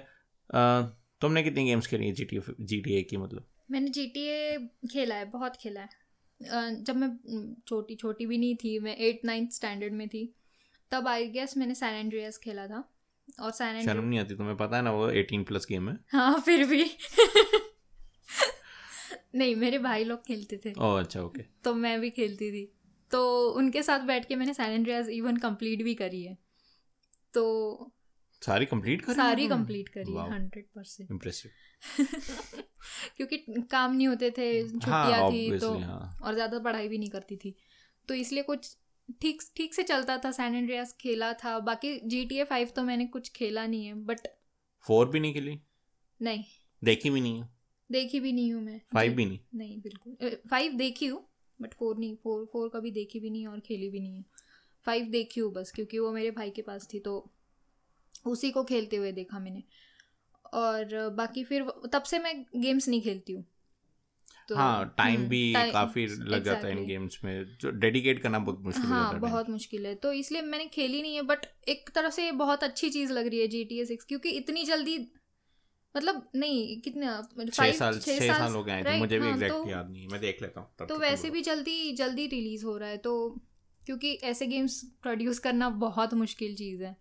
तुमने 1.20 1.42
कितनी 1.42 1.64
गेम्स 1.64 1.86
खेली 1.86 2.06
है 2.06 2.12
जी 2.12 2.24
टी 2.24 2.40
जी 2.60 2.80
टी 2.80 2.94
ए 2.94 3.02
की 3.02 3.16
मतलब? 3.16 3.46
मैंने 3.70 3.88
जी 3.88 4.06
टी 4.06 4.26
ए 4.28 4.56
खेला 4.92 5.14
है, 5.14 5.24
बहुत 5.26 5.56
खेला 5.56 5.80
है। 5.80 6.82
जब 6.82 6.96
मैं 6.96 7.08
छोटी 7.68 7.94
छोटी 7.94 8.26
भी 8.26 8.38
नहीं 8.38 8.54
थी, 8.54 8.78
मैं 8.78 8.96
एट 8.98 9.20
नाइन्थ 9.24 9.52
स्टैंडर्ड 9.52 9.92
में 9.92 10.08
थी, 10.08 10.34
तब 10.92 11.08
आई 11.08 11.28
गेस 11.28 11.56
मैंने 11.56 11.74
सैन 11.74 11.94
एंड्रियस 11.96 12.38
खेला 12.38 12.66
था। 12.66 12.88
और 13.40 13.50
सैन 13.50 13.84
शर्म 13.84 14.04
नहीं 14.04 14.18
आती 14.18 14.34
तुम्हें 14.34 14.56
पता 14.56 14.76
है 14.76 14.82
ना 14.82 14.92
वो 14.92 15.08
एटीन 15.12 15.44
प्लस 15.44 15.66
गेम 15.68 15.88
है। 15.88 15.98
हाँ 16.12 16.40
फिर 16.40 16.64
भी। 16.66 16.84
नहीं 19.34 19.54
मेरे 19.56 19.78
भाई 19.78 20.04
लोग 20.04 20.24
खेलते 20.26 20.60
थे। 20.64 20.72
ओह 20.78 20.98
अच्छा 21.00 21.22
ओके 21.22 21.42
तो 21.64 21.74
मैं 21.74 22.00
भी 22.00 22.10
खेलती 22.10 22.50
थी। 22.52 22.64
तो 23.10 23.48
उनके 23.52 23.82
साथ 23.82 24.00
बैठ 24.06 24.28
के 24.28 24.36
मैंने 24.36 24.54
सैन 24.54 24.72
एंड्रियास 24.72 25.08
इवन 25.08 25.36
कंप्लीट 25.36 25.82
भी 25.82 25.94
करी 25.94 26.22
है। 26.22 26.36
तो 27.34 27.92
सारी 28.42 28.66
कंप्लीट 28.66 29.02
करी 29.02 29.14
सारी 29.14 29.46
कंप्लीट 29.48 29.88
करी 29.88 30.12
है 30.12 30.30
हंड्रेड 30.30 30.66
परसेंट 30.74 31.10
इम्प्रेसिव 31.10 31.50
क्योंकि 33.16 33.36
काम 33.70 33.94
नहीं 33.94 34.08
होते 34.08 34.30
थे 34.30 34.46
छुट्टियाँ 34.68 35.20
हाँ, 35.20 35.30
थी 35.32 35.58
तो 35.58 35.72
हाँ. 35.78 36.16
और 36.22 36.34
ज़्यादा 36.34 36.58
पढ़ाई 36.58 36.88
भी 36.88 36.98
नहीं 36.98 37.10
करती 37.10 37.36
थी। 37.36 37.54
तो 38.08 38.14
इसलिए 38.14 38.42
कुछ 38.42 38.76
ठीक 39.20 39.42
ठीक 39.56 39.74
से 39.74 39.82
चलता 39.82 40.16
था 40.18 40.30
सैन 40.32 40.54
एंड्रियास 40.54 40.92
खेला 41.00 41.32
था। 41.34 41.58
बाकी 41.60 41.98
जी 42.04 42.24
टी 42.26 42.38
ए 42.38 42.44
फाइव 42.44 42.68
तो 42.76 42.82
मैंने 42.82 43.06
कुछ 43.06 43.30
खेला 43.30 43.66
नहीं 43.66 43.86
है 43.86 43.94
बट 44.04 44.26
फोर 44.84 45.08
भी 45.08 45.20
नहीं 45.20 45.34
खेली? 45.34 45.58
नहीं। 46.20 46.44
देखी 46.82 47.10
भी 47.10 47.20
नहीं 47.20 47.40
है? 47.40 47.48
देखी 47.90 48.20
भी 48.20 48.32
नहीं 48.32 48.52
हूँ 48.52 48.62
मैं। 48.62 48.80
फाइव 48.94 49.14
भी 49.14 49.24
नहीं? 49.26 49.38
नहीं 49.54 49.80
बिल्कुल। 49.80 50.36
फाइव 50.50 50.72
देखी 50.72 51.06
हूँ 51.06 51.24
बट 51.58 51.74
फोर 51.74 51.98
नहीं 51.98 52.16
फोर 52.16 52.44
फोर 52.52 52.68
कभी 52.68 52.90
देखी 52.90 53.20
भी 53.20 53.30
नहीं 53.30 53.46
और 53.46 53.60
खेली 53.60 53.88
भी 53.90 54.00
नहीं 54.00 54.16
है। 54.16 54.24
फाइव 54.84 55.06
देखी 55.06 55.40
हूँ 55.40 55.52
बस 55.52 55.72
क्योंकि 55.72 55.98
वो 55.98 56.12
मेरे 56.12 56.30
भाई 56.30 56.50
के 56.50 56.62
पास 56.62 56.88
थी 56.94 56.98
तो 57.00 57.14
उसी 58.26 58.50
को 58.50 58.64
खेलते 58.64 58.96
हुए 58.96 59.12
देखा 59.12 59.38
मैंने। 59.38 59.62
और 60.54 61.08
बाकी 61.16 61.44
फिर 61.44 61.70
तब 61.92 62.02
से 62.02 62.18
मैं 62.18 62.34
गेम्स 62.56 62.88
नहीं 62.88 63.00
खेलती 63.02 63.32
हूँ। 63.32 63.44
तो 64.48 64.54
हाँ 64.56 64.94
टाइम 64.98 65.16
हम्म, 65.16 65.28
भी 65.28 65.52
काफ़ी 65.72 66.06
लग 66.06 66.44
जाता 66.44 66.66
है 66.68 66.72
इन 66.72 66.86
गेम्स 66.86 67.18
में। 67.24 67.44
जो 67.60 67.70
डेडिकेट 67.70 68.22
करना 68.22 68.38
बहुत 68.38 68.60
मुश्किल 68.62 68.90
हाँ 68.90 69.12
है 69.14 69.18
बहुत 69.20 69.50
मुश्किल 69.50 69.86
है। 69.86 69.94
तो 69.94 70.12
इसलिए 70.12 70.42
मैंने 70.42 70.66
खेली 70.66 71.02
नहीं 71.02 71.14
है 71.14 71.22
बट 71.22 71.46
एक 71.68 71.90
तरह 71.94 72.10
से 72.10 72.30
बहुत 72.32 72.64
अच्छी 72.64 72.90
चीज़ 72.90 73.12
लग 73.12 73.26
रही 73.26 73.40
है 73.40 73.46
जी 73.46 73.64
टी 73.64 73.84
सिक्स 73.86 74.04
क्योंकि 74.04 74.28
इतनी 74.28 74.64
जल्दी 74.64 74.98
मतलब 75.94 76.28
नहीं 76.34 76.80
कितने 76.80 77.06
छह 77.50 77.72
साल 77.72 77.98
छह 77.98 78.32
साल 78.34 78.52
हो 78.52 78.62
गए 78.64 78.98
मुझे 78.98 79.18
भी 79.18 79.28
एग्जैक्ट 79.28 79.52
हाँ, 79.54 79.64
तो, 79.64 79.70
याद 79.70 79.90
नहीं 79.90 80.08
मैं 80.08 80.20
देख 80.20 80.42
लेता 80.42 80.60
हूँ 80.60 80.86
तो 80.88 80.98
वैसे 80.98 81.30
भी 81.30 81.42
जल्दी 81.42 81.92
जल्दी 81.92 82.26
रिलीज़ 82.26 82.64
हो 82.64 82.76
रहा 82.78 82.88
है 82.88 82.96
तो 82.96 83.14
क्योंकि 83.82 84.12
ऐसे 84.24 84.46
गेम्स 84.46 84.80
प्रोड्यूस 85.02 85.38
करना 85.38 85.68
बहुत 85.80 86.14
मुश्किल 86.14 86.54
चीज़ 86.56 86.82
है। 86.84 86.96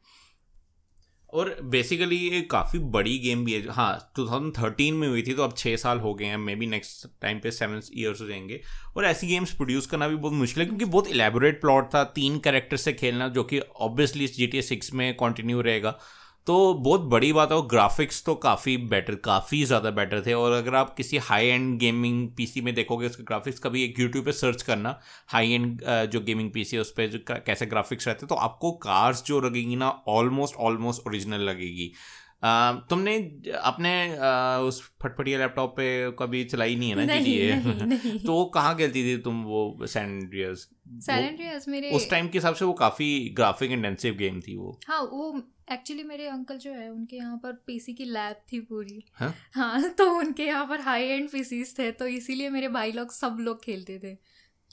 और 1.34 1.58
बेसिकली 1.64 2.16
ये 2.16 2.42
काफ़ी 2.42 2.80
बड़ी 2.80 3.18
गेम 3.20 3.46
भी 3.46 3.54
है 3.54 3.70
हाँ 3.70 4.14
2013 4.20 4.92
में 4.92 5.08
हुई 5.08 5.22
थी 5.22 5.34
तो 5.34 5.44
अब 5.44 5.54
छः 5.58 5.76
साल 5.76 6.00
हो 6.00 6.14
गए 6.14 6.26
हैं 6.26 6.38
मे 6.38 6.56
बी 6.56 6.68
नेक्स्ट 6.68 7.08
टाइम 7.22 7.40
पे 7.40 7.52
सेवन 7.52 7.82
ईयर्स 7.98 8.22
हो 8.22 8.26
जाएँगे। 8.26 8.62
और 8.98 9.06
ऐसी 9.06 9.28
गेम्स 9.28 9.54
प्रोड्यूस 9.54 9.86
करना 9.86 10.08
भी 10.08 10.16
बहुत 10.16 10.34
मुश्किल 10.34 10.64
है, 10.64 10.68
क्योंकि 10.70 10.86
बहुत 10.86 11.08
इलेबोरेट 11.08 11.62
प्लॉट 11.62 11.94
था, 11.96 12.04
तीन 12.04 12.40
कैरेक्टर 12.40 12.78
से 12.78 12.94
खेलना, 12.94 13.28
जो 13.28 13.44
कि 13.44 13.60
ऑब्वियसली 13.60 14.28
जी 14.28 14.48
टी 14.48 14.62
सिक्स 14.62 14.94
में 14.94 15.14
कंटिन्यू 15.14 15.62
रहेगा। 15.62 16.00
तो 16.48 16.74
बहुत 16.76 17.02
बड़ी 17.02 17.32
बात 17.34 17.52
है 17.52 17.58
और 17.58 17.66
ग्राफिक्स 17.68 18.24
तो 18.26 18.34
काफ़ी 18.36 18.76
बेटर 18.88 19.16
काफ़ी 19.26 19.64
ज़्यादा 19.66 19.92
बेटर 19.92 20.22
थे 20.26 20.34
और 20.34 20.52
अगर 20.52 20.76
आप 20.76 20.94
किसी 20.96 21.18
हाई 21.18 21.46
एंड 21.48 21.78
गेमिंग 21.80 22.28
पीसी 22.38 22.62
में 22.62 22.74
देखोगे 22.76 23.08
उसके 23.08 23.24
ग्राफिक्स 23.24 23.60
कभी 23.60 23.84
एक 23.84 24.00
यूट्यूब 24.00 24.26
पे 24.26 24.32
सर्च 24.32 24.62
करना 24.62 25.00
हाई 25.30 25.52
एंड 25.52 25.82
जो 26.12 26.22
गेमिंग 26.22 26.52
पीसी 26.52 26.76
है, 26.76 26.82
उस 26.82 26.92
पर 26.92 27.42
कैसे 27.46 27.66
ग्राफिक्स 27.66 28.08
रहते 28.08 28.26
तो 28.26 28.36
आपको 28.38 28.72
कार्स 28.84 29.24
जो 29.26 29.40
लगेगी 29.42 29.76
ना 29.76 29.90
ऑलमोस्ट 30.08 30.56
ऑलमोस्ट 30.58 31.08
ओरिजिनल 31.08 31.42
लगेगी। 31.42 31.92
तुमने 32.90 33.16
अपने 33.64 33.92
उस 34.68 34.82
फटफटिया 35.04 35.40
लैपटॉप 35.40 35.74
पे 35.78 35.86
कभी 36.20 36.44
चलाई 36.44 36.76
नहीं 36.76 36.90
है 36.90 36.96
ना 36.96 37.06
नहीं, 37.06 37.38
नहीं, 37.52 37.88
नहीं। 37.88 38.20
तो 38.20 38.34
वो 38.34 38.46
कहाँ 38.46 38.76
खेलती 38.78 39.04
थी 39.04 39.18
तुम 39.22 39.44
वो 39.44 39.88
सैंड्रियस 39.88 40.68
सैंड्रियस 41.06 41.68
मेरे 41.68 41.90
उस 41.90 42.10
टाइम 42.10 42.28
के 42.28 42.38
हिसाब 42.38 42.56
से 42.56 42.66
वो 42.66 42.74
काफ़ी 42.74 43.08
ग्राफिक 43.30 43.72
इंटेंसिव 43.72 44.16
गेम 44.16 44.42
थी 44.42 44.56
वो। 44.56 44.80
हाँ 44.88 45.02
वो 45.04 45.42
एक्चुअली 45.72 46.04
मेरे 46.04 46.28
अंकल 46.28 46.58
जो 46.58 46.72
है 46.72 46.90
उनके 46.92 47.18
यहाँ 47.18 47.38
पर 47.38 47.54
पीसी 47.68 47.94
की 47.94 48.06
लैब 48.06 48.42
थी 48.52 48.60
पूरी। 48.60 49.04
हाँ, 49.14 49.34
हाँ 49.56 49.90
तो 49.90 50.10
उनके 50.18 50.46
यहाँ 50.46 50.66
पर 50.66 50.82
हाई 50.82 51.04
एंड 51.04 51.30
पीसीस 51.30 51.78
थे 51.80 51.92
तो 51.92 52.08
इसीलिए 52.08 52.50
मेरे 52.50 52.68
भाई 52.70 52.92
लोग 52.92 53.12
सब 53.12 53.38
लोग 53.40 53.64
खेलते 53.64 54.00
थे। 54.00 54.14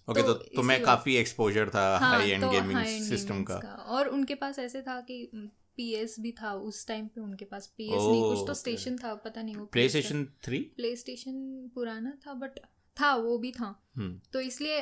ओके 0.09 0.23
तो, 0.23 0.33
तो 0.33 0.35
तुम्हें 0.57 0.83
काफ़ी 0.83 1.17
एक्सपोजर 1.17 1.69
था 1.69 1.87
हाई 1.99 2.31
एंड 2.31 2.45
गेमिंग 2.45 2.85
सिस्टम 3.09 3.43
का। 3.43 3.55
और 3.89 4.09
उनके 4.09 4.35
पास 4.35 4.59
ऐसे 4.59 4.83
था 4.83 5.01
कि 5.01 5.23
पीएस 5.81 6.17
भी 6.21 6.33
था 6.33 6.53
उस 6.69 6.87
टाइम 6.87 7.07
पे 7.07 7.21
उनके 7.21 7.45
पास। 7.45 7.67
पीएस 7.77 8.03
नहीं 8.03 8.23
कुछ 8.25 8.47
तो 8.47 8.55
स्टेशन 8.55 8.97
था 8.97 9.15
पता 9.25 9.43
नहीं 9.43 9.57
वो 9.57 9.65
play 9.73 9.89
station 9.89 10.25
three 10.45 10.59
play 10.77 10.95
station 10.97 11.71
पुराना 11.75 12.13
था 12.27 12.35
बट 12.41 12.59
था 12.97 13.15
वो 13.17 13.37
भी 13.39 13.53
था। 13.53 13.75
हम्म। 13.97 14.21
तो 14.33 14.41
इसलिए 14.43 14.81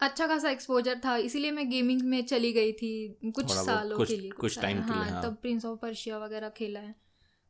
अच्छा 0.00 0.26
खासा 0.26 0.50
एक्सपोजर 0.50 1.00
था 1.04 1.16
इसीलिए 1.26 1.50
मैं 1.50 1.68
गेमिंग 1.70 2.02
में 2.04 2.22
चली 2.26 2.52
गई 2.52 2.72
थी 2.72 2.90
कुछ 3.34 3.50
सालों 3.50 3.98
के 3.98 4.16
लिए 4.16 4.30
कुछ 4.30 4.58
टाइम 4.60 4.78
हाँ, 4.82 5.04
हाँ। 5.04 5.22
तब 5.22 5.36
प्रिंस 5.42 5.64
ऑफ़ 5.64 5.78
पर्शिया 5.80 6.18
वगैरह 6.18 6.48
खेला 6.56 6.80
है। 6.80 6.94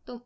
तो 0.07 0.21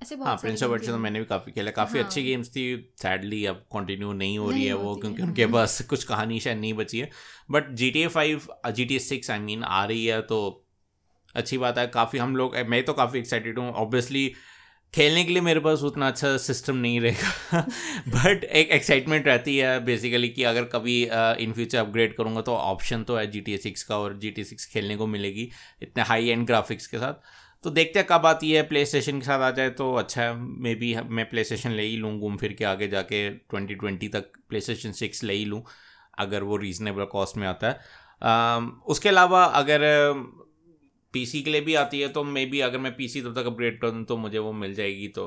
ऐसे 0.00 0.16
बहुत 0.16 0.28
हाँ 0.28 0.36
प्रिंस 0.36 0.62
ऑफ़ 0.62 0.70
पर्शिया 0.70 0.92
तो 0.92 0.98
मैंने 0.98 1.18
भी 1.18 1.24
काफ़ी 1.24 1.52
खेला 1.52 1.70
काफ़ी 1.70 1.98
हाँ, 1.98 2.06
अच्छी 2.06 2.22
गेम्स 2.22 2.50
थी 2.50 2.64
सैडली 3.02 3.44
अब 3.46 3.64
कंटिन्यू 3.72 4.12
नहीं 4.12 4.38
हो 4.38 4.50
रही 4.50 4.64
है 4.66 4.74
वो 4.74 4.94
क्योंकि 4.96 5.22
उनके 5.22 5.46
पास 5.52 5.80
कुछ 5.90 6.04
कहानी 6.04 6.40
शायद 6.40 6.58
नहीं 6.58 6.74
बची 6.74 7.00
है। 7.00 7.10
But 7.50 7.70
G 7.74 7.90
T 7.90 8.02
A 8.02 8.08
five 8.08 8.46
G 8.72 8.84
T 8.84 8.96
A 8.96 8.98
six 8.98 9.30
I 9.30 9.38
mean 9.40 9.64
आ 9.64 9.84
रही 9.84 10.04
है 10.06 10.20
तो 10.22 10.63
अच्छी 11.34 11.58
बात 11.58 11.78
है 11.78 11.86
काफ़ी 11.94 12.18
हम 12.18 12.36
लोग 12.36 12.56
मैं 12.68 12.84
तो 12.84 12.92
काफ़ी 12.94 13.18
एक्साइटेड 13.18 13.58
हूँ। 13.58 13.70
ऑब्वियसली 13.72 14.32
खेलने 14.94 15.22
के 15.24 15.32
लिए 15.32 15.42
मेरे 15.42 15.60
पास 15.60 15.82
उतना 15.82 16.08
अच्छा 16.08 16.36
सिस्टम 16.36 16.76
नहीं 16.76 17.00
रहेगा 17.00 17.60
बट 18.08 18.44
एक 18.44 18.68
एक्साइटमेंट 18.72 19.26
रहती 19.26 19.56
है 19.56 19.78
बेसिकली 19.84 20.28
कि 20.28 20.42
अगर 20.44 20.64
कभी 20.74 21.02
इन 21.44 21.52
फ्यूचर 21.52 21.78
अपग्रेड 21.78 22.14
करूँगा 22.16 22.40
तो 22.40 22.54
ऑप्शन 22.54 23.02
तो 23.04 23.16
है 23.16 23.26
जी 23.30 23.40
टी 23.40 23.56
सिक्स 23.58 23.82
का 23.82 23.98
और 23.98 24.16
जी 24.18 24.30
टी 24.30 24.44
सिक्स 24.44 24.66
खेलने 24.66 24.96
को 24.96 25.06
मिलेगी 25.06 25.50
इतने 25.82 26.02
हाई 26.02 26.28
एंड 26.28 26.46
ग्राफिक्स 26.46 26.86
के 26.86 26.98
साथ। 26.98 27.14
तो 27.64 27.70
देखते 27.70 27.98
हैं 27.98 28.06
कब 28.10 28.26
आती 28.26 28.50
है 28.52 28.62
प्ले 28.62 28.84
स्टेशन 28.86 29.18
के 29.18 29.26
साथ 29.26 29.40
आ 29.40 29.50
जाए 29.50 29.70
तो 29.72 29.92
अच्छा 29.94 30.22
है। 30.22 30.34
मे 30.36 30.74
बी 30.74 30.94
मैं 31.08 31.28
प्ले 31.30 31.44
स्टेशन 31.44 31.70
ले 31.70 31.82
ही 31.82 31.96
लूँ 31.96 32.18
घूम 32.18 32.36
फिर 32.36 32.52
के 32.52 32.64
आगे 32.64 32.88
जाके 32.88 33.28
ट्वेंटी 33.30 33.74
ट्वेंटी 33.74 34.08
तक 34.08 34.30
प्ले 34.48 34.60
स्टेशन 34.60 34.92
सिक्स 34.92 35.24
ले 35.24 35.34
ही 35.34 35.44
लूँ 35.44 35.62
अगर 36.18 36.42
वो 36.42 36.56
रीज़नेबल 36.56 37.04
कॉस्ट 37.12 37.36
में 37.36 37.46
आता 37.48 37.68
है। 37.68 37.78
uh, 38.22 38.70
उसके 38.86 39.08
अलावा 39.08 39.44
अगर 39.44 39.80
पीसी 41.14 41.42
के 41.42 41.50
लिए 41.50 41.60
भी 41.60 41.74
आती 41.74 42.00
है 42.00 42.08
तो 42.08 42.24
मे 42.24 42.44
बी 42.46 42.60
अगर 42.60 42.78
मैं 42.78 42.94
पीसी 42.96 43.20
तब 43.22 43.34
तक 43.34 43.46
अपग्रेड 43.46 43.80
कर 43.80 43.90
दूँ 43.90 44.04
तो 44.04 44.16
मुझे 44.16 44.38
वो 44.38 44.52
मिल 44.54 44.74
जाएगी 44.74 45.08
तो 45.10 45.26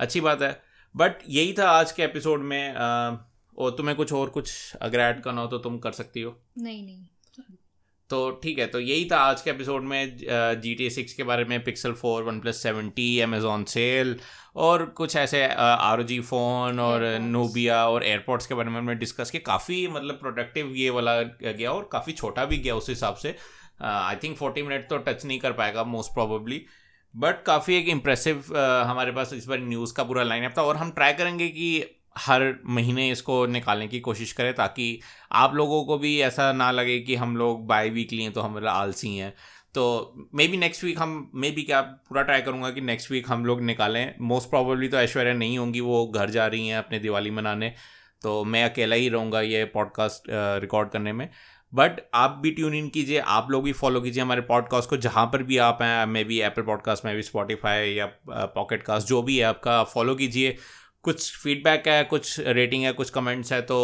अच्छी 0.00 0.20
बात 0.20 0.42
है। 0.42 0.60
बट 0.94 1.22
यही 1.28 1.52
था 1.52 1.70
आज 1.70 1.92
के 1.92 2.02
एपिसोड 2.02 2.40
में 2.42 2.74
आ, 2.74 3.16
और 3.58 3.70
तुम्हें 3.70 3.96
कुछ 3.96 4.12
और 4.12 4.28
कुछ 4.30 4.76
अगर 4.82 5.00
ऐड 5.00 5.20
करना 5.22 5.40
हो 5.40 5.46
तो 5.46 5.58
तुम 5.60 5.78
कर 5.78 5.92
सकती 5.92 6.22
हो। 6.22 6.38
नहीं 6.58 6.82
नहीं। 6.84 7.04
तो 8.10 8.30
ठीक 8.42 8.58
है 8.58 8.66
तो 8.66 8.80
यही 8.80 9.04
था 9.10 9.18
आज 9.18 9.42
के 9.42 9.50
एपिसोड 9.50 9.82
में 9.82 10.16
जी 10.62 10.74
टी 10.74 10.88
सिक्स 10.90 11.12
के 11.12 11.22
बारे 11.22 11.44
में 11.44 11.62
Pixel 11.64 11.92
four 11.92 12.22
OnePlus 12.40 12.62
seventy 12.62 13.06
Amazon 13.20 13.64
sale 13.64 14.16
और 14.56 14.84
कुछ 14.96 15.16
ऐसे 15.16 15.44
आर 15.46 16.02
जी 16.02 16.18
फ़ोन 16.20 16.80
और 16.80 17.04
नोबिया 17.20 17.86
और 17.88 18.04
एयरपोर्ट्स 18.04 18.46
के 18.46 18.54
बारे 18.54 18.70
में 18.70 18.78
हमने 18.78 18.94
डिस्कस 18.94 19.30
किया। 19.30 19.42
काफ़ी 19.46 19.86
मतलब 19.88 20.18
प्रोडक्टिव 20.20 20.74
ये 20.76 20.90
वाला 20.90 21.20
गया 21.22 21.72
और 21.72 21.88
काफ़ी 21.92 22.12
छोटा 22.12 22.44
भी 22.44 22.58
गया 22.58 22.74
उस 22.76 22.88
हिसाब 22.88 23.16
से। 23.16 23.36
आई 23.82 24.16
थिंक 24.16 24.36
फोर्टी 24.36 24.62
मिनट 24.62 24.88
तो 24.88 24.98
टच 24.98 25.24
नहीं 25.24 25.38
कर 25.38 25.52
पाएगा 25.52 25.84
मोस्ट 25.84 26.12
प्रोबेबली 26.14 26.64
बट 27.16 27.42
काफ़ी 27.42 27.76
एक 27.76 27.88
इम्प्रेसिव 27.88 28.36
uh, 28.36 28.86
हमारे 28.90 29.12
पास 29.12 29.32
इस 29.32 29.46
बार 29.46 29.58
न्यूज़ 29.58 29.94
का 29.94 30.04
पूरा 30.04 30.22
लाइनअप 30.22 30.54
था 30.58 30.62
और 30.62 30.76
हम 30.76 30.90
ट्राई 30.90 31.12
करेंगे 31.12 31.48
कि 31.48 31.98
हर 32.18 32.54
महीने 32.66 33.10
इसको 33.10 33.46
निकालने 33.46 33.88
की 33.88 34.00
कोशिश 34.00 34.32
करें 34.32 34.54
ताकि 34.54 35.00
आप 35.32 35.54
लोगों 35.54 35.84
को 35.84 35.98
भी 35.98 36.20
ऐसा 36.20 36.52
ना 36.52 36.70
लगे 36.70 36.98
कि 37.00 37.14
हम 37.14 37.36
लोग 37.36 37.66
बाई 37.66 37.90
वीकली 37.90 38.22
हैं 38.22 38.32
तो 38.32 38.40
हम 38.40 38.66
आलसी 38.68 39.16
हैं. 39.16 39.34
तो 39.74 40.14
मे 40.34 40.48
बी 40.48 40.56
नेक्स्ट 40.56 40.84
वीक 40.84 40.98
हम 40.98 41.30
मे 41.34 41.50
बी 41.50 41.62
क्या 41.62 41.80
पूरा 41.80 42.22
ट्राई 42.22 42.42
करूँगा 42.42 42.70
कि 42.70 42.80
नेक्स्ट 42.80 43.10
वीक 43.10 43.30
हम 43.30 43.46
लोग 43.46 43.62
निकालें. 43.62 44.14
मोस्ट 44.20 44.50
प्रॉबली 44.50 44.88
तो 44.88 44.96
ऐश्वर्या 44.96 45.34
नहीं 45.34 45.58
होंगी 45.58 45.80
वो 45.80 46.06
घर 46.06 46.30
जा 46.30 46.46
रही 46.46 46.68
हैं 46.68 46.78
अपने 46.78 46.98
दिवाली 46.98 47.30
मनाने. 47.30 47.72
तो 48.22 48.44
मैं 48.44 48.64
अकेला 48.64 48.96
ही 48.96 49.08
रहूँगा 49.08 49.40
ये 49.40 49.64
पॉडकास्ट 49.64 50.24
रिकॉर्ड 50.30 50.88
uh, 50.88 50.92
करने 50.92 51.12
में. 51.12 51.28
बट 51.72 52.00
आप 52.14 52.38
भी 52.42 52.50
ट्यून 52.50 52.74
इन 52.74 52.88
कीजिए, 52.88 53.18
आप 53.18 53.50
लोग 53.50 53.64
भी 53.64 53.72
फॉलो 53.72 54.00
कीजिए 54.00 54.22
हमारे 54.22 54.40
पॉडकास्ट 54.40 54.90
को, 54.90 54.96
जहाँ 54.96 55.26
पर 55.26 55.42
भी 55.42 55.58
आप 55.58 55.78
हैं, 55.82 56.06
मे 56.06 56.24
बी 56.24 56.40
एप्पल 56.40 56.62
पॉडकास्ट 56.62 57.04
में 57.04 57.14
भी 57.16 57.22
स्पॉटीफाई 57.22 57.90
या 57.90 58.06
पॉकेट 58.28 58.82
कास्ट 58.82 59.08
जो 59.08 59.22
भी 59.22 59.38
है 59.38 59.44
आपका 59.44 59.82
फॉलो 59.84 60.14
कीजिए। 60.14 60.56
कुछ 61.02 61.36
फीडबैक 61.36 61.88
है, 61.88 62.02
कुछ 62.04 62.38
रेटिंग 62.40 62.84
है, 62.84 62.92
कुछ 62.92 63.10
कमेंट्स 63.10 63.52
है 63.52 63.60
तो 63.62 63.78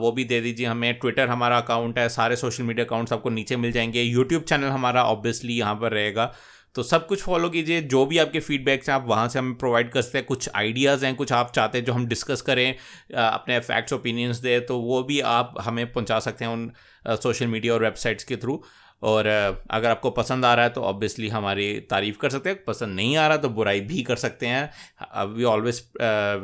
वो 0.00 0.12
भी 0.12 0.24
दे 0.24 0.40
दीजिए 0.40 0.66
हमें। 0.66 0.92
ट्विटर 0.94 1.28
हमारा 1.28 1.58
अकाउंट 1.58 1.98
है, 1.98 2.08
सारे 2.08 2.36
सोशल 2.36 2.64
मीडिया 2.64 2.86
अकाउंट्स 2.86 3.12
आपको 3.12 3.30
नीचे 3.30 3.56
मिल 3.56 3.72
जाएँगे। 3.72 4.02
यूट्यूब 4.02 4.42
चैनल 4.42 4.68
हमारा 4.68 5.04
ऑब्वियसली 5.04 5.58
यहाँ 5.58 5.74
पर 5.74 5.92
रहेगा। 5.92 6.32
तो 6.78 6.82
सब 6.82 7.06
कुछ 7.06 7.22
फॉलो 7.22 7.48
कीजिए। 7.50 7.80
जो 7.82 8.04
भी 8.06 8.18
आपके 8.18 8.40
फीडबैक्स 8.40 8.88
हैं, 8.88 8.94
आप 8.96 9.06
वहाँ 9.08 9.28
से 9.28 9.38
हमें 9.38 9.54
प्रोवाइड 9.58 9.90
कर 9.92 10.02
सकते 10.02 10.18
हैं। 10.18 10.26
कुछ 10.26 10.48
आइडियाज़ 10.56 11.04
हैं, 11.06 11.14
कुछ 11.16 11.32
आप 11.32 11.50
चाहते 11.54 11.78
हैं 11.78 11.84
जो 11.84 11.92
हम 11.92 12.06
डिस्कस 12.06 12.40
करें 12.40 12.74
अपने 13.14 13.58
फैक्ट्स 13.60 13.92
ओपिनियंस 13.92 14.36
दें 14.38 14.66
तो 14.66 14.78
वो 14.80 15.02
भी 15.02 15.18
आप 15.30 15.54
हमें 15.60 15.92
पहुँचा 15.92 16.18
सकते 16.18 16.44
हैं 16.44 16.52
उन 16.52 16.70
सोशल 17.16 17.46
मीडिया 17.46 17.74
और 17.74 17.82
वेबसाइट्स 17.82 18.24
के 18.24 18.36
थ्रू 18.36 18.62
और 19.02 19.26
अगर 19.26 19.90
आपको 19.90 20.10
पसंद 20.12 20.44
आ 20.44 20.54
रहा 20.54 20.64
है 20.64 20.70
तो 20.70 20.82
ऑब्वियसली 20.84 21.28
हमारी 21.28 21.72
तारीफ़ 21.90 22.18
कर 22.18 22.30
सकते 22.30 22.50
हैं। 22.50 22.64
पसंद 22.64 22.96
नहीं 22.96 23.16
आ 23.16 23.26
रहा 23.28 23.36
तो 23.36 23.48
बुराई 23.50 23.80
भी 23.82 24.02
कर 24.02 24.16
सकते 24.18 24.46
हैं। 24.46 25.24
We 25.26 25.44
always 25.46 25.82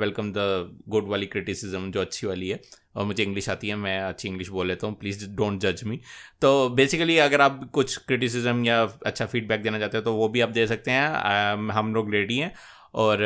welcome 0.00 0.32
the 0.32 0.80
good 0.88 1.08
वाली 1.08 1.26
क्रिटिसिज्म 1.26 1.90
जो 1.90 2.00
अच्छी 2.00 2.26
वाली 2.26 2.48
है। 2.48 2.60
और 2.96 3.04
मुझे 3.04 3.22
इंग्लिश 3.22 3.48
आती 3.48 3.68
है 3.68 3.76
मैं 3.76 3.98
अच्छी 4.00 4.28
इंग्लिश 4.28 4.48
बोल 4.48 4.66
लेता 4.66 4.86
हूँ 4.86 4.94
प्लीज़ 4.96 5.26
डोंट 5.36 5.60
जज 5.60 5.82
मी 5.84 6.00
तो 6.42 6.68
बेसिकली 6.70 7.18
अगर 7.18 7.40
आप 7.40 7.60
कुछ 7.72 7.96
क्रिटिसिज्म 7.96 8.64
या 8.64 8.82
अच्छा 9.06 9.26
फीडबैक 9.26 9.62
देना 9.62 9.78
चाहते 9.78 9.96
हो 9.96 10.02
तो 10.02 10.14
वो 10.14 10.28
भी 10.28 10.40
आप 10.40 10.48
दे 10.50 10.66
सकते 10.66 10.90
हैं। 10.90 11.72
हम 11.72 11.94
लोग 11.94 12.12
रेडी 12.12 12.38
हैं। 12.38 12.52
और 12.94 13.18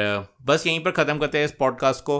बस 0.42 0.66
यहीं 0.66 0.80
पर 0.80 0.90
ख़त्म 0.90 1.18
करते 1.18 1.38
हैं 1.38 1.44
इस 1.44 1.52
पॉडकास्ट 1.52 2.04
को। 2.04 2.18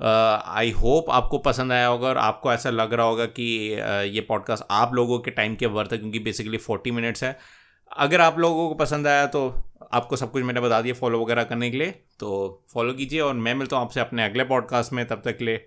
आई 0.00 0.70
uh, 0.70 0.76
होप 0.76 1.10
आपको 1.10 1.38
पसंद 1.38 1.72
आया 1.72 1.86
होगा 1.86 2.08
और 2.08 2.18
आपको 2.18 2.52
ऐसा 2.52 2.70
लग 2.70 2.92
रहा 2.92 3.06
होगा 3.06 3.26
कि 3.26 3.46
uh, 3.76 4.14
ये 4.14 4.20
पॉडकास्ट 4.20 4.64
आप 4.70 4.94
लोगों 4.94 5.18
के 5.18 5.30
टाइम 5.30 5.54
के 5.56 5.66
वर्थ 5.66 5.92
है 5.92 5.98
क्योंकि 5.98 6.18
बेसिकली 6.18 6.58
फोर्टी 6.58 6.90
मिनट्स 6.90 7.24
है। 7.24 7.36
अगर 7.98 8.20
आप 8.20 8.38
लोगों 8.38 8.68
को 8.68 8.74
पसंद 8.74 9.06
आया 9.06 9.26
तो 9.26 9.48
आपको 9.92 10.16
सब 10.16 10.30
कुछ 10.32 10.44
मैंने 10.44 10.60
बता 10.60 10.80
दिया 10.82 10.94
फॉलो 10.94 11.22
वगैरह 11.24 11.44
करने 11.44 11.70
के 11.70 11.76
लिए। 11.76 11.90
तो 12.20 12.64
फॉलो 12.74 12.92
कीजिए 12.92 13.20
और 13.20 13.34
मैं 13.34 13.54
मिलता 13.54 13.76
हूँ 13.76 13.84
आपसे 13.84 14.00
अपने 14.00 14.24
अगले 14.24 14.44
पॉडकास्ट 14.44 14.92
में। 14.92 15.06
तब 15.06 15.22
तक 15.24 15.38
के 15.38 15.44
लिए 15.44 15.66